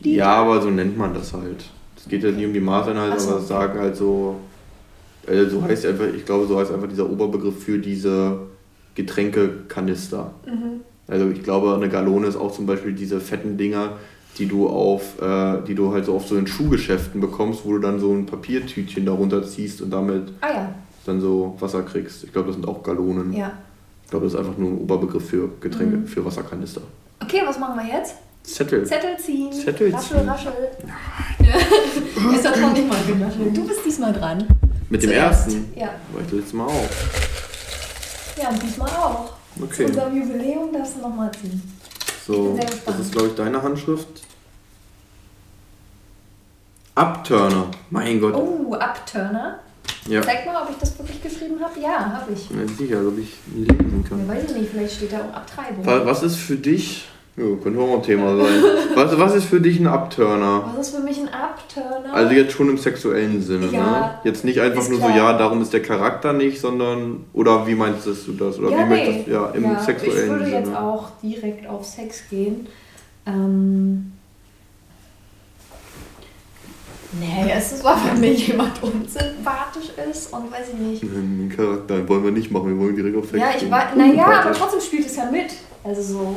Ja, 0.03 0.35
aber 0.37 0.61
so 0.61 0.71
nennt 0.71 0.97
man 0.97 1.15
das 1.15 1.33
halt. 1.33 1.65
Es 2.01 2.09
geht 2.09 2.23
ja 2.23 2.31
nicht 2.31 2.47
um 2.47 2.53
die 2.53 2.61
Maßeinheit, 2.61 3.21
so. 3.21 3.31
aber 3.31 3.41
sagen 3.41 3.79
halt 3.79 3.97
so, 3.97 4.37
äh, 5.27 5.45
so 5.45 5.63
heißt 5.63 5.87
einfach, 5.87 6.07
ich 6.07 6.25
glaube, 6.25 6.47
so 6.47 6.59
heißt 6.59 6.73
einfach 6.73 6.89
dieser 6.89 7.09
Oberbegriff 7.09 7.63
für 7.63 7.79
diese 7.79 8.39
Getränkekanister. 8.95 10.33
Mhm. 10.47 10.81
Also 11.09 11.29
ich 11.29 11.43
glaube, 11.43 11.75
eine 11.75 11.89
Galone 11.89 12.27
ist 12.27 12.37
auch 12.37 12.53
zum 12.53 12.67
Beispiel 12.67 12.93
diese 12.93 13.21
fetten 13.21 13.57
Dinger, 13.57 13.95
die 14.39 14.47
du 14.47 14.69
auf, 14.69 15.21
äh, 15.21 15.63
die 15.67 15.75
du 15.75 15.93
halt 15.93 16.07
so 16.07 16.15
oft 16.15 16.29
so 16.29 16.37
in 16.37 16.47
Schuhgeschäften 16.47 17.21
bekommst, 17.21 17.65
wo 17.65 17.73
du 17.73 17.79
dann 17.79 17.99
so 17.99 18.13
ein 18.13 18.27
Papiertütchen 18.27 19.05
darunter 19.05 19.45
ziehst 19.45 19.83
und 19.83 19.91
damit 19.91 20.33
ah, 20.41 20.47
ja. 20.53 20.75
dann 21.05 21.21
so 21.21 21.57
Wasser 21.59 21.83
kriegst. 21.83 22.25
Ich 22.25 22.33
glaube, 22.33 22.49
das 22.49 22.57
sind 22.57 22.67
auch 22.67 22.83
Galonen. 22.83 23.33
Ja. 23.33 23.53
Ich 24.05 24.11
glaube, 24.11 24.27
das 24.27 24.35
ist 24.35 24.39
einfach 24.39 24.57
nur 24.57 24.71
ein 24.71 24.79
Oberbegriff 24.79 25.29
für 25.29 25.51
Getränke, 25.61 25.99
mhm. 25.99 26.07
für 26.07 26.25
Wasserkanister. 26.25 26.83
Okay, 27.23 27.43
was 27.45 27.59
machen 27.59 27.79
wir 27.79 27.99
jetzt? 27.99 28.15
Zettel. 28.43 28.85
Zettel 28.87 29.17
ziehen. 29.19 29.53
Zettel 29.53 29.95
raschel, 29.95 30.19
ziehen. 30.19 30.29
Raschel, 30.29 30.53
raschel. 30.53 32.35
Ist 32.35 32.45
doch 32.45 32.57
schon 32.57 32.73
nicht 32.73 32.89
mal 32.89 32.99
geraschelt. 33.07 33.57
Du 33.57 33.67
bist 33.67 33.81
diesmal 33.85 34.13
dran. 34.13 34.47
Mit 34.89 35.03
dem 35.03 35.11
Zuerst. 35.11 35.47
ersten? 35.47 35.73
Ja. 35.77 35.91
War 36.13 36.23
ich 36.27 36.33
letztes 36.33 36.53
Mal 36.53 36.67
auch. 36.67 36.89
Ja, 38.43 38.49
und 38.49 38.63
diesmal 38.63 38.91
auch. 38.91 39.33
Okay. 39.61 39.75
Zu 39.77 39.85
unserem 39.87 40.17
Jubiläum 40.17 40.73
darfst 40.73 40.97
du 40.97 41.01
nochmal 41.01 41.31
ziehen. 41.33 41.63
So, 42.27 42.59
das 42.87 42.99
ist 42.99 43.13
glaube 43.13 43.29
ich 43.29 43.35
deine 43.35 43.63
Handschrift. 43.63 44.23
Upturner. 46.95 47.71
Mein 47.91 48.21
Gott. 48.21 48.35
Oh, 48.35 48.75
Upturner. 48.75 49.61
Ja. 50.07 50.23
Zeig 50.23 50.47
mal, 50.47 50.63
ob 50.63 50.71
ich 50.71 50.77
das 50.77 50.99
wirklich 50.99 51.23
geschrieben 51.23 51.61
habe. 51.61 51.79
Ja, 51.81 52.13
habe 52.13 52.33
ich. 52.33 52.49
Ja, 52.51 52.67
sicher, 52.67 53.07
ob 53.07 53.19
ich 53.19 53.37
lesen 53.55 54.05
kann. 54.09 54.27
Ja, 54.27 54.35
weiß 54.35 54.51
ich 54.51 54.57
nicht, 54.57 54.71
vielleicht 54.71 54.97
steht 54.97 55.13
da 55.13 55.19
auch 55.21 55.35
Abtreibung. 55.35 55.85
Was 55.85 56.23
ist 56.23 56.37
für 56.37 56.57
dich 56.57 57.09
ja, 57.37 57.45
könnte 57.63 57.81
auch 57.81 57.95
ein 57.95 58.03
Thema 58.03 58.37
sein. 58.37 58.63
was, 58.95 59.19
was 59.19 59.35
ist 59.35 59.45
für 59.45 59.61
dich 59.61 59.79
ein 59.81 59.87
Upturner? 59.87 60.73
Was 60.77 60.89
ist 60.89 60.97
für 60.97 61.03
mich 61.03 61.19
ein 61.19 61.29
Upturner? 61.29 62.13
Also 62.13 62.33
jetzt 62.33 62.53
schon 62.53 62.69
im 62.69 62.79
sexuellen 62.79 63.41
Sinne, 63.41 63.67
ja, 63.67 63.83
ne? 63.83 64.15
Jetzt 64.25 64.45
nicht 64.45 64.61
einfach 64.61 64.89
nur 64.89 64.99
klar. 64.99 65.13
so, 65.13 65.17
ja, 65.17 65.33
darum 65.39 65.63
ist 65.63 65.73
der 65.73 65.83
Charakter 65.83 66.33
nicht, 66.33 66.61
sondern, 66.61 67.25
oder 67.33 67.67
wie 67.67 67.75
meinst 67.75 68.07
du 68.07 68.13
das? 68.33 68.59
Oder 68.59 68.71
ja, 68.71 68.79
wie 68.79 68.83
nee. 68.83 68.89
möchtest 68.89 69.29
ja, 69.29 69.47
im 69.51 69.65
ja, 69.65 69.81
sexuellen 69.81 70.15
Sinne? 70.15 70.25
Ich 70.25 70.31
würde 70.31 70.45
Sinne. 70.45 70.59
jetzt 70.59 70.77
auch 70.77 71.09
direkt 71.23 71.67
auf 71.69 71.85
Sex 71.85 72.29
gehen. 72.29 72.67
Ähm, 73.27 74.13
Nee, 77.13 77.51
es 77.53 77.73
ist, 77.73 77.85
wenn 77.85 78.21
mir 78.21 78.33
jemand 78.33 78.81
unsympathisch 78.83 79.91
ist 80.09 80.33
und 80.33 80.53
weiß 80.53 80.69
ich 80.73 80.79
nicht. 80.79 81.03
Den 81.03 81.53
Charakter 81.55 82.09
wollen 82.09 82.25
wir 82.25 82.31
nicht 82.31 82.53
machen, 82.53 82.69
wir 82.69 82.79
wollen 82.79 82.95
direkt 82.95 83.17
auf 83.17 83.25
Sex 83.25 83.39
Ja, 83.39 83.51
ich 83.57 83.69
war, 83.69 83.97
naja, 83.97 84.27
aber 84.27 84.53
trotzdem 84.53 84.81
spielt 84.81 85.07
es 85.07 85.17
ja 85.17 85.29
mit. 85.29 85.53
Also 85.83 86.03
so, 86.03 86.37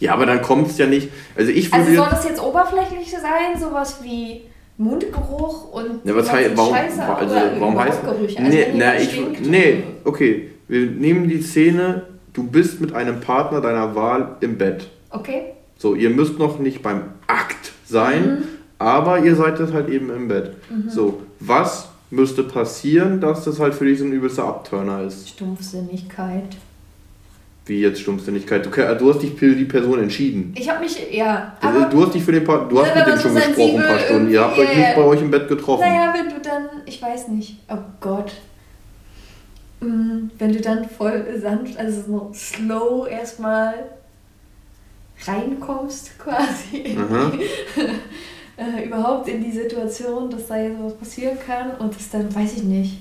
ja, 0.00 0.12
aber 0.12 0.26
dann 0.26 0.42
kommt 0.42 0.68
es 0.68 0.78
ja 0.78 0.86
nicht. 0.86 1.08
Also 1.36 1.50
ich 1.50 1.72
würde. 1.72 1.84
Also 1.84 1.94
soll 1.96 2.10
das 2.10 2.24
jetzt 2.24 2.42
oberflächlich 2.42 3.10
sein, 3.10 3.58
sowas 3.58 3.98
wie 4.02 4.42
Mundgeruch 4.78 5.72
und 5.72 6.04
ja, 6.04 6.14
was 6.14 6.30
heißt, 6.30 6.56
warum, 6.56 6.74
Scheiße, 6.74 7.02
also, 7.02 7.34
warum 7.58 7.78
heißt 7.78 8.04
also 8.04 8.42
nee, 8.42 8.66
na, 8.74 8.98
ich, 8.98 9.40
nee, 9.40 9.84
okay, 10.04 10.50
wir 10.68 10.86
nehmen 10.86 11.28
die 11.28 11.40
Szene, 11.40 12.02
du 12.34 12.44
bist 12.44 12.80
mit 12.80 12.92
einem 12.94 13.20
Partner 13.20 13.60
deiner 13.60 13.94
Wahl 13.94 14.36
im 14.40 14.58
Bett. 14.58 14.88
Okay. 15.10 15.52
So, 15.78 15.94
ihr 15.94 16.10
müsst 16.10 16.38
noch 16.38 16.58
nicht 16.58 16.82
beim 16.82 17.02
Akt 17.26 17.72
sein, 17.86 18.24
mhm. 18.24 18.44
aber 18.78 19.20
ihr 19.20 19.34
seid 19.34 19.58
jetzt 19.60 19.72
halt 19.72 19.88
eben 19.88 20.10
im 20.10 20.28
Bett. 20.28 20.56
Mhm. 20.68 20.90
So, 20.90 21.22
was 21.40 21.88
müsste 22.10 22.42
passieren, 22.42 23.20
dass 23.20 23.44
das 23.44 23.58
halt 23.58 23.74
für 23.74 23.86
dich 23.86 23.98
so 23.98 24.04
ein 24.04 24.12
übelster 24.12 24.44
Abturner 24.44 25.02
ist? 25.02 25.28
Stumpfsinnigkeit. 25.28 26.56
Wie 27.66 27.80
jetzt 27.80 28.00
Stumpfsinnigkeit? 28.00 28.64
Du, 28.64 28.70
du 28.70 29.12
hast 29.12 29.22
dich 29.22 29.34
für 29.34 29.52
die 29.52 29.64
Person 29.64 29.98
entschieden. 29.98 30.54
Ich 30.56 30.70
habe 30.70 30.84
mich, 30.84 31.12
ja. 31.12 31.56
Also, 31.60 31.84
du 31.90 32.06
hast 32.06 32.14
dich 32.14 32.22
für 32.22 32.30
den 32.30 32.44
pa 32.44 32.58
du 32.58 32.80
hast 32.80 32.94
mit 32.94 33.06
dem 33.06 33.18
schon 33.18 33.34
gesprochen 33.34 33.80
ein 33.80 33.88
paar 33.88 33.98
Stunden. 33.98 34.30
Ihr 34.30 34.40
habt 34.40 34.56
euch 34.56 34.76
nicht 34.76 34.94
bei 34.94 35.02
euch 35.02 35.20
im 35.20 35.30
Bett 35.32 35.48
getroffen. 35.48 35.80
Naja, 35.80 36.14
wenn 36.16 36.28
du 36.28 36.40
dann, 36.40 36.68
ich 36.86 37.02
weiß 37.02 37.26
nicht, 37.28 37.58
oh 37.68 37.78
Gott. 38.00 38.32
Mm, 39.80 40.30
wenn 40.38 40.52
du 40.52 40.60
dann 40.60 40.88
voll 40.88 41.26
sanft, 41.42 41.76
also 41.76 42.02
so 42.02 42.30
slow 42.32 43.08
erstmal 43.08 43.74
reinkommst 45.26 46.16
quasi. 46.20 46.96
äh, 48.56 48.86
überhaupt 48.86 49.26
in 49.26 49.42
die 49.42 49.50
Situation, 49.50 50.30
dass 50.30 50.46
da 50.46 50.56
jetzt 50.56 50.76
was 50.80 50.94
passieren 50.94 51.36
kann 51.44 51.72
und 51.80 51.96
das 51.96 52.10
dann, 52.10 52.32
weiß 52.32 52.58
ich 52.58 52.62
nicht. 52.62 52.98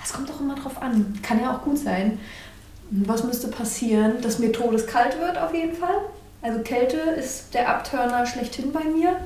Das 0.00 0.12
kommt 0.12 0.28
doch 0.28 0.40
immer 0.40 0.56
drauf 0.56 0.82
an. 0.82 1.16
Kann 1.22 1.40
ja 1.40 1.54
auch 1.54 1.62
gut 1.62 1.78
sein. 1.78 2.18
Was 2.90 3.24
müsste 3.24 3.48
passieren? 3.48 4.20
Dass 4.22 4.38
mir 4.38 4.52
todeskalt 4.52 5.20
wird 5.20 5.38
auf 5.38 5.52
jeden 5.54 5.74
Fall. 5.74 6.00
Also 6.40 6.60
Kälte 6.60 6.96
ist 6.96 7.52
der 7.52 7.68
Abturner 7.68 8.24
schlechthin 8.24 8.72
bei 8.72 8.84
mir. 8.84 9.16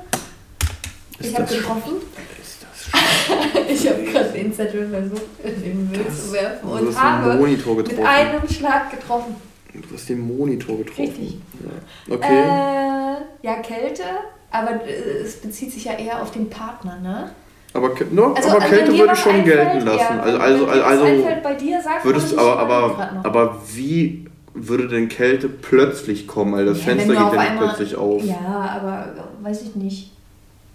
Ist 1.18 1.31
ich 1.31 1.38
habe 1.38 1.55
getroffen. 1.55 1.94
Ist 2.40 2.62
das 2.62 3.62
ich 3.68 3.88
habe 3.88 4.03
gerade 4.03 4.31
den 4.31 4.53
Zettel 4.53 4.88
versucht, 4.88 5.22
in 5.44 5.62
den 5.62 5.90
Müll 5.90 6.07
zu 6.09 6.33
werfen 6.33 6.68
und 6.68 7.01
habe 7.01 7.35
mit 7.35 7.98
einem 8.01 8.48
Schlag 8.48 8.90
getroffen. 8.90 9.37
Du 9.72 9.94
hast 9.94 10.09
den 10.09 10.20
Monitor 10.20 10.79
getroffen. 10.79 11.03
Richtig. 11.03 11.38
Ja. 11.62 12.14
Okay. 12.14 12.40
Äh, 12.40 13.46
ja, 13.46 13.55
Kälte, 13.62 14.05
aber 14.51 14.81
es 14.87 15.37
bezieht 15.40 15.72
sich 15.72 15.85
ja 15.85 15.92
eher 15.92 16.20
auf 16.20 16.31
den 16.31 16.51
Partner, 16.51 16.98
ne? 17.01 17.33
Aber, 17.75 17.91
no, 18.11 18.35
also, 18.35 18.51
aber 18.51 18.63
also 18.63 18.75
Kälte 18.75 18.99
würde 18.99 19.13
ich 19.15 19.19
schon 19.19 19.33
einfällt, 19.33 19.57
gelten 19.57 19.87
lassen. 19.87 19.99
Ja, 19.99 20.21
also, 20.21 20.67
also, 20.67 20.85
also, 20.85 21.05
einfällt 21.05 21.43
bei 21.43 21.55
dir, 21.55 21.81
sag 21.83 22.05
würdest, 22.05 22.37
aber, 22.37 22.59
aber, 22.59 23.21
aber 23.23 23.63
wie 23.75 24.27
würde 24.55 24.89
denn 24.89 25.09
Kälte 25.09 25.49
plötzlich 25.49 26.27
kommen? 26.27 26.53
Weil 26.53 26.67
das 26.67 26.79
ja, 26.79 26.85
Fenster 26.85 27.15
geht 27.15 27.33
ja 27.33 27.43
nicht 27.43 27.59
plötzlich 27.59 27.97
auf. 27.97 28.23
Ja, 28.23 28.79
aber 28.81 29.15
weiß 29.43 29.63
ich 29.63 29.77
nicht. 29.77 30.11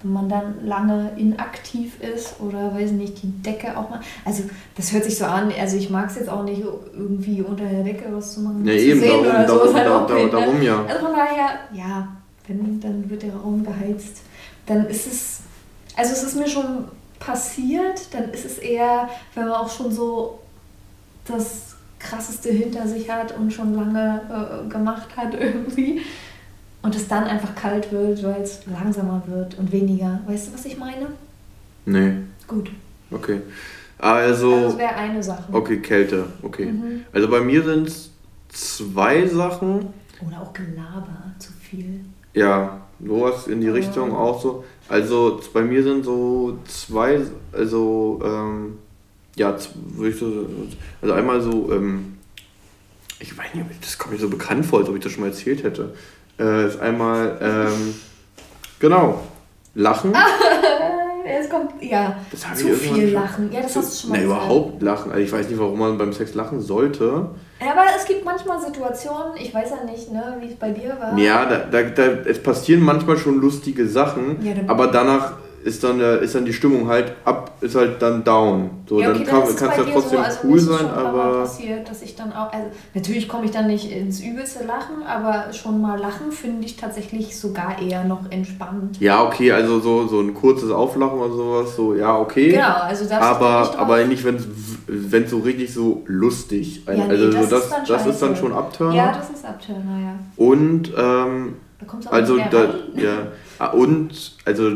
Wenn 0.03 0.13
man 0.13 0.29
dann 0.29 0.63
lange 0.63 1.11
inaktiv 1.17 1.99
ist 2.01 2.39
oder 2.39 2.71
weiß 2.75 2.91
ich 2.91 2.97
nicht, 2.97 3.23
die 3.23 3.31
Decke 3.41 3.75
auch 3.75 3.89
mal. 3.89 3.99
Also 4.25 4.43
das 4.75 4.93
hört 4.93 5.03
sich 5.03 5.17
so 5.17 5.25
an, 5.25 5.51
also 5.59 5.75
ich 5.75 5.89
mag 5.89 6.07
es 6.09 6.17
jetzt 6.17 6.29
auch 6.29 6.43
nicht, 6.43 6.61
irgendwie 6.93 7.41
unter 7.41 7.65
der 7.65 7.83
Decke 7.83 8.05
was 8.11 8.35
zu 8.35 8.41
machen. 8.41 8.63
Ja, 8.63 8.73
eben, 8.73 9.01
darum, 9.01 9.19
oder 9.21 9.43
darum, 9.43 9.73
halt 9.73 9.87
darum, 9.87 10.07
darum, 10.07 10.31
darum, 10.31 10.61
ja. 10.61 10.85
Also 10.87 11.05
von 11.05 11.15
daher, 11.15 11.49
ja, 11.73 12.07
wenn, 12.47 12.79
dann 12.79 13.09
wird 13.09 13.23
der 13.23 13.33
Raum 13.33 13.65
geheizt. 13.65 14.21
Dann 14.67 14.85
ist 14.85 15.07
es 15.07 15.39
also 15.97 16.13
es 16.13 16.23
ist 16.23 16.35
mir 16.35 16.47
schon 16.47 16.85
passiert, 17.19 18.13
dann 18.13 18.29
ist 18.29 18.45
es 18.45 18.59
eher, 18.59 19.09
wenn 19.33 19.45
man 19.45 19.53
auch 19.53 19.69
schon 19.69 19.91
so 19.91 20.39
das 21.25 21.75
Krasseste 21.99 22.49
hinter 22.49 22.87
sich 22.87 23.09
hat 23.09 23.37
und 23.37 23.51
schon 23.51 23.73
lange 23.73 24.21
äh, 24.29 24.69
gemacht 24.69 25.09
hat 25.17 25.33
irgendwie. 25.39 26.01
Und 26.83 26.95
es 26.95 27.07
dann 27.07 27.23
einfach 27.23 27.55
kalt 27.55 27.91
wird, 27.91 28.23
weil 28.23 28.41
es 28.41 28.61
langsamer 28.67 29.23
wird 29.25 29.57
und 29.57 29.71
weniger. 29.71 30.21
Weißt 30.27 30.47
du, 30.47 30.53
was 30.53 30.65
ich 30.65 30.77
meine? 30.77 31.07
Nee. 31.85 32.13
Gut. 32.47 32.71
Okay. 33.11 33.41
Also. 33.97 34.53
also 34.53 34.67
das 34.69 34.77
wäre 34.77 34.95
eine 34.95 35.23
Sache. 35.23 35.43
Okay, 35.51 35.79
Kälte. 35.79 36.27
Okay. 36.43 36.65
Mhm. 36.65 37.05
Also 37.11 37.27
bei 37.29 37.41
mir 37.41 37.63
sind 37.63 37.87
es 37.87 38.11
zwei 38.49 39.25
Sachen. 39.25 39.87
Oder 40.25 40.41
auch 40.41 40.53
Gelaber, 40.53 41.33
zu 41.39 41.51
viel. 41.51 42.01
Ja, 42.33 42.81
sowas 43.03 43.47
in 43.47 43.59
die 43.59 43.69
Richtung 43.69 44.15
auch 44.15 44.41
so. 44.41 44.63
Also 44.89 45.41
bei 45.53 45.61
mir 45.61 45.83
sind 45.83 46.05
so 46.05 46.57
zwei, 46.67 47.21
also 47.51 48.21
ähm, 48.23 48.77
ja, 49.35 49.55
würde 49.95 50.09
ich 50.09 50.17
so, 50.17 50.47
also 51.01 51.13
einmal 51.13 51.41
so, 51.41 51.71
ähm, 51.71 52.17
ich 53.19 53.37
weiß 53.37 53.53
nicht, 53.53 53.65
das 53.81 53.97
kommt 53.97 54.13
mir 54.13 54.19
so 54.19 54.29
bekannt 54.29 54.65
vor, 54.65 54.79
als 54.79 54.89
ob 54.89 54.95
ich 54.95 55.03
das 55.03 55.11
schon 55.11 55.21
mal 55.21 55.27
erzählt 55.27 55.63
hätte. 55.63 55.93
Äh, 56.39 56.67
ist 56.67 56.79
einmal, 56.79 57.37
ähm, 57.41 57.95
genau, 58.79 59.23
Lachen. 59.75 60.13
es 61.25 61.49
kommt, 61.49 61.81
ja, 61.81 62.17
zu 62.31 62.73
viel 62.73 63.09
Lachen. 63.09 63.51
Ja, 63.51 63.61
das 63.61 63.75
hast 63.75 63.93
du 63.93 64.01
schon 64.01 64.09
mal 64.11 64.21
gesagt. 64.21 64.41
überhaupt 64.43 64.81
Lachen. 64.81 65.11
Also 65.11 65.23
ich 65.23 65.31
weiß 65.31 65.49
nicht, 65.49 65.59
warum 65.59 65.79
man 65.79 65.97
beim 65.97 66.13
Sex 66.13 66.33
lachen 66.33 66.61
sollte. 66.61 67.29
Ja, 67.59 67.71
aber 67.71 67.85
es 67.95 68.05
gibt 68.05 68.23
manchmal 68.23 68.59
Situationen, 68.61 69.35
ich 69.35 69.53
weiß 69.53 69.71
ja 69.71 69.83
nicht, 69.83 70.11
ne, 70.11 70.37
wie 70.39 70.47
es 70.47 70.55
bei 70.55 70.71
dir 70.71 70.95
war. 70.99 71.17
Ja, 71.17 71.45
da, 71.45 71.59
da, 71.71 71.81
da, 71.83 72.03
es 72.25 72.41
passieren 72.41 72.83
manchmal 72.83 73.17
schon 73.17 73.39
lustige 73.39 73.87
Sachen, 73.87 74.37
ja, 74.43 74.53
aber 74.67 74.87
danach 74.87 75.33
ist 75.63 75.83
dann, 75.83 75.99
äh, 75.99 76.23
ist 76.23 76.35
dann 76.35 76.45
die 76.45 76.53
Stimmung 76.53 76.87
halt 76.87 77.13
ab, 77.25 77.57
ist 77.61 77.75
halt 77.75 78.01
dann 78.01 78.23
down. 78.23 78.69
So, 78.87 79.01
ja, 79.01 79.09
okay, 79.09 79.19
dann 79.19 79.27
kann, 79.27 79.43
es 79.43 79.59
ja 79.59 79.67
trotzdem 79.91 80.19
so, 80.19 80.23
also 80.23 80.39
cool 80.43 80.59
sein, 80.59 80.89
aber. 80.89 81.41
passiert, 81.41 81.89
dass 81.89 82.01
ich 82.01 82.15
dann 82.15 82.31
auch, 82.31 82.51
also 82.53 82.67
natürlich 82.93 83.27
komme 83.27 83.45
ich 83.45 83.51
dann 83.51 83.67
nicht 83.67 83.91
ins 83.91 84.21
übelste 84.21 84.65
Lachen, 84.65 85.03
aber 85.05 85.51
schon 85.53 85.81
mal 85.81 85.99
lachen 85.99 86.31
finde 86.31 86.65
ich 86.65 86.77
tatsächlich 86.77 87.37
sogar 87.37 87.81
eher 87.81 88.03
noch 88.05 88.31
entspannt. 88.31 88.99
Ja, 88.99 89.23
okay, 89.23 89.51
also 89.51 89.79
so, 89.79 90.07
so 90.07 90.21
ein 90.21 90.33
kurzes 90.33 90.71
Auflachen 90.71 91.19
oder 91.19 91.33
sowas, 91.33 91.75
so, 91.75 91.95
ja, 91.95 92.17
okay. 92.17 92.51
Genau, 92.51 92.81
also 92.81 93.05
das 93.05 93.21
aber, 93.21 93.61
nicht 93.61 93.79
aber 93.79 94.05
nicht, 94.05 94.23
wenn 94.23 95.23
es 95.23 95.29
so 95.29 95.39
richtig 95.39 95.73
so 95.73 96.03
lustig, 96.05 96.83
ja, 96.87 96.93
nee, 96.93 97.01
also 97.03 97.31
das, 97.31 97.49
das, 97.49 97.63
ist, 97.63 97.71
dann 97.71 97.85
das 97.87 98.05
ist 98.05 98.21
dann 98.21 98.35
schon 98.35 98.53
Abturner. 98.53 98.95
Ja, 98.95 99.11
das 99.11 99.29
ist 99.31 99.45
Abturner, 99.45 99.99
ja. 99.99 100.19
Und, 100.37 100.93
ähm, 100.97 101.55
da 101.79 102.09
also, 102.09 102.37
da, 102.37 102.63
ja, 102.95 103.27
ah, 103.59 103.67
und, 103.67 104.35
also, 104.45 104.71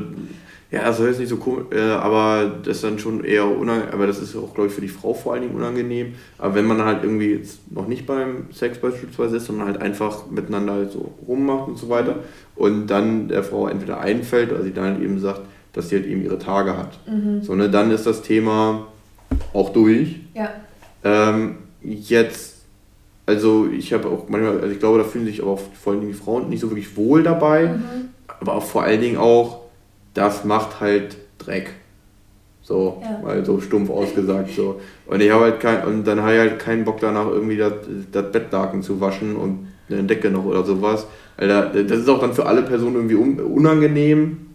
ja, 0.71 0.85
das 0.85 0.97
soll 0.97 1.09
jetzt 1.09 1.19
nicht 1.19 1.27
so 1.27 1.35
komisch, 1.35 1.65
äh, 1.71 1.81
aber 1.81 2.49
das 2.63 2.77
ist 2.77 2.83
dann 2.85 2.97
schon 2.97 3.25
eher 3.25 3.45
unangenehm, 3.45 3.93
aber 3.93 4.07
das 4.07 4.19
ist 4.19 4.37
auch, 4.37 4.53
glaube 4.53 4.69
ich, 4.69 4.73
für 4.73 4.79
die 4.79 4.87
Frau 4.87 5.13
vor 5.13 5.33
allen 5.33 5.41
Dingen 5.41 5.55
unangenehm. 5.55 6.13
Aber 6.37 6.55
wenn 6.55 6.65
man 6.65 6.83
halt 6.85 7.03
irgendwie 7.03 7.33
jetzt 7.33 7.59
noch 7.69 7.87
nicht 7.87 8.05
beim 8.05 8.45
Sex 8.53 8.77
beispielsweise 8.77 9.37
ist, 9.37 9.47
sondern 9.47 9.67
halt 9.67 9.81
einfach 9.81 10.31
miteinander 10.31 10.73
halt 10.73 10.91
so 10.91 11.13
rummacht 11.27 11.67
und 11.67 11.77
so 11.77 11.89
weiter 11.89 12.19
und 12.55 12.87
dann 12.87 13.27
der 13.27 13.43
Frau 13.43 13.67
entweder 13.67 13.99
einfällt 13.99 14.53
oder 14.53 14.63
sie 14.63 14.71
dann 14.71 14.85
halt 14.85 15.01
eben 15.01 15.19
sagt, 15.19 15.41
dass 15.73 15.89
sie 15.89 15.97
halt 15.97 16.05
eben 16.05 16.23
ihre 16.23 16.39
Tage 16.39 16.77
hat. 16.77 16.99
Mhm. 17.05 17.43
So, 17.43 17.53
ne, 17.53 17.69
dann 17.69 17.91
ist 17.91 18.05
das 18.05 18.21
Thema 18.21 18.87
auch 19.53 19.73
durch. 19.73 20.21
Ja. 20.33 20.51
Ähm, 21.03 21.57
jetzt, 21.83 22.61
also 23.25 23.67
ich 23.67 23.91
habe 23.91 24.07
auch 24.07 24.29
manchmal, 24.29 24.61
also 24.61 24.71
ich 24.71 24.79
glaube, 24.79 24.99
da 24.99 25.03
fühlen 25.03 25.25
sich 25.25 25.41
aber 25.41 25.51
auch 25.51 25.61
vor 25.73 25.91
allen 25.91 26.01
Dingen 26.01 26.13
die 26.13 26.17
Frauen 26.17 26.47
nicht 26.47 26.61
so 26.61 26.69
wirklich 26.69 26.95
wohl 26.95 27.23
dabei, 27.23 27.73
mhm. 27.73 28.09
aber 28.39 28.53
auch 28.55 28.63
vor 28.63 28.83
allen 28.83 29.01
Dingen 29.01 29.17
auch 29.17 29.60
das 30.13 30.43
macht 30.43 30.79
halt 30.79 31.17
Dreck. 31.37 31.71
So, 32.61 33.01
ja. 33.03 33.19
mal 33.23 33.43
so 33.43 33.59
stumpf 33.59 33.89
ausgesagt. 33.89 34.51
So. 34.55 34.79
Und 35.07 35.21
ich 35.21 35.31
habe 35.31 35.45
halt 35.45 35.59
kein, 35.59 35.83
und 35.85 36.05
dann 36.05 36.21
habe 36.21 36.33
ich 36.33 36.39
halt 36.39 36.59
keinen 36.59 36.85
Bock 36.85 36.99
danach 36.99 37.27
irgendwie 37.27 37.57
das, 37.57 37.73
das 38.11 38.31
Bettlaken 38.31 38.83
zu 38.83 39.01
waschen 39.01 39.35
und 39.35 39.67
eine 39.89 40.03
Decke 40.03 40.29
noch 40.29 40.45
oder 40.45 40.63
sowas. 40.63 41.07
Alter, 41.37 41.83
das 41.83 41.99
ist 41.99 42.09
auch 42.09 42.19
dann 42.19 42.33
für 42.33 42.45
alle 42.45 42.61
Personen 42.61 43.09
irgendwie 43.09 43.41
unangenehm. 43.41 44.51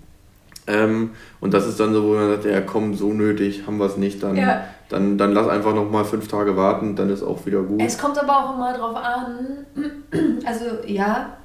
Ähm, 0.68 1.10
und 1.40 1.54
das 1.54 1.66
ist 1.66 1.78
dann 1.78 1.92
so, 1.92 2.02
wo 2.02 2.14
man 2.14 2.28
sagt, 2.28 2.44
ja 2.44 2.60
komm, 2.60 2.94
so 2.94 3.12
nötig, 3.12 3.66
haben 3.66 3.78
wir 3.78 3.86
es 3.86 3.96
nicht, 3.96 4.22
dann, 4.22 4.36
ja. 4.36 4.64
dann, 4.88 5.16
dann 5.16 5.32
lass 5.32 5.48
einfach 5.48 5.74
noch 5.74 5.88
mal 5.88 6.04
fünf 6.04 6.26
Tage 6.26 6.56
warten, 6.56 6.96
dann 6.96 7.08
ist 7.08 7.22
auch 7.22 7.46
wieder 7.46 7.62
gut. 7.62 7.80
Es 7.80 7.96
kommt 7.96 8.18
aber 8.18 8.36
auch 8.36 8.54
immer 8.56 8.76
drauf 8.76 8.96
an, 8.96 9.66
also 10.44 10.64
ja, 10.86 11.36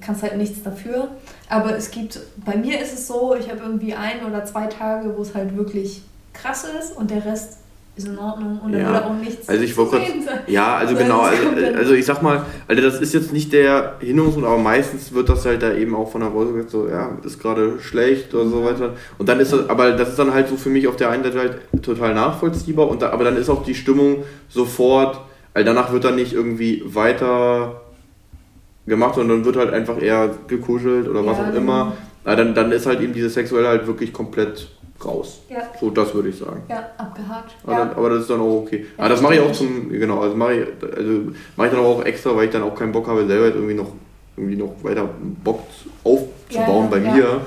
kannst 0.00 0.22
halt 0.22 0.36
nichts 0.36 0.62
dafür. 0.62 1.08
Aber 1.48 1.76
es 1.76 1.90
gibt, 1.90 2.20
bei 2.44 2.56
mir 2.56 2.80
ist 2.80 2.94
es 2.94 3.06
so, 3.06 3.34
ich 3.38 3.50
habe 3.50 3.60
irgendwie 3.60 3.94
ein 3.94 4.24
oder 4.26 4.44
zwei 4.44 4.66
Tage, 4.66 5.16
wo 5.16 5.22
es 5.22 5.34
halt 5.34 5.56
wirklich 5.56 6.02
krass 6.32 6.64
ist 6.78 6.96
und 6.96 7.10
der 7.10 7.24
Rest 7.24 7.58
ist 7.96 8.06
in 8.06 8.18
Ordnung 8.18 8.60
und 8.64 8.72
dann 8.72 8.80
ja. 8.80 8.88
würde 8.88 9.04
auch 9.06 9.14
nichts 9.14 9.48
also 9.48 9.62
ich 9.62 9.76
wollte 9.76 10.00
Ja, 10.46 10.76
also 10.76 10.94
genau, 10.94 11.20
also, 11.20 11.48
also 11.76 11.92
ich 11.92 12.06
sag 12.06 12.22
mal, 12.22 12.44
also 12.68 12.82
das 12.82 13.00
ist 13.00 13.12
jetzt 13.12 13.32
nicht 13.32 13.52
der 13.52 13.96
Hinderungsgrund, 14.00 14.46
aber 14.46 14.58
meistens 14.58 15.12
wird 15.12 15.28
das 15.28 15.44
halt 15.44 15.62
da 15.62 15.74
eben 15.74 15.94
auch 15.94 16.10
von 16.10 16.20
der 16.20 16.30
Voice 16.30 16.52
gesagt, 16.52 16.70
so, 16.70 16.88
ja, 16.88 17.10
ist 17.24 17.40
gerade 17.40 17.80
schlecht 17.80 18.32
oder 18.34 18.48
so 18.48 18.64
weiter. 18.64 18.94
Und 19.18 19.28
dann 19.28 19.40
ist 19.40 19.52
das, 19.52 19.68
aber 19.68 19.92
das 19.92 20.10
ist 20.10 20.18
dann 20.18 20.32
halt 20.32 20.48
so 20.48 20.56
für 20.56 20.70
mich 20.70 20.86
auf 20.86 20.96
der 20.96 21.10
einen 21.10 21.24
Seite 21.24 21.38
halt 21.38 21.82
total 21.82 22.14
nachvollziehbar, 22.14 22.88
und 22.88 23.02
da, 23.02 23.10
aber 23.10 23.24
dann 23.24 23.36
ist 23.36 23.50
auch 23.50 23.64
die 23.64 23.74
Stimmung 23.74 24.24
sofort, 24.48 25.20
weil 25.52 25.64
danach 25.64 25.92
wird 25.92 26.04
dann 26.04 26.14
nicht 26.14 26.32
irgendwie 26.32 26.82
weiter 26.86 27.79
gemacht, 28.86 29.14
sondern 29.14 29.44
wird 29.44 29.56
halt 29.56 29.72
einfach 29.72 30.00
eher 30.00 30.30
gekuschelt 30.46 31.08
oder 31.08 31.24
was 31.24 31.38
auch 31.38 31.54
immer. 31.54 31.92
Ja, 32.24 32.36
dann, 32.36 32.54
dann 32.54 32.72
ist 32.72 32.86
halt 32.86 33.00
eben 33.00 33.12
diese 33.12 33.30
Sexuelle 33.30 33.68
halt 33.68 33.86
wirklich 33.86 34.12
komplett 34.12 34.68
raus. 35.04 35.40
Ja. 35.48 35.62
So, 35.80 35.90
das 35.90 36.14
würde 36.14 36.28
ich 36.28 36.38
sagen. 36.38 36.62
Ja, 36.68 36.90
abgehakt. 36.98 37.54
Aber, 37.64 37.72
ja. 37.72 37.78
Dann, 37.78 37.96
aber 37.96 38.10
das 38.10 38.22
ist 38.22 38.30
dann 38.30 38.40
auch 38.40 38.62
okay. 38.62 38.86
Ja, 38.96 39.04
aber 39.04 39.08
das 39.08 39.22
mache 39.22 39.34
ich 39.34 39.40
auch 39.40 39.52
zum, 39.52 39.88
genau, 39.90 40.20
also 40.20 40.36
mache 40.36 40.54
ich, 40.54 40.66
also 40.96 41.12
mache 41.56 41.68
ich 41.68 41.74
dann 41.74 41.84
auch 41.84 42.04
extra, 42.04 42.36
weil 42.36 42.46
ich 42.46 42.50
dann 42.50 42.62
auch 42.62 42.74
keinen 42.74 42.92
Bock 42.92 43.06
habe, 43.06 43.26
selber 43.26 43.46
irgendwie 43.46 43.74
noch, 43.74 43.92
irgendwie 44.36 44.56
noch 44.56 44.72
weiter 44.82 45.08
Bock 45.42 45.60
aufzubauen 46.04 46.88
bei 46.90 47.00
mir. 47.00 47.40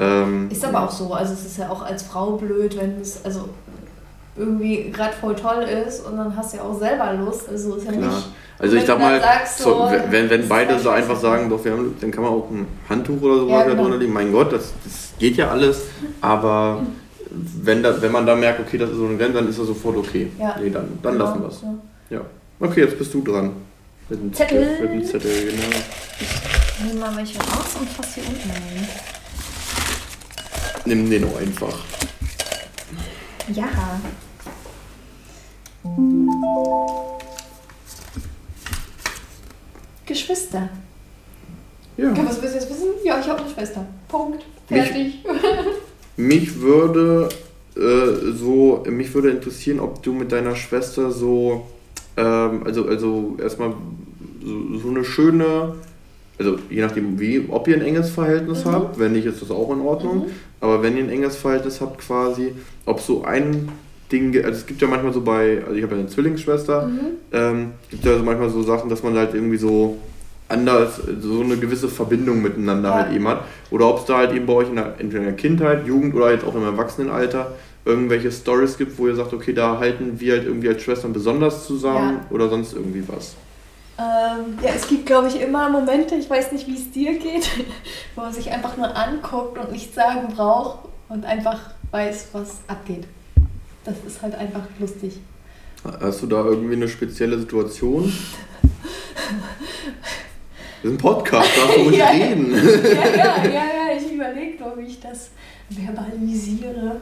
Ähm, 0.00 0.48
ist 0.50 0.64
aber 0.64 0.84
auch 0.84 0.90
so, 0.90 1.12
also 1.12 1.32
es 1.32 1.44
ist 1.44 1.58
ja 1.58 1.70
auch 1.70 1.82
als 1.82 2.04
Frau 2.04 2.32
blöd, 2.32 2.76
wenn 2.78 3.00
es, 3.00 3.24
also 3.24 3.48
irgendwie 4.36 4.90
gerade 4.90 5.12
voll 5.14 5.34
toll 5.34 5.64
ist 5.64 6.06
und 6.06 6.16
dann 6.16 6.36
hast 6.36 6.52
du 6.52 6.58
ja 6.58 6.62
auch 6.62 6.78
selber 6.78 7.12
Lust. 7.14 7.48
Also 7.48 7.74
ist 7.74 7.86
ja 7.86 7.92
klar. 7.92 8.08
nicht 8.08 8.28
also 8.58 8.76
ich 8.76 8.84
sag 8.84 8.98
mal, 8.98 9.20
so, 9.56 9.88
wenn, 10.10 10.28
wenn 10.30 10.48
beide 10.48 10.78
so 10.80 10.90
einfach 10.90 11.18
sagen, 11.18 11.48
doch, 11.48 11.64
wir 11.64 11.72
haben, 11.72 11.94
dann 12.00 12.10
kann 12.10 12.24
man 12.24 12.32
auch 12.32 12.50
ein 12.50 12.66
Handtuch 12.88 13.22
oder 13.22 13.36
sowas 13.36 13.60
ja, 13.60 13.64
genau. 13.70 13.82
drunter 13.82 13.98
legen. 13.98 14.12
Mein 14.12 14.32
Gott, 14.32 14.52
das, 14.52 14.72
das 14.84 15.12
geht 15.18 15.36
ja 15.36 15.48
alles. 15.50 15.82
Aber 16.20 16.82
wenn, 17.30 17.82
da, 17.82 18.02
wenn 18.02 18.10
man 18.10 18.26
da 18.26 18.34
merkt, 18.34 18.60
okay, 18.60 18.78
das 18.78 18.90
ist 18.90 18.96
so 18.96 19.06
ein 19.06 19.16
Rennen, 19.16 19.34
dann 19.34 19.48
ist 19.48 19.60
das 19.60 19.66
sofort 19.68 19.96
okay. 19.96 20.32
Ja. 20.38 20.56
Nee, 20.60 20.70
dann, 20.70 20.98
dann 21.02 21.12
genau. 21.12 21.24
lassen 21.24 21.40
wir 21.40 21.48
es. 21.48 21.62
Ja. 22.10 22.16
ja. 22.18 22.20
Okay, 22.58 22.80
jetzt 22.80 22.98
bist 22.98 23.14
du 23.14 23.22
dran. 23.22 23.52
Mit 24.08 24.20
dem 24.20 24.32
Zettel. 24.32 24.64
Zettel. 24.64 24.88
Mit 24.88 24.92
dem 24.92 25.04
Zettel, 25.04 25.50
genau. 25.50 25.76
Ich 26.18 26.84
nehme 26.84 27.00
mal 27.00 27.16
welche 27.16 27.38
raus 27.38 27.76
und 27.78 27.88
fasse 27.90 28.20
hier 28.20 28.28
unten 28.28 28.50
rein. 28.50 28.88
Nimm 30.84 31.08
den 31.08 31.24
auch 31.24 31.38
einfach. 31.38 31.78
Ja. 33.52 33.68
Geschwister. 40.08 40.68
Ja. 41.96 42.12
ja. 42.12 42.26
Was 42.26 42.42
willst 42.42 42.54
du 42.54 42.58
jetzt 42.58 42.70
wissen? 42.70 42.88
Ja, 43.04 43.20
ich 43.20 43.28
habe 43.28 43.42
eine 43.42 43.50
Schwester. 43.50 43.86
Punkt. 44.08 44.44
Fertig. 44.66 45.24
Mich, 45.24 45.24
mich 46.16 46.60
würde 46.60 47.28
äh, 47.76 48.32
so, 48.32 48.82
mich 48.88 49.14
würde 49.14 49.30
interessieren, 49.30 49.80
ob 49.80 50.02
du 50.02 50.12
mit 50.12 50.32
deiner 50.32 50.56
Schwester 50.56 51.10
so, 51.10 51.66
ähm, 52.16 52.62
also, 52.64 52.86
also 52.86 53.36
erstmal 53.40 53.74
so, 54.44 54.78
so, 54.78 54.88
eine 54.88 55.04
schöne, 55.04 55.74
also 56.38 56.58
je 56.70 56.80
nachdem 56.80 57.20
wie, 57.20 57.46
ob 57.48 57.68
ihr 57.68 57.76
ein 57.76 57.82
enges 57.82 58.10
Verhältnis 58.10 58.64
mhm. 58.64 58.72
habt, 58.72 58.98
wenn 58.98 59.12
nicht, 59.12 59.26
ist 59.26 59.42
das 59.42 59.50
auch 59.50 59.72
in 59.72 59.80
Ordnung, 59.80 60.18
mhm. 60.18 60.30
aber 60.60 60.82
wenn 60.82 60.96
ihr 60.96 61.04
ein 61.04 61.10
enges 61.10 61.36
Verhältnis 61.36 61.80
habt 61.80 62.00
quasi, 62.00 62.52
ob 62.84 63.00
so 63.00 63.24
ein 63.24 63.68
Ding, 64.10 64.34
also 64.36 64.58
es 64.58 64.66
gibt 64.66 64.80
ja 64.80 64.88
manchmal 64.88 65.12
so 65.12 65.20
bei, 65.20 65.62
also 65.62 65.74
ich 65.74 65.82
habe 65.82 65.94
ja 65.94 66.00
eine 66.00 66.08
Zwillingsschwester, 66.08 66.86
mhm. 66.86 67.00
ähm, 67.32 67.72
gibt 67.90 68.04
ja 68.04 68.16
so 68.16 68.24
manchmal 68.24 68.48
so 68.50 68.62
Sachen, 68.62 68.88
dass 68.88 69.02
man 69.02 69.16
halt 69.16 69.34
irgendwie 69.34 69.58
so 69.58 69.98
anders, 70.48 71.00
so 71.20 71.42
eine 71.42 71.58
gewisse 71.58 71.88
Verbindung 71.88 72.40
miteinander 72.40 72.88
ja. 72.88 72.94
halt 72.96 73.14
eben 73.14 73.28
hat. 73.28 73.42
Oder 73.70 73.88
ob 73.88 73.98
es 74.00 74.04
da 74.06 74.18
halt 74.18 74.32
eben 74.32 74.46
bei 74.46 74.54
euch 74.54 74.68
in 74.68 74.76
der, 74.76 74.94
in 74.98 75.10
der 75.10 75.32
Kindheit, 75.32 75.86
Jugend 75.86 76.14
oder 76.14 76.32
jetzt 76.32 76.44
auch 76.44 76.54
im 76.54 76.64
Erwachsenenalter 76.64 77.52
irgendwelche 77.84 78.32
Stories 78.32 78.78
gibt, 78.78 78.98
wo 78.98 79.08
ihr 79.08 79.14
sagt, 79.14 79.32
okay, 79.32 79.52
da 79.52 79.78
halten 79.78 80.18
wir 80.18 80.34
halt 80.34 80.46
irgendwie 80.46 80.68
als 80.68 80.82
Schwestern 80.82 81.12
besonders 81.12 81.66
zusammen 81.66 82.20
ja. 82.22 82.34
oder 82.34 82.48
sonst 82.48 82.72
irgendwie 82.72 83.04
was. 83.06 83.34
Ähm, 83.98 84.58
ja, 84.62 84.70
es 84.74 84.86
gibt, 84.86 85.06
glaube 85.06 85.28
ich, 85.28 85.40
immer 85.40 85.68
Momente, 85.68 86.14
ich 86.14 86.30
weiß 86.30 86.52
nicht, 86.52 86.66
wie 86.66 86.76
es 86.76 86.90
dir 86.92 87.18
geht, 87.18 87.50
wo 88.14 88.22
man 88.22 88.32
sich 88.32 88.50
einfach 88.50 88.76
nur 88.76 88.96
anguckt 88.96 89.58
und 89.58 89.72
nichts 89.72 89.94
sagen 89.94 90.28
braucht 90.34 90.88
und 91.08 91.26
einfach 91.26 91.60
weiß, 91.90 92.28
was 92.32 92.58
abgeht 92.68 93.04
das 93.88 93.96
ist 94.06 94.22
halt 94.22 94.34
einfach 94.34 94.62
lustig. 94.78 95.18
Hast 96.00 96.22
du 96.22 96.26
da 96.26 96.44
irgendwie 96.44 96.74
eine 96.74 96.88
spezielle 96.88 97.38
Situation? 97.38 98.12
Das 100.82 100.84
ist 100.84 100.90
ein 100.92 100.98
Podcast, 100.98 101.48
da 101.56 101.62
darfst 101.62 101.76
du 101.76 101.82
ruhig 101.82 101.96
ja, 101.96 102.08
reden. 102.08 102.52
Ja, 102.54 102.60
ja, 102.60 103.44
ja, 103.44 103.52
ja, 103.52 103.96
ich 103.96 104.12
überlege, 104.12 104.64
wie 104.76 104.86
ich 104.86 105.00
das 105.00 105.30
verbalisiere. 105.70 107.00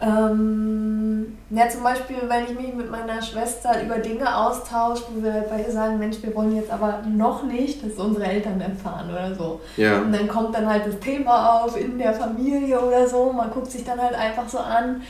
Ähm, 0.00 1.36
ja, 1.50 1.68
zum 1.68 1.82
Beispiel, 1.82 2.16
wenn 2.28 2.44
ich 2.44 2.58
mich 2.58 2.74
mit 2.74 2.90
meiner 2.90 3.22
Schwester 3.22 3.82
über 3.82 3.98
Dinge 3.98 4.36
austausche, 4.36 5.04
wo 5.14 5.22
wir 5.22 5.32
halt 5.32 5.48
beide 5.48 5.70
sagen, 5.70 5.98
Mensch, 5.98 6.16
wir 6.22 6.34
wollen 6.34 6.56
jetzt 6.56 6.70
aber 6.70 7.02
noch 7.08 7.44
nicht, 7.44 7.84
dass 7.84 7.92
unsere 7.92 8.26
Eltern 8.26 8.60
erfahren 8.60 9.10
oder 9.10 9.34
so. 9.34 9.60
Ja. 9.76 10.00
Und 10.00 10.12
dann 10.12 10.26
kommt 10.26 10.54
dann 10.54 10.66
halt 10.66 10.86
das 10.86 10.98
Thema 10.98 11.62
auf 11.62 11.78
in 11.78 11.98
der 11.98 12.12
Familie 12.12 12.80
oder 12.80 13.06
so. 13.06 13.32
Man 13.32 13.50
guckt 13.50 13.70
sich 13.70 13.84
dann 13.84 14.00
halt 14.00 14.14
einfach 14.14 14.48
so 14.48 14.58
an, 14.58 15.02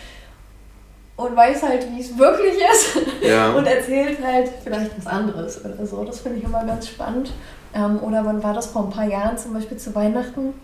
und 1.17 1.37
weiß 1.37 1.63
halt, 1.63 1.87
wie 1.93 2.01
es 2.01 2.17
wirklich 2.19 2.55
ist 2.55 2.99
ja. 3.23 3.51
und 3.55 3.67
erzählt 3.67 4.19
halt 4.25 4.51
vielleicht 4.63 4.97
was 4.99 5.07
anderes 5.07 5.65
oder 5.65 5.87
so. 5.87 6.05
Das 6.05 6.21
finde 6.21 6.39
ich 6.39 6.45
immer 6.45 6.65
ganz 6.65 6.89
spannend. 6.89 7.33
Ähm, 7.75 8.01
oder 8.03 8.25
wann 8.25 8.43
war 8.43 8.55
das 8.55 8.67
vor 8.67 8.85
ein 8.85 8.91
paar 8.91 9.07
Jahren 9.07 9.39
zum 9.39 9.55
Beispiel 9.55 9.77
zu 9.77 9.95
Weihnachten? 9.95 10.55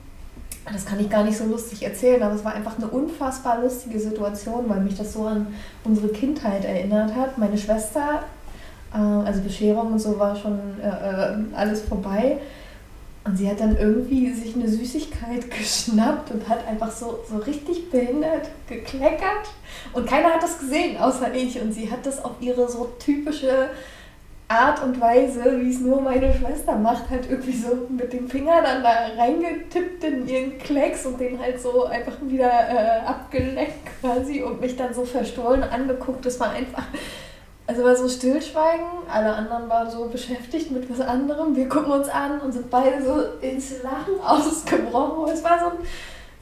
Das 0.73 0.85
kann 0.85 1.01
ich 1.01 1.09
gar 1.09 1.25
nicht 1.25 1.39
so 1.39 1.45
lustig 1.45 1.83
erzählen, 1.83 2.23
aber 2.23 2.35
es 2.35 2.45
war 2.45 2.55
einfach 2.55 2.77
eine 2.77 2.87
unfassbar 2.87 3.61
lustige 3.63 3.99
Situation, 3.99 4.69
weil 4.69 4.81
mich 4.81 4.97
das 4.97 5.13
so 5.13 5.27
an 5.27 5.49
unsere 5.85 6.09
Kindheit 6.09 6.65
erinnert 6.65 7.15
hat. 7.15 7.39
Meine 7.39 7.57
Schwester, 7.57 8.25
äh, 8.93 8.99
also 8.99 9.41
Bescherung 9.43 9.93
und 9.93 9.99
so 9.99 10.19
war 10.19 10.37
schon 10.37 10.59
äh, 10.83 10.89
äh 10.89 11.37
alles 11.55 11.83
vorbei. 11.83 12.39
Und 13.25 13.37
sie 13.37 13.49
hat 13.51 13.61
dann 13.61 13.77
irgendwie 13.77 14.33
sich 14.33 14.55
eine 14.55 14.69
Süßigkeit 14.69 15.51
geschnappt 15.59 16.31
und 16.31 16.49
hat 16.49 16.67
einfach 16.67 16.91
so, 16.91 17.21
so 17.29 17.37
richtig 17.39 17.91
behindert 17.91 18.49
gekleckert. 18.69 19.51
Und 19.93 20.07
keiner 20.07 20.31
hat 20.31 20.43
das 20.43 20.59
gesehen, 20.59 20.97
außer 20.97 21.35
ich. 21.35 21.61
Und 21.61 21.73
sie 21.73 21.91
hat 21.91 22.07
das 22.07 22.25
auf 22.25 22.33
ihre 22.41 22.69
so 22.69 22.93
typische 22.99 23.71
Art 24.51 24.83
und 24.83 25.01
Weise, 25.01 25.61
wie 25.61 25.71
es 25.71 25.79
nur 25.79 26.01
meine 26.01 26.35
Schwester 26.35 26.75
macht, 26.75 27.09
halt 27.09 27.31
irgendwie 27.31 27.57
so 27.57 27.87
mit 27.89 28.13
dem 28.13 28.29
Finger 28.29 28.61
dann 28.63 28.83
da 28.83 28.91
reingetippt 29.17 30.03
in 30.03 30.27
ihren 30.27 30.59
Klecks 30.59 31.07
und 31.07 31.21
den 31.21 31.39
halt 31.39 31.61
so 31.61 31.85
einfach 31.85 32.17
wieder 32.23 32.51
äh, 32.51 33.07
abgeleckt 33.07 34.01
quasi 34.01 34.43
und 34.43 34.61
mich 34.61 34.77
dann 34.77 34.93
so 34.93 35.05
verstohlen 35.05 35.63
angeguckt. 35.63 36.27
Das 36.27 36.41
war 36.41 36.51
einfach, 36.51 36.83
also 37.71 37.85
war 37.85 37.95
so 37.95 38.09
Stillschweigen, 38.09 38.85
alle 39.09 39.33
anderen 39.33 39.69
waren 39.69 39.89
so 39.89 40.07
beschäftigt 40.07 40.73
mit 40.73 40.91
was 40.91 41.01
anderem. 41.01 41.55
Wir 41.55 41.69
gucken 41.69 41.93
uns 41.93 42.09
an 42.09 42.41
und 42.41 42.51
sind 42.51 42.69
beide 42.69 43.01
so 43.01 43.47
ins 43.47 43.81
Lachen 43.85 44.21
ausgebrochen. 44.27 45.33
Es 45.33 45.45
war 45.45 45.61
so 45.61 45.67
ein 45.67 45.87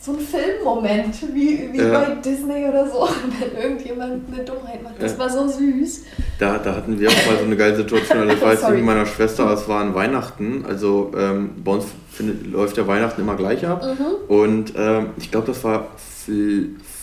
so 0.00 0.12
ein 0.12 0.18
Filmmoment, 0.18 1.14
wie, 1.34 1.72
wie 1.72 1.78
ja. 1.78 1.98
bei 1.98 2.14
Disney 2.16 2.66
oder 2.68 2.88
so, 2.88 3.08
wenn 3.40 3.62
irgendjemand 3.62 4.32
eine 4.32 4.44
Dummheit 4.44 4.82
macht. 4.82 5.02
Das 5.02 5.12
ja. 5.12 5.18
war 5.18 5.30
so 5.30 5.48
süß. 5.48 6.04
Da, 6.38 6.58
da 6.58 6.76
hatten 6.76 6.98
wir 7.00 7.08
auch 7.08 7.26
mal 7.26 7.36
so 7.38 7.44
eine 7.44 7.56
geile 7.56 7.76
Situation. 7.76 8.30
Ich 8.30 8.40
weiß 8.40 8.62
nicht, 8.62 8.76
mit 8.76 8.84
meiner 8.84 9.06
Schwester, 9.06 9.52
es 9.52 9.68
war 9.68 9.80
an 9.80 9.94
Weihnachten. 9.94 10.64
Also 10.68 11.10
ähm, 11.16 11.50
bei 11.64 11.72
uns 11.72 11.86
findet, 12.12 12.46
läuft 12.46 12.76
der 12.76 12.86
Weihnachten 12.86 13.20
immer 13.20 13.34
gleich 13.34 13.66
ab. 13.66 13.82
Mhm. 13.82 14.32
Und 14.32 14.72
ähm, 14.76 15.06
ich 15.16 15.30
glaube, 15.30 15.48
das 15.48 15.64
war 15.64 15.88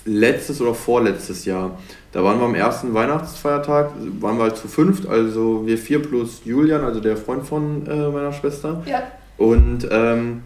letztes 0.06 0.62
oder 0.62 0.74
vorletztes 0.74 1.46
Jahr. 1.46 1.78
Da 2.12 2.24
waren 2.24 2.39
wir 2.39 2.46
am 2.46 2.56
ersten 2.56 2.93
Weihnachtsfeiertag, 2.93 3.91
waren 4.22 4.38
wir 4.38 4.43
halt 4.43 4.56
zu 4.56 4.70
fünft, 4.70 5.06
also 5.08 5.66
wir 5.66 5.78
vier 5.78 6.02
plus 6.02 6.41
Julian, 6.46 6.84
also 6.84 7.02
der 7.02 7.18
Freund 7.18 7.46
von 7.46 7.86
äh, 7.88 8.08
meiner 8.10 8.32
Schwester. 8.32 8.84
Ja. 8.86 9.04
Und 9.38 9.86
ähm, 9.91 10.43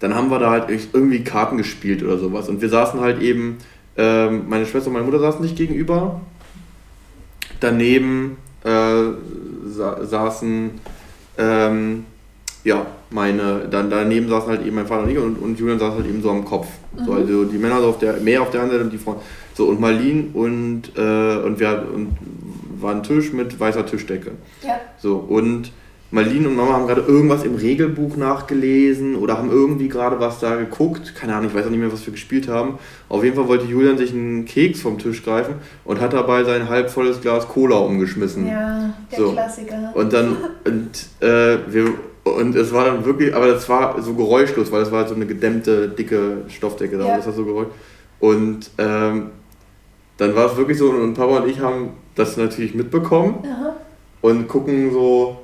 dann 0.00 0.14
haben 0.14 0.30
wir 0.30 0.38
da 0.38 0.50
halt 0.50 0.64
irgendwie 0.92 1.22
Karten 1.22 1.56
gespielt 1.58 2.02
oder 2.02 2.18
sowas. 2.18 2.48
Und 2.48 2.60
wir 2.60 2.68
saßen 2.68 3.00
halt 3.00 3.22
eben, 3.22 3.58
ähm, 3.96 4.44
meine 4.48 4.66
Schwester 4.66 4.88
und 4.88 4.94
meine 4.94 5.04
Mutter 5.04 5.20
saßen 5.20 5.42
sich 5.42 5.54
gegenüber. 5.54 6.20
Daneben 7.60 8.38
äh, 8.64 8.68
sa 9.66 10.04
saßen, 10.04 10.70
ähm, 11.38 12.04
ja, 12.64 12.86
meine, 13.10 13.68
dann 13.70 13.90
daneben 13.90 14.28
saßen 14.28 14.48
halt 14.48 14.66
eben 14.66 14.76
mein 14.76 14.86
Vater 14.86 15.04
und 15.04 15.10
ich 15.10 15.18
und, 15.18 15.36
und 15.36 15.58
Julian 15.58 15.78
saß 15.78 15.94
halt 15.94 16.06
eben 16.06 16.22
so 16.22 16.30
am 16.30 16.44
Kopf. 16.44 16.68
Mhm. 16.96 17.04
So, 17.04 17.12
also 17.12 17.44
die 17.44 17.58
Männer 17.58 17.80
so 17.80 17.88
auf 17.88 17.98
der, 17.98 18.14
mehr 18.14 18.40
auf 18.42 18.50
der 18.50 18.62
anderen 18.62 18.78
Seite 18.78 18.90
und 18.90 18.92
die 18.92 19.02
Frauen. 19.02 19.16
So, 19.54 19.66
und 19.66 19.80
Marlene 19.80 20.28
und, 20.32 20.96
äh, 20.96 21.36
und 21.44 21.60
wir 21.60 21.86
und 21.94 22.16
war 22.80 22.94
ein 22.94 23.02
Tisch 23.02 23.32
mit 23.32 23.60
weißer 23.60 23.84
Tischdecke. 23.84 24.32
Ja. 24.62 24.80
So, 24.98 25.16
und 25.16 25.72
Marlene 26.12 26.48
und 26.48 26.56
Mama 26.56 26.72
haben 26.72 26.86
gerade 26.88 27.02
irgendwas 27.02 27.44
im 27.44 27.54
Regelbuch 27.54 28.16
nachgelesen 28.16 29.14
oder 29.14 29.38
haben 29.38 29.50
irgendwie 29.50 29.88
gerade 29.88 30.18
was 30.18 30.40
da 30.40 30.56
geguckt. 30.56 31.14
Keine 31.14 31.34
Ahnung, 31.34 31.50
ich 31.50 31.54
weiß 31.54 31.66
auch 31.66 31.70
nicht 31.70 31.78
mehr, 31.78 31.92
was 31.92 32.04
wir 32.04 32.12
gespielt 32.12 32.48
haben. 32.48 32.78
Auf 33.08 33.22
jeden 33.22 33.36
Fall 33.36 33.46
wollte 33.46 33.66
Julian 33.66 33.96
sich 33.96 34.12
einen 34.12 34.44
Keks 34.44 34.80
vom 34.80 34.98
Tisch 34.98 35.22
greifen 35.22 35.54
und 35.84 36.00
hat 36.00 36.12
dabei 36.12 36.42
sein 36.42 36.68
halbvolles 36.68 37.20
Glas 37.20 37.46
Cola 37.46 37.76
umgeschmissen. 37.76 38.48
Ja, 38.48 38.92
der 39.12 39.18
so. 39.18 39.32
Klassiker. 39.32 39.92
Und 39.94 40.12
dann, 40.12 40.36
und, 40.64 41.26
äh, 41.26 41.58
wir, 41.68 41.94
und 42.24 42.56
es 42.56 42.72
war 42.72 42.86
dann 42.86 43.04
wirklich, 43.04 43.32
aber 43.32 43.46
das 43.46 43.68
war 43.68 44.02
so 44.02 44.14
geräuschlos, 44.14 44.72
weil 44.72 44.82
es 44.82 44.90
war 44.90 45.06
so 45.06 45.14
eine 45.14 45.26
gedämmte, 45.26 45.88
dicke 45.88 46.38
Stoffdecke 46.48 46.98
da. 46.98 47.06
Ja. 47.06 47.16
Das 47.16 47.26
war 47.26 47.32
so 47.34 47.44
geräusch. 47.44 47.68
Und 48.18 48.70
ähm, 48.78 49.30
dann 50.16 50.34
war 50.34 50.46
es 50.46 50.56
wirklich 50.56 50.76
so, 50.76 50.90
und 50.90 51.14
Papa 51.14 51.38
und 51.38 51.48
ich 51.48 51.60
haben 51.60 51.90
das 52.16 52.36
natürlich 52.36 52.74
mitbekommen 52.74 53.38
Aha. 53.44 53.76
und 54.20 54.48
gucken 54.48 54.92
so 54.92 55.39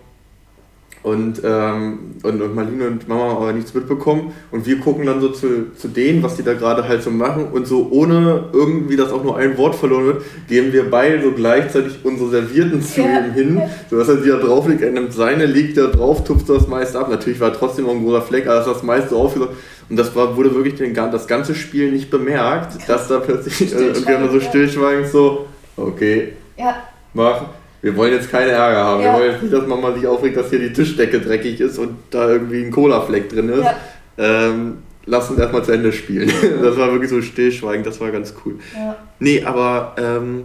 und, 1.07 1.41
ähm, 1.45 2.17
und, 2.25 2.43
und 2.43 2.55
Marlene 2.57 2.89
und 2.89 3.07
Mama 3.07 3.29
haben 3.29 3.37
aber 3.37 3.53
nichts 3.53 3.73
mitbekommen. 3.73 4.33
Und 4.51 4.67
wir 4.67 4.81
gucken 4.81 5.07
dann 5.07 5.21
so 5.21 5.29
zu, 5.29 5.73
zu 5.77 5.87
denen, 5.87 6.21
was 6.25 6.35
die 6.35 6.43
da 6.43 6.55
gerade 6.55 6.89
halt 6.89 7.05
so 7.05 7.13
machen. 7.13 7.47
Und 7.53 7.69
so 7.69 7.87
ohne 7.93 8.47
irgendwie, 8.53 8.97
dass 8.97 9.13
auch 9.13 9.23
nur 9.23 9.37
ein 9.37 9.57
Wort 9.57 9.77
verloren 9.77 10.07
wird, 10.07 10.23
geben 10.49 10.73
wir 10.73 10.91
beide 10.91 11.23
so 11.23 11.31
gleichzeitig 11.31 12.01
unsere 12.03 12.31
Servierten 12.31 12.83
zu 12.83 13.03
ja. 13.03 13.21
ihm 13.21 13.33
hin. 13.35 13.63
So 13.89 13.99
dass 13.99 14.09
er 14.09 14.17
die 14.17 14.31
da 14.31 14.39
drauf 14.39 14.67
liegt, 14.67 14.83
er 14.83 14.91
nimmt 14.91 15.13
seine, 15.13 15.47
legt 15.47 15.77
da 15.79 15.87
drauf, 15.87 16.25
tupft 16.25 16.49
das 16.49 16.67
meiste 16.67 16.99
ab. 16.99 17.09
Natürlich 17.09 17.39
war 17.39 17.53
trotzdem 17.53 17.85
noch 17.85 17.93
ein 17.93 18.03
großer 18.03 18.23
Fleck, 18.23 18.49
aber 18.49 18.65
das 18.65 18.83
meiste 18.83 19.15
aufgesagt. 19.15 19.53
Und 19.89 19.97
das 19.97 20.13
war, 20.17 20.37
wurde 20.37 20.57
wirklich 20.57 20.75
den, 20.75 20.93
das 20.93 21.29
ganze 21.29 21.55
Spiel 21.55 21.93
nicht 21.93 22.11
bemerkt, 22.11 22.79
dass 22.89 23.07
da 23.07 23.21
plötzlich, 23.21 23.73
äh, 23.73 23.91
und 23.91 24.09
wir 24.09 24.19
haben 24.19 24.33
so 24.33 24.41
stillschweigend 24.41 25.07
so, 25.07 25.47
okay, 25.77 26.33
ja. 26.57 26.75
mach 27.15 27.43
wir 27.83 27.97
wollen 27.97 28.13
jetzt 28.13 28.31
keine 28.31 28.51
Ärger 28.51 28.85
haben. 28.85 29.03
Ja. 29.03 29.13
Wir 29.13 29.21
wollen 29.21 29.33
jetzt 29.33 29.43
nicht, 29.43 29.55
dass 29.55 29.67
Mama 29.67 29.93
sich 29.93 30.07
aufregt, 30.07 30.37
dass 30.37 30.51
hier 30.51 30.59
die 30.59 30.73
Tischdecke 30.73 31.21
dreckig 31.21 31.61
ist 31.61 31.79
und 31.79 31.97
da 32.11 32.29
irgendwie 32.29 32.65
ein 32.65 32.71
Cola-Fleck 32.71 33.29
drin 33.29 33.49
ist. 33.51 33.65
Ja. 33.65 33.77
Ähm, 34.19 34.79
lass 35.05 35.31
uns 35.31 35.39
erstmal 35.39 35.65
zu 35.65 35.73
Ende 35.73 35.93
spielen. 35.93 36.31
das 36.63 36.77
war 36.77 36.91
wirklich 36.93 37.11
so 37.11 37.23
stillschweigend, 37.23 37.87
das 37.87 38.01
war 38.01 38.11
ganz 38.11 38.35
cool. 38.45 38.57
Ja. 38.75 38.97
Nee, 39.19 39.43
aber 39.45 39.95
ähm, 39.99 40.45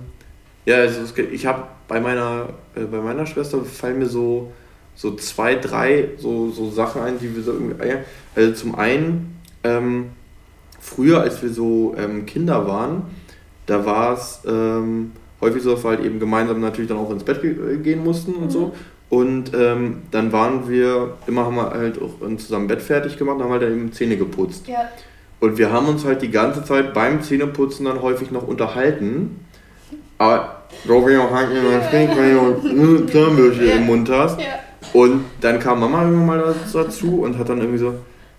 ja, 0.65 0.77
also 0.77 1.01
ich 1.31 1.45
habe 1.45 1.63
bei 1.87 1.99
meiner, 1.99 2.49
äh, 2.75 2.81
bei 2.81 2.99
meiner 2.99 3.25
Schwester 3.25 3.63
fallen 3.63 3.99
mir 3.99 4.07
so, 4.07 4.51
so 4.95 5.15
zwei, 5.15 5.55
drei 5.55 6.09
so, 6.17 6.51
so 6.51 6.69
Sachen 6.69 7.01
ein, 7.01 7.19
die 7.19 7.35
wir 7.35 7.43
so 7.43 7.53
irgendwie. 7.53 7.75
Also 8.35 8.53
zum 8.53 8.75
einen, 8.75 9.39
ähm, 9.63 10.11
früher, 10.79 11.21
als 11.21 11.41
wir 11.41 11.49
so 11.49 11.95
ähm, 11.97 12.25
Kinder 12.25 12.67
waren, 12.67 13.03
da 13.65 13.85
war 13.85 14.13
es 14.13 14.41
ähm, 14.45 15.11
häufig 15.41 15.63
so, 15.63 15.73
dass 15.73 15.83
wir 15.83 15.91
halt 15.91 16.05
eben 16.05 16.19
gemeinsam 16.19 16.61
natürlich 16.61 16.89
dann 16.89 16.99
auch 16.99 17.11
ins 17.11 17.23
Bett 17.23 17.41
gehen 17.83 18.03
mussten 18.03 18.33
und 18.35 18.45
mhm. 18.45 18.49
so. 18.49 18.73
Und 19.09 19.51
ähm, 19.53 20.03
dann 20.11 20.31
waren 20.31 20.69
wir, 20.69 21.15
immer 21.27 21.45
haben 21.45 21.55
wir 21.55 21.71
halt 21.71 21.99
auch 22.01 22.37
zusammen 22.37 22.67
Bett 22.67 22.81
fertig 22.81 23.17
gemacht 23.17 23.37
und 23.37 23.43
haben 23.43 23.51
halt 23.51 23.63
dann 23.63 23.73
eben 23.73 23.91
Zähne 23.91 24.15
geputzt. 24.15 24.67
Ja. 24.69 24.89
Und 25.41 25.57
wir 25.57 25.71
haben 25.71 25.87
uns 25.87 26.05
halt 26.05 26.21
die 26.21 26.31
ganze 26.31 26.63
Zeit 26.63 26.93
beim 26.93 27.21
Zähneputzen 27.21 27.85
dann 27.85 28.01
häufig 28.01 28.31
noch 28.31 28.47
unterhalten. 28.47 29.43
Aber 30.17 30.61
wie 30.85 31.17
auch 31.17 31.31
halt 31.31 31.49
wenn 31.49 32.77
du 32.77 33.05
Zahnbürste 33.07 33.63
im 33.65 33.87
Mund 33.87 34.09
hast. 34.09 34.39
Ja. 34.39 34.45
Und 34.93 35.25
dann 35.41 35.59
kam 35.59 35.79
Mama 35.79 36.03
irgendwann 36.03 36.25
mal 36.25 36.55
dazu 36.71 37.21
und 37.21 37.37
hat 37.37 37.49
dann 37.49 37.59
irgendwie 37.59 37.79
so, 37.79 37.95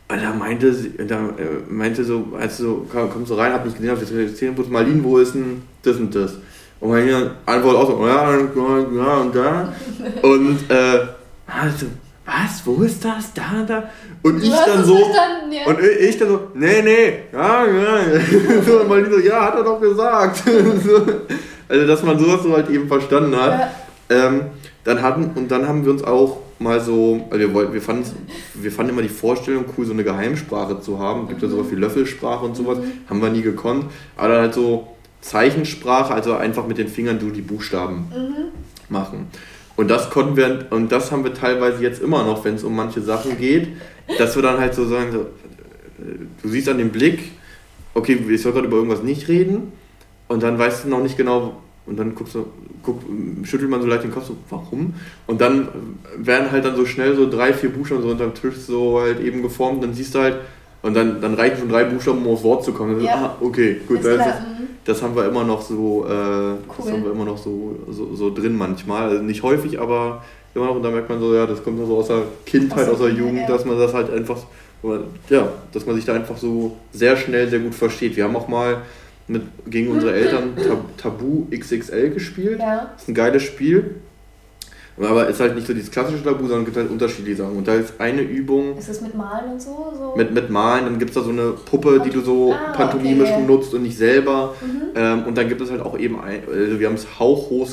da 0.09 0.33
meinte 0.33 0.73
sie, 0.73 0.93
da 1.07 1.17
äh, 1.17 1.71
meinte 1.71 2.05
so, 2.05 2.29
als 2.39 2.59
so, 2.59 2.87
komm, 2.91 3.11
komm 3.11 3.27
so 3.27 3.35
rein, 3.35 3.53
hab 3.53 3.65
nicht 3.65 3.77
gesehen, 3.77 3.91
hab 3.91 4.01
jetzt 4.01 4.37
Zähne 4.37 4.53
putzt, 4.53 4.71
Marlene, 4.71 5.03
wo 5.03 5.19
ist 5.19 5.35
denn 5.35 5.63
das 5.83 5.97
und 5.97 6.15
das? 6.15 6.35
Und 6.83 6.91
man 6.91 7.05
hier 7.05 7.31
antwortet 7.47 7.81
auch 7.81 7.87
so, 7.87 8.07
ja, 8.09 8.33
ja 8.33 9.17
und 9.19 9.37
da. 9.37 9.73
Und 10.21 10.69
äh, 10.69 11.07
also, 11.47 11.87
was, 12.27 12.67
wo 12.67 12.83
ist 12.83 13.05
das, 13.05 13.33
da, 13.33 13.61
und 13.61 13.71
da? 13.71 13.85
Und 14.23 14.43
ich 14.43 14.51
dann 14.51 14.85
so, 14.85 14.99
ja. 14.99 15.67
und 15.67 15.79
ich 15.81 16.19
dann 16.19 16.29
so, 16.29 16.41
nee, 16.55 16.83
nee, 16.83 17.13
ja, 17.33 17.65
ja. 17.67 17.99
so, 18.67 18.83
man 18.89 19.09
so, 19.09 19.21
ja, 19.21 19.45
hat 19.45 19.55
er 19.55 19.63
doch 19.63 19.81
gesagt. 19.81 20.43
also, 21.69 21.87
dass 21.87 22.03
man 22.03 22.19
sowas 22.19 22.43
so 22.43 22.53
halt 22.53 22.69
eben 22.69 22.89
verstanden 22.89 23.37
hat. 23.37 23.71
Ja. 24.11 24.27
Ähm, 24.27 24.41
dann 24.83 25.03
hatten, 25.03 25.31
und 25.37 25.53
dann 25.53 25.69
haben 25.69 25.85
wir 25.85 25.93
uns 25.93 26.03
auch 26.03 26.39
mal 26.59 26.81
so, 26.81 27.21
also 27.31 27.39
wir, 27.39 27.55
wollten, 27.55 27.75
wir, 27.75 27.83
fanden, 27.83 28.27
wir 28.55 28.73
fanden 28.73 28.91
immer 28.91 29.03
die 29.03 29.09
Vorstellung 29.09 29.67
cool, 29.79 29.87
so 29.87 29.93
eine 29.93 30.03
Geheimsprache 30.03 30.81
zu 30.81 30.99
haben. 30.99 31.23
Es 31.23 31.29
gibt 31.29 31.43
ja 31.43 31.49
sowas 31.49 31.67
wie 31.71 31.77
Löffelsprache 31.77 32.45
und 32.45 32.57
sowas, 32.57 32.79
mhm. 32.79 33.09
haben 33.09 33.23
wir 33.23 33.31
nie 33.31 33.43
gekonnt. 33.43 33.85
Aber 34.17 34.31
dann 34.31 34.41
halt 34.41 34.55
so, 34.55 34.89
Zeichensprache, 35.23 36.13
also 36.13 36.35
einfach 36.35 36.67
mit 36.67 36.77
den 36.79 36.89
Fingern 36.89 37.19
du 37.19 37.31
die 37.31 37.41
Buchstaben 37.41 38.09
mhm. 38.11 38.35
machen. 38.91 39.29
Und 39.77 39.89
das 39.89 40.11
konnten 40.11 40.37
wir, 40.37 40.67
und 40.71 40.93
das 40.93 41.11
haben 41.11 41.25
wir 41.25 41.33
teilweise 41.33 41.83
jetzt 41.83 42.03
immer 42.03 42.25
noch, 42.25 42.45
wenn 42.45 42.57
es 42.57 42.65
um 42.65 42.77
manche 42.77 43.01
Sachen 43.01 43.39
geht, 43.39 43.69
dass 44.19 44.37
wir 44.37 44.43
dann 44.43 44.59
halt 44.61 44.75
so 44.75 44.87
sagen, 44.87 45.13
so, 45.13 45.27
du 46.43 46.49
siehst 46.49 46.69
an 46.69 46.79
dem 46.79 46.91
Blick, 46.91 47.33
okay, 47.95 48.19
ich 48.29 48.43
soll 48.43 48.53
gerade 48.53 48.67
über 48.67 48.77
irgendwas 48.77 49.03
nicht 49.03 49.29
reden, 49.29 49.73
und 50.29 50.43
dann 50.43 50.59
weißt 50.59 50.85
du 50.85 50.89
noch 50.89 51.03
nicht 51.03 51.17
genau, 51.17 51.63
und 51.87 51.99
dann 51.99 52.15
guckst 52.15 52.35
du, 52.35 52.47
guck, 52.83 53.01
schüttelt 53.45 53.71
man 53.71 53.81
so 53.81 53.87
leicht 53.87 54.05
den 54.05 54.13
Kopf, 54.13 54.27
so, 54.27 54.37
warum? 54.51 54.95
Und 55.27 55.41
dann 55.41 55.69
werden 56.17 56.51
halt 56.51 56.65
dann 56.65 56.77
so 56.77 56.85
schnell 56.85 57.17
so 57.17 57.31
drei, 57.31 57.53
vier 57.53 57.71
Buchstaben 57.71 58.03
so 58.03 58.09
unterm 58.09 58.35
Tisch 58.35 58.57
so 58.57 59.01
halt 59.01 59.21
eben 59.21 59.43
geformt, 59.43 59.83
dann 59.83 59.95
siehst 59.95 60.15
du 60.15 60.19
halt, 60.19 60.37
und 60.83 60.95
dann, 60.95 61.21
dann 61.21 61.35
reichen 61.35 61.59
schon 61.59 61.69
drei 61.69 61.85
Buchstaben, 61.85 62.27
um 62.27 62.33
aufs 62.33 62.43
Wort 62.43 62.65
zu 62.65 62.73
kommen. 62.73 63.01
Ja. 63.01 63.15
Ah, 63.15 63.37
okay, 63.41 63.81
gut. 63.87 64.05
Das, 64.05 64.19
das, 64.19 64.41
mhm. 64.41 64.69
das, 64.85 65.03
haben 65.03 65.15
wir 65.15 65.27
immer 65.27 65.45
noch 65.45 65.63
so, 65.63 66.05
äh, 66.05 66.11
cool. 66.11 66.59
das 66.77 66.93
haben 66.93 67.05
wir 67.05 67.13
immer 67.13 67.25
noch 67.25 67.39
so, 67.39 67.79
so, 67.89 68.15
so, 68.17 68.35
drin 68.35 68.57
manchmal. 68.57 69.11
Also 69.11 69.23
nicht 69.23 69.45
häufig, 69.45 69.81
aber 69.81 70.25
immer 70.55 70.67
noch. 70.67 70.77
Und 70.77 70.83
da 70.83 70.91
merkt 70.91 71.09
man 71.09 71.21
so, 71.21 71.35
ja, 71.35 71.47
das 71.47 71.63
kommt 71.63 71.79
so 71.87 71.97
aus 71.97 72.09
der 72.09 72.25
Kindheit, 72.45 72.89
aus 72.89 72.99
der 72.99 73.11
Jugend, 73.11 73.43
ja. 73.43 73.47
dass 73.47 73.65
man 73.65 73.79
das 73.79 73.95
halt 73.95 74.13
einfach, 74.13 74.39
ja, 75.31 75.49
dass 75.73 75.87
man 75.87 75.95
sich 75.95 76.05
da 76.05 76.15
einfach 76.15 76.37
so 76.37 76.77
sehr 76.93 77.17
schnell, 77.17 77.49
sehr 77.49 77.61
gut 77.61 77.77
versteht. 77.77 78.17
Wir 78.17 78.25
haben 78.25 78.35
auch 78.35 78.49
mal 78.49 78.79
mit, 79.29 79.43
gegen 79.69 79.89
unsere 79.93 80.13
Eltern 80.17 80.55
Tabu 80.97 81.47
XXL 81.57 82.11
gespielt. 82.11 82.59
Ja. 82.59 82.91
Das 82.93 83.03
ist 83.03 83.09
ein 83.09 83.15
geiles 83.15 83.45
Spiel. 83.45 83.97
Aber 84.99 85.29
es 85.29 85.37
ist 85.37 85.41
halt 85.41 85.55
nicht 85.55 85.67
so 85.67 85.73
dieses 85.73 85.91
klassische 85.91 86.23
Tabu, 86.23 86.41
sondern 86.43 86.61
es 86.61 86.65
gibt 86.67 86.77
halt 86.77 86.91
unterschiedliche 86.91 87.39
Sachen. 87.39 87.57
Und 87.57 87.67
da 87.67 87.75
ist 87.75 87.95
eine 87.99 88.21
Übung. 88.21 88.77
Ist 88.77 88.89
das 88.89 89.01
mit 89.01 89.15
Malen 89.15 89.53
und 89.53 89.63
so? 89.63 89.93
so? 89.97 90.15
Mit, 90.17 90.33
mit 90.33 90.51
Malen, 90.51 90.85
dann 90.85 90.99
gibt 90.99 91.11
es 91.11 91.15
da 91.15 91.23
so 91.23 91.31
eine 91.31 91.53
Puppe, 91.53 92.01
die 92.05 92.11
du 92.11 92.21
so 92.21 92.53
ah, 92.53 92.73
pantomimisch 92.73 93.31
okay. 93.31 93.41
benutzt 93.41 93.73
und 93.75 93.83
nicht 93.83 93.97
selber. 93.97 94.55
Mhm. 94.61 94.83
Ähm, 94.95 95.25
und 95.25 95.39
dann 95.39 95.49
gibt 95.49 95.61
es 95.61 95.71
halt 95.71 95.81
auch 95.81 95.99
eben, 95.99 96.21
ein, 96.21 96.43
also 96.47 96.79
wir 96.79 96.87
haben 96.87 96.95
es 96.95 97.19
hauchhoch 97.19 97.69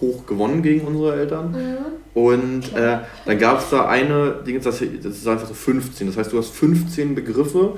hoch 0.00 0.26
gewonnen 0.26 0.62
gegen 0.62 0.86
unsere 0.86 1.16
Eltern. 1.16 1.52
Mhm. 1.52 2.22
Und 2.22 2.76
äh, 2.76 2.98
dann 3.26 3.38
gab 3.38 3.58
es 3.58 3.70
da 3.70 3.88
eine, 3.88 4.36
das, 4.44 4.64
das 4.64 4.80
ist 4.80 5.28
einfach 5.28 5.48
so 5.48 5.54
15. 5.54 6.06
Das 6.06 6.16
heißt, 6.16 6.32
du 6.32 6.38
hast 6.38 6.50
15 6.50 7.14
Begriffe 7.14 7.74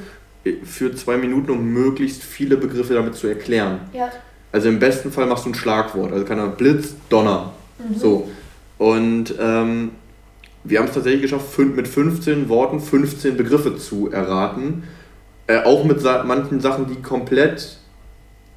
für 0.64 0.94
zwei 0.94 1.16
Minuten, 1.16 1.50
um 1.50 1.72
möglichst 1.72 2.22
viele 2.22 2.56
Begriffe 2.56 2.94
damit 2.94 3.14
zu 3.14 3.26
erklären. 3.26 3.80
Ja. 3.92 4.10
Also 4.50 4.68
im 4.68 4.78
besten 4.78 5.12
Fall 5.12 5.26
machst 5.26 5.46
du 5.46 5.50
ein 5.50 5.54
Schlagwort. 5.54 6.12
Also 6.12 6.24
kann 6.24 6.38
er 6.38 6.48
Blitz, 6.48 6.94
Donner. 7.08 7.52
Mhm. 7.78 7.94
So. 7.94 8.28
Und 8.82 9.34
ähm, 9.38 9.92
wir 10.64 10.80
haben 10.80 10.86
es 10.86 10.94
tatsächlich 10.94 11.22
geschafft, 11.22 11.56
mit 11.56 11.86
15 11.86 12.48
Worten 12.48 12.80
15 12.80 13.36
Begriffe 13.36 13.76
zu 13.76 14.10
erraten. 14.10 14.82
Äh, 15.46 15.62
auch 15.62 15.84
mit 15.84 16.00
sa 16.00 16.24
manchen 16.24 16.58
Sachen, 16.58 16.88
die 16.88 17.00
komplett 17.00 17.76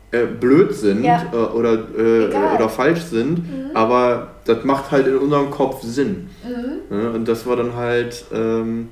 äh, 0.09 0.25
blöd 0.25 0.73
sind 0.73 1.03
ja. 1.03 1.27
äh, 1.31 1.35
oder, 1.35 1.73
äh, 1.95 2.55
oder 2.55 2.69
falsch 2.69 3.01
sind, 3.01 3.37
mhm. 3.37 3.75
aber 3.75 4.29
das 4.45 4.63
macht 4.63 4.89
halt 4.89 5.05
in 5.05 5.17
unserem 5.17 5.51
Kopf 5.51 5.83
Sinn. 5.83 6.31
Mhm. 6.43 6.97
Ja, 6.97 7.09
und 7.09 7.27
das 7.27 7.45
war 7.45 7.55
dann 7.55 7.75
halt 7.75 8.25
ähm, 8.33 8.89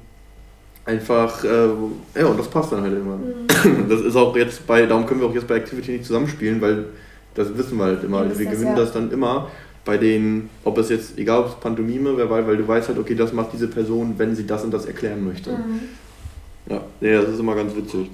einfach, 0.85 1.43
äh, 1.43 2.19
ja, 2.19 2.27
und 2.27 2.39
das 2.39 2.47
passt 2.47 2.71
dann 2.73 2.83
halt 2.83 2.93
immer. 2.93 3.17
Mhm. 3.17 3.87
Das 3.89 4.01
ist 4.01 4.15
auch 4.15 4.35
jetzt 4.35 4.67
bei, 4.67 4.85
darum 4.85 5.07
können 5.07 5.21
wir 5.21 5.27
auch 5.27 5.33
jetzt 5.33 5.47
bei 5.47 5.55
Activity 5.55 5.93
nicht 5.93 6.05
zusammenspielen, 6.05 6.61
weil 6.61 6.85
das 7.33 7.57
wissen 7.57 7.79
wir 7.79 7.85
halt 7.85 8.03
immer. 8.03 8.23
Ja, 8.23 8.37
wir 8.37 8.45
gewinnen 8.45 8.75
das, 8.75 8.77
ja. 8.77 8.85
das 8.85 8.93
dann 8.93 9.11
immer 9.11 9.47
bei 9.85 9.97
den, 9.97 10.49
ob 10.63 10.77
es 10.77 10.89
jetzt, 10.89 11.17
egal 11.17 11.41
ob 11.41 11.47
es 11.47 11.55
Pantomime, 11.55 12.15
wer 12.15 12.29
weiß, 12.29 12.47
weil 12.47 12.57
du 12.57 12.67
weißt 12.67 12.89
halt, 12.89 12.99
okay, 12.99 13.15
das 13.15 13.33
macht 13.33 13.53
diese 13.53 13.67
Person, 13.67 14.13
wenn 14.17 14.35
sie 14.35 14.47
das 14.47 14.63
und 14.63 14.71
das 14.71 14.85
erklären 14.85 15.23
möchte. 15.23 15.51
Mhm. 15.51 15.81
Ja, 16.67 16.81
nee, 17.01 17.13
das 17.13 17.29
ist 17.29 17.39
immer 17.39 17.55
ganz 17.55 17.75
witzig. 17.75 18.09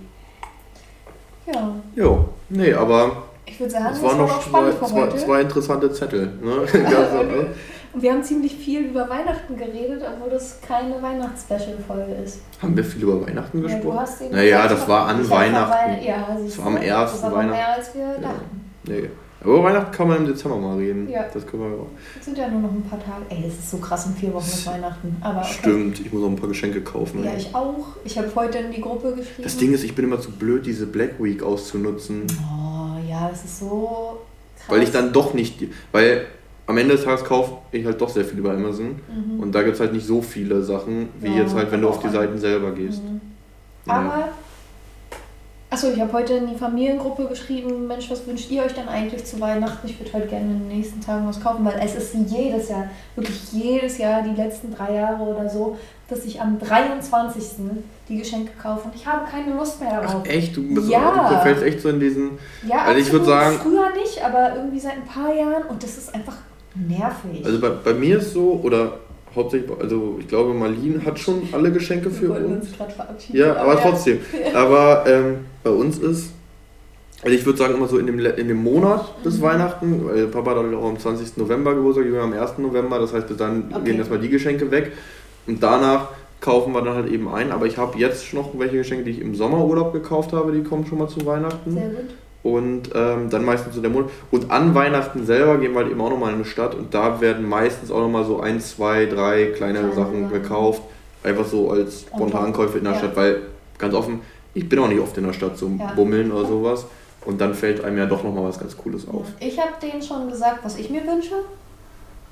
Ja. 1.46 1.76
Jo, 1.96 2.30
nee, 2.50 2.74
aber. 2.74 3.24
Ich 3.46 3.60
würde 3.60 3.72
sagen, 3.72 3.88
es 3.94 4.02
waren 4.02 4.18
noch 4.18 4.48
zwei, 4.48 4.72
zwei, 4.88 5.08
zwei, 5.18 5.42
interessante 5.42 5.92
Zettel. 5.92 6.34
Ne? 6.42 6.66
Und 7.92 8.04
wir 8.04 8.12
haben 8.12 8.24
ziemlich 8.24 8.56
viel 8.56 8.82
über 8.82 9.10
Weihnachten 9.10 9.58
geredet, 9.58 10.04
obwohl 10.06 10.30
das 10.30 10.62
keine 10.62 11.02
Weihnachtsspecial-Folge 11.02 12.14
ist. 12.24 12.42
Haben 12.62 12.78
wir 12.78 12.84
viel 12.84 13.02
über 13.02 13.26
Weihnachten 13.26 13.64
gesprochen? 13.64 13.88
Ja, 13.88 13.94
du 13.94 14.00
hast 14.00 14.32
naja, 14.32 14.68
das 14.68 14.88
war 14.88 15.08
an 15.08 15.28
Weihnachten. 15.28 16.04
Ja, 16.06 16.38
das 16.40 16.58
war 16.60 16.68
am 16.68 16.78
ersten 16.78 17.32
Weihnachten. 17.32 17.50
mehr 17.50 17.74
als 17.74 17.96
wir 17.96 18.08
dachten. 18.22 18.72
Ja. 18.84 18.94
Nee. 18.94 19.10
Aber 19.42 19.54
über 19.54 19.64
Weihnachten 19.64 19.92
kann 19.92 20.08
man 20.08 20.18
im 20.18 20.26
Dezember 20.28 20.58
mal 20.58 20.78
reden. 20.78 21.10
Ja. 21.10 21.26
Das 21.34 21.48
können 21.48 21.64
wir 21.64 21.80
auch. 21.80 21.88
Das 22.16 22.26
sind 22.26 22.38
ja 22.38 22.50
nur 22.50 22.62
noch 22.62 22.72
ein 22.72 22.84
paar 22.84 23.00
Tage. 23.00 23.24
Ey, 23.30 23.44
das 23.46 23.54
ist 23.54 23.72
so 23.72 23.78
krass 23.78 24.06
in 24.08 24.16
vier 24.16 24.34
Wochen 24.34 24.48
ist 24.48 24.68
Weihnachten. 24.68 25.16
Aber 25.22 25.40
okay. 25.40 25.54
Stimmt, 25.60 26.00
ich 26.02 26.12
muss 26.12 26.24
auch 26.24 26.28
ein 26.30 26.36
paar 26.36 26.50
Geschenke 26.50 26.82
kaufen. 26.82 27.24
Ja, 27.24 27.32
ey. 27.32 27.38
ich 27.38 27.56
auch. 27.56 27.86
Ich 28.04 28.18
habe 28.18 28.30
heute 28.36 28.58
in 28.58 28.72
die 28.72 28.82
Gruppe 28.82 29.16
geschrieben. 29.16 29.44
Das 29.44 29.58
Ding 29.58 29.74
ist, 29.74 29.84
ich 29.84 29.96
bin 29.96 30.06
immer 30.06 30.20
zu 30.20 30.32
blöd, 30.32 30.66
diese 30.66 30.86
Black 30.86 31.24
Week 31.24 31.42
auszunutzen. 31.42 32.28
Oh, 32.42 33.10
ja, 33.10 33.30
das 33.30 33.46
ist 33.46 33.60
so 33.60 34.20
krass. 34.58 34.76
Weil 34.76 34.84
ich 34.84 34.92
dann 34.92 35.14
doch 35.14 35.34
nicht. 35.34 35.56
Weil 35.94 36.26
am 36.68 36.78
Ende 36.78 36.96
des 36.96 37.06
Tages 37.06 37.24
kaufe 37.24 37.54
ich 37.72 37.86
halt 37.86 38.00
doch 38.00 38.10
sehr 38.10 38.26
viel 38.26 38.40
über 38.40 38.52
Amazon. 38.52 39.00
Mhm. 39.08 39.40
Und 39.40 39.56
da 39.56 39.64
gibt 39.64 39.76
es 39.76 39.80
halt 39.80 39.94
nicht 39.94 40.06
so 40.06 40.22
viele 40.22 40.62
Sachen, 40.62 41.10
wie 41.20 41.30
ja, 41.30 41.42
jetzt 41.42 41.56
halt, 41.56 41.72
wenn 41.72 41.82
du 41.82 41.90
auf 41.90 42.00
die 42.00 42.10
Seiten 42.10 42.38
selber 42.38 42.72
gehst. 42.72 43.02
Mhm. 43.04 43.22
Aber 43.88 44.30
Achso, 45.72 45.92
ich 45.94 46.02
habe 46.02 46.12
heute 46.14 46.34
in 46.34 46.48
die 46.48 46.56
Familiengruppe 46.56 47.28
geschrieben, 47.28 47.86
Mensch, 47.86 48.10
was 48.10 48.26
wünscht 48.26 48.50
ihr 48.50 48.64
euch 48.64 48.74
denn 48.74 48.88
eigentlich 48.88 49.24
zu 49.26 49.40
Weihnachten? 49.40 49.88
Ich 49.88 50.00
würde 50.00 50.14
heute 50.14 50.28
gerne 50.28 50.46
in 50.46 50.60
den 50.62 50.68
nächsten 50.68 51.00
Tagen 51.00 51.28
was 51.28 51.40
kaufen, 51.40 51.64
weil 51.64 51.80
es 51.80 51.94
ist 51.94 52.16
jedes 52.28 52.70
Jahr, 52.70 52.90
wirklich 53.16 53.54
jedes 53.54 54.00
Jahr, 54.00 54.24
die 54.24 54.34
letzten 54.34 54.74
drei 54.74 54.96
Jahre 54.96 55.22
oder 55.22 55.48
so, 55.48 55.78
dass 56.10 56.26
ich 56.26 56.42
am 56.42 56.58
23. 56.58 57.44
die 58.10 58.18
Geschenke 58.18 58.52
kaufe 58.60 58.86
und 58.86 58.96
ich 58.96 59.06
habe 59.06 59.30
keine 59.30 59.54
Lust 59.56 59.80
mehr 59.80 60.02
darauf. 60.02 60.24
Ach, 60.26 60.28
echt? 60.28 60.58
Du, 60.58 60.74
bist 60.74 60.90
ja. 60.90 61.30
du 61.30 61.40
fällst 61.44 61.62
echt 61.62 61.82
so 61.82 61.90
in 61.90 62.00
diesen... 62.00 62.40
Ja, 62.68 62.86
also 62.86 63.00
ich 63.00 63.12
würde 63.12 63.26
sagen... 63.26 63.60
Früher 63.62 63.92
nicht, 63.94 64.24
aber 64.26 64.56
irgendwie 64.56 64.80
seit 64.80 64.94
ein 64.94 65.06
paar 65.06 65.32
Jahren 65.36 65.64
und 65.70 65.84
das 65.84 66.00
ist 66.00 66.16
einfach 66.16 66.38
nervig. 66.74 67.46
Also 67.46 67.60
bei, 67.60 67.70
bei 67.70 67.94
mir 67.94 68.18
ist 68.18 68.34
so, 68.34 68.60
oder 68.64 68.98
hauptsächlich, 69.36 69.70
also 69.80 70.18
ich 70.20 70.28
glaube, 70.28 70.54
Marlene 70.54 71.04
hat 71.06 71.20
schon 71.20 71.44
alle 71.52 71.72
Geschenke 71.72 72.10
für 72.10 72.32
uns. 72.32 72.68
uns. 72.70 73.30
Ja, 73.32 73.56
aber, 73.56 73.72
aber 73.72 73.82
trotzdem. 73.82 74.20
aber 74.54 75.04
ähm, 75.08 75.36
bei 75.64 75.70
uns 75.70 75.98
ist, 75.98 76.32
also 77.22 77.36
ich 77.36 77.46
würde 77.46 77.60
sagen 77.60 77.76
immer 77.76 77.88
so 77.88 77.98
in 77.98 78.08
dem, 78.08 78.20
in 78.20 78.48
dem 78.48 78.64
Monat 78.64 79.24
bis 79.24 79.38
mhm. 79.38 79.42
Weihnachten, 79.42 80.06
weil 80.06 80.28
Papa 80.28 80.52
hat 80.52 80.58
auch 80.58 80.90
am 80.90 81.00
20. 81.00 81.38
November 81.38 81.76
Geburtstag, 81.76 82.06
wir 82.06 82.22
am 82.22 82.34
1. 82.34 82.58
November, 82.58 83.00
das 83.00 83.14
heißt 83.14 83.28
bis 83.28 83.38
dann 83.38 83.72
okay. 83.72 83.86
gehen 83.86 83.98
erstmal 83.98 84.20
die 84.20 84.30
Geschenke 84.30 84.72
weg 84.72 84.94
und 85.48 85.62
danach 85.62 86.10
kaufen 86.42 86.74
wir 86.74 86.82
dann 86.82 86.96
halt 86.96 87.12
eben 87.12 87.28
ein, 87.28 87.52
aber 87.52 87.66
ich 87.66 87.78
habe 87.78 87.98
jetzt 88.00 88.34
noch 88.34 88.58
welche 88.58 88.78
Geschenke, 88.78 89.04
die 89.04 89.12
ich 89.12 89.22
im 89.22 89.36
Sommerurlaub 89.36 89.92
gekauft 89.92 90.32
habe, 90.32 90.54
die 90.54 90.64
kommen 90.64 90.86
schon 90.86 91.00
mal 91.00 91.10
zu 91.10 91.26
Weihnachten. 91.26 91.72
Sehr 91.72 91.90
gut. 91.90 92.10
Und 92.42 92.92
ähm, 92.96 93.30
dann 93.30 93.44
meistens 93.44 93.76
so 93.76 93.82
der 93.82 93.90
Monat. 93.90 94.10
Und 94.32 94.50
an 94.50 94.74
Weihnachten 94.74 95.26
selber 95.26 95.58
gehen 95.58 95.74
wir 95.74 95.80
halt 95.80 95.92
eben 95.92 96.00
auch 96.00 96.10
nochmal 96.10 96.30
in 96.30 96.36
eine 96.36 96.46
Stadt 96.46 96.74
und 96.74 96.94
da 96.94 97.20
werden 97.20 97.48
meistens 97.48 97.92
auch 97.92 98.00
nochmal 98.00 98.24
so 98.24 98.40
ein, 98.40 98.62
zwei, 98.62 99.06
drei 99.06 99.48
kleine 99.48 99.80
Kleine 99.80 99.94
Sachen 99.94 100.30
gekauft. 100.30 100.82
Einfach 101.22 101.46
so 101.46 101.70
als 101.70 102.04
Spontankäufe 102.04 102.78
in 102.78 102.86
der 102.86 102.94
ja. 102.94 103.00
Stadt, 103.00 103.16
weil 103.18 103.42
ganz 103.78 103.94
offen, 103.94 104.22
ich 104.54 104.70
bin 104.70 104.80
auch 104.80 104.88
nicht 104.88 105.02
oft 105.02 105.18
in 105.18 105.26
der 105.26 105.34
Stadt 105.34 105.58
zum 105.58 105.80
ja. 105.80 105.92
Bummeln 105.94 106.32
oder 106.32 106.48
sowas. 106.48 106.86
Und 107.26 107.42
dann 107.42 107.54
fällt 107.54 107.84
einem 107.84 107.98
ja 107.98 108.06
doch 108.06 108.24
nochmal 108.24 108.46
was 108.46 108.58
ganz 108.58 108.78
Cooles 108.78 109.06
auf. 109.08 109.26
Ich 109.42 109.60
habe 109.60 109.74
denen 109.82 110.02
schon 110.02 110.30
gesagt, 110.30 110.60
was 110.64 110.78
ich 110.78 110.90
mir 110.90 111.06
wünsche. 111.06 111.36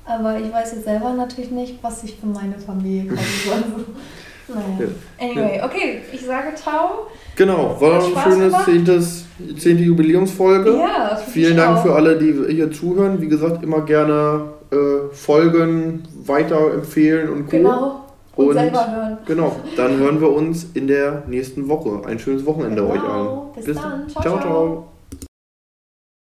Aber 0.06 0.38
ich 0.38 0.50
weiß 0.50 0.72
jetzt 0.72 0.84
selber 0.84 1.12
natürlich 1.12 1.50
nicht, 1.50 1.78
was 1.82 2.02
ich 2.02 2.16
für 2.16 2.26
meine 2.26 2.58
Familie 2.58 3.14
kaufen 3.14 3.42
soll. 3.44 3.84
naja. 4.48 4.90
Anyway, 5.20 5.60
okay, 5.62 6.00
ich 6.12 6.24
sage 6.24 6.54
ciao. 6.54 7.06
Genau, 7.36 7.76
war 7.80 8.02
ein 8.02 8.32
schönes 8.32 8.54
zehntes, 8.64 9.26
zehnte 9.58 9.84
Jubiläumsfolge. 9.84 10.76
Ja, 10.76 11.16
Vielen 11.16 11.56
Dank 11.56 11.78
auch. 11.78 11.82
für 11.82 11.94
alle, 11.94 12.16
die 12.18 12.34
hier 12.52 12.70
zuhören. 12.70 13.20
Wie 13.20 13.28
gesagt, 13.28 13.62
immer 13.62 13.82
gerne 13.82 14.52
äh, 14.70 15.14
folgen, 15.14 16.02
weiterempfehlen 16.24 17.28
und 17.28 17.44
Co. 17.46 17.50
Genau. 17.50 18.04
Und, 18.36 18.48
und 18.48 18.54
selber 18.54 18.90
hören. 18.90 19.18
Genau, 19.26 19.56
dann 19.76 19.98
hören 19.98 20.20
wir 20.20 20.32
uns 20.32 20.68
in 20.74 20.86
der 20.86 21.24
nächsten 21.26 21.68
Woche. 21.68 22.02
Ein 22.06 22.18
schönes 22.18 22.46
Wochenende 22.46 22.82
genau. 22.82 22.94
euch 22.94 23.02
allen. 23.02 23.52
Bis, 23.56 23.64
Bis 23.64 23.76
dann. 23.76 24.08
Ciao, 24.08 24.22
ciao. 24.22 24.40
ciao. 24.40 24.97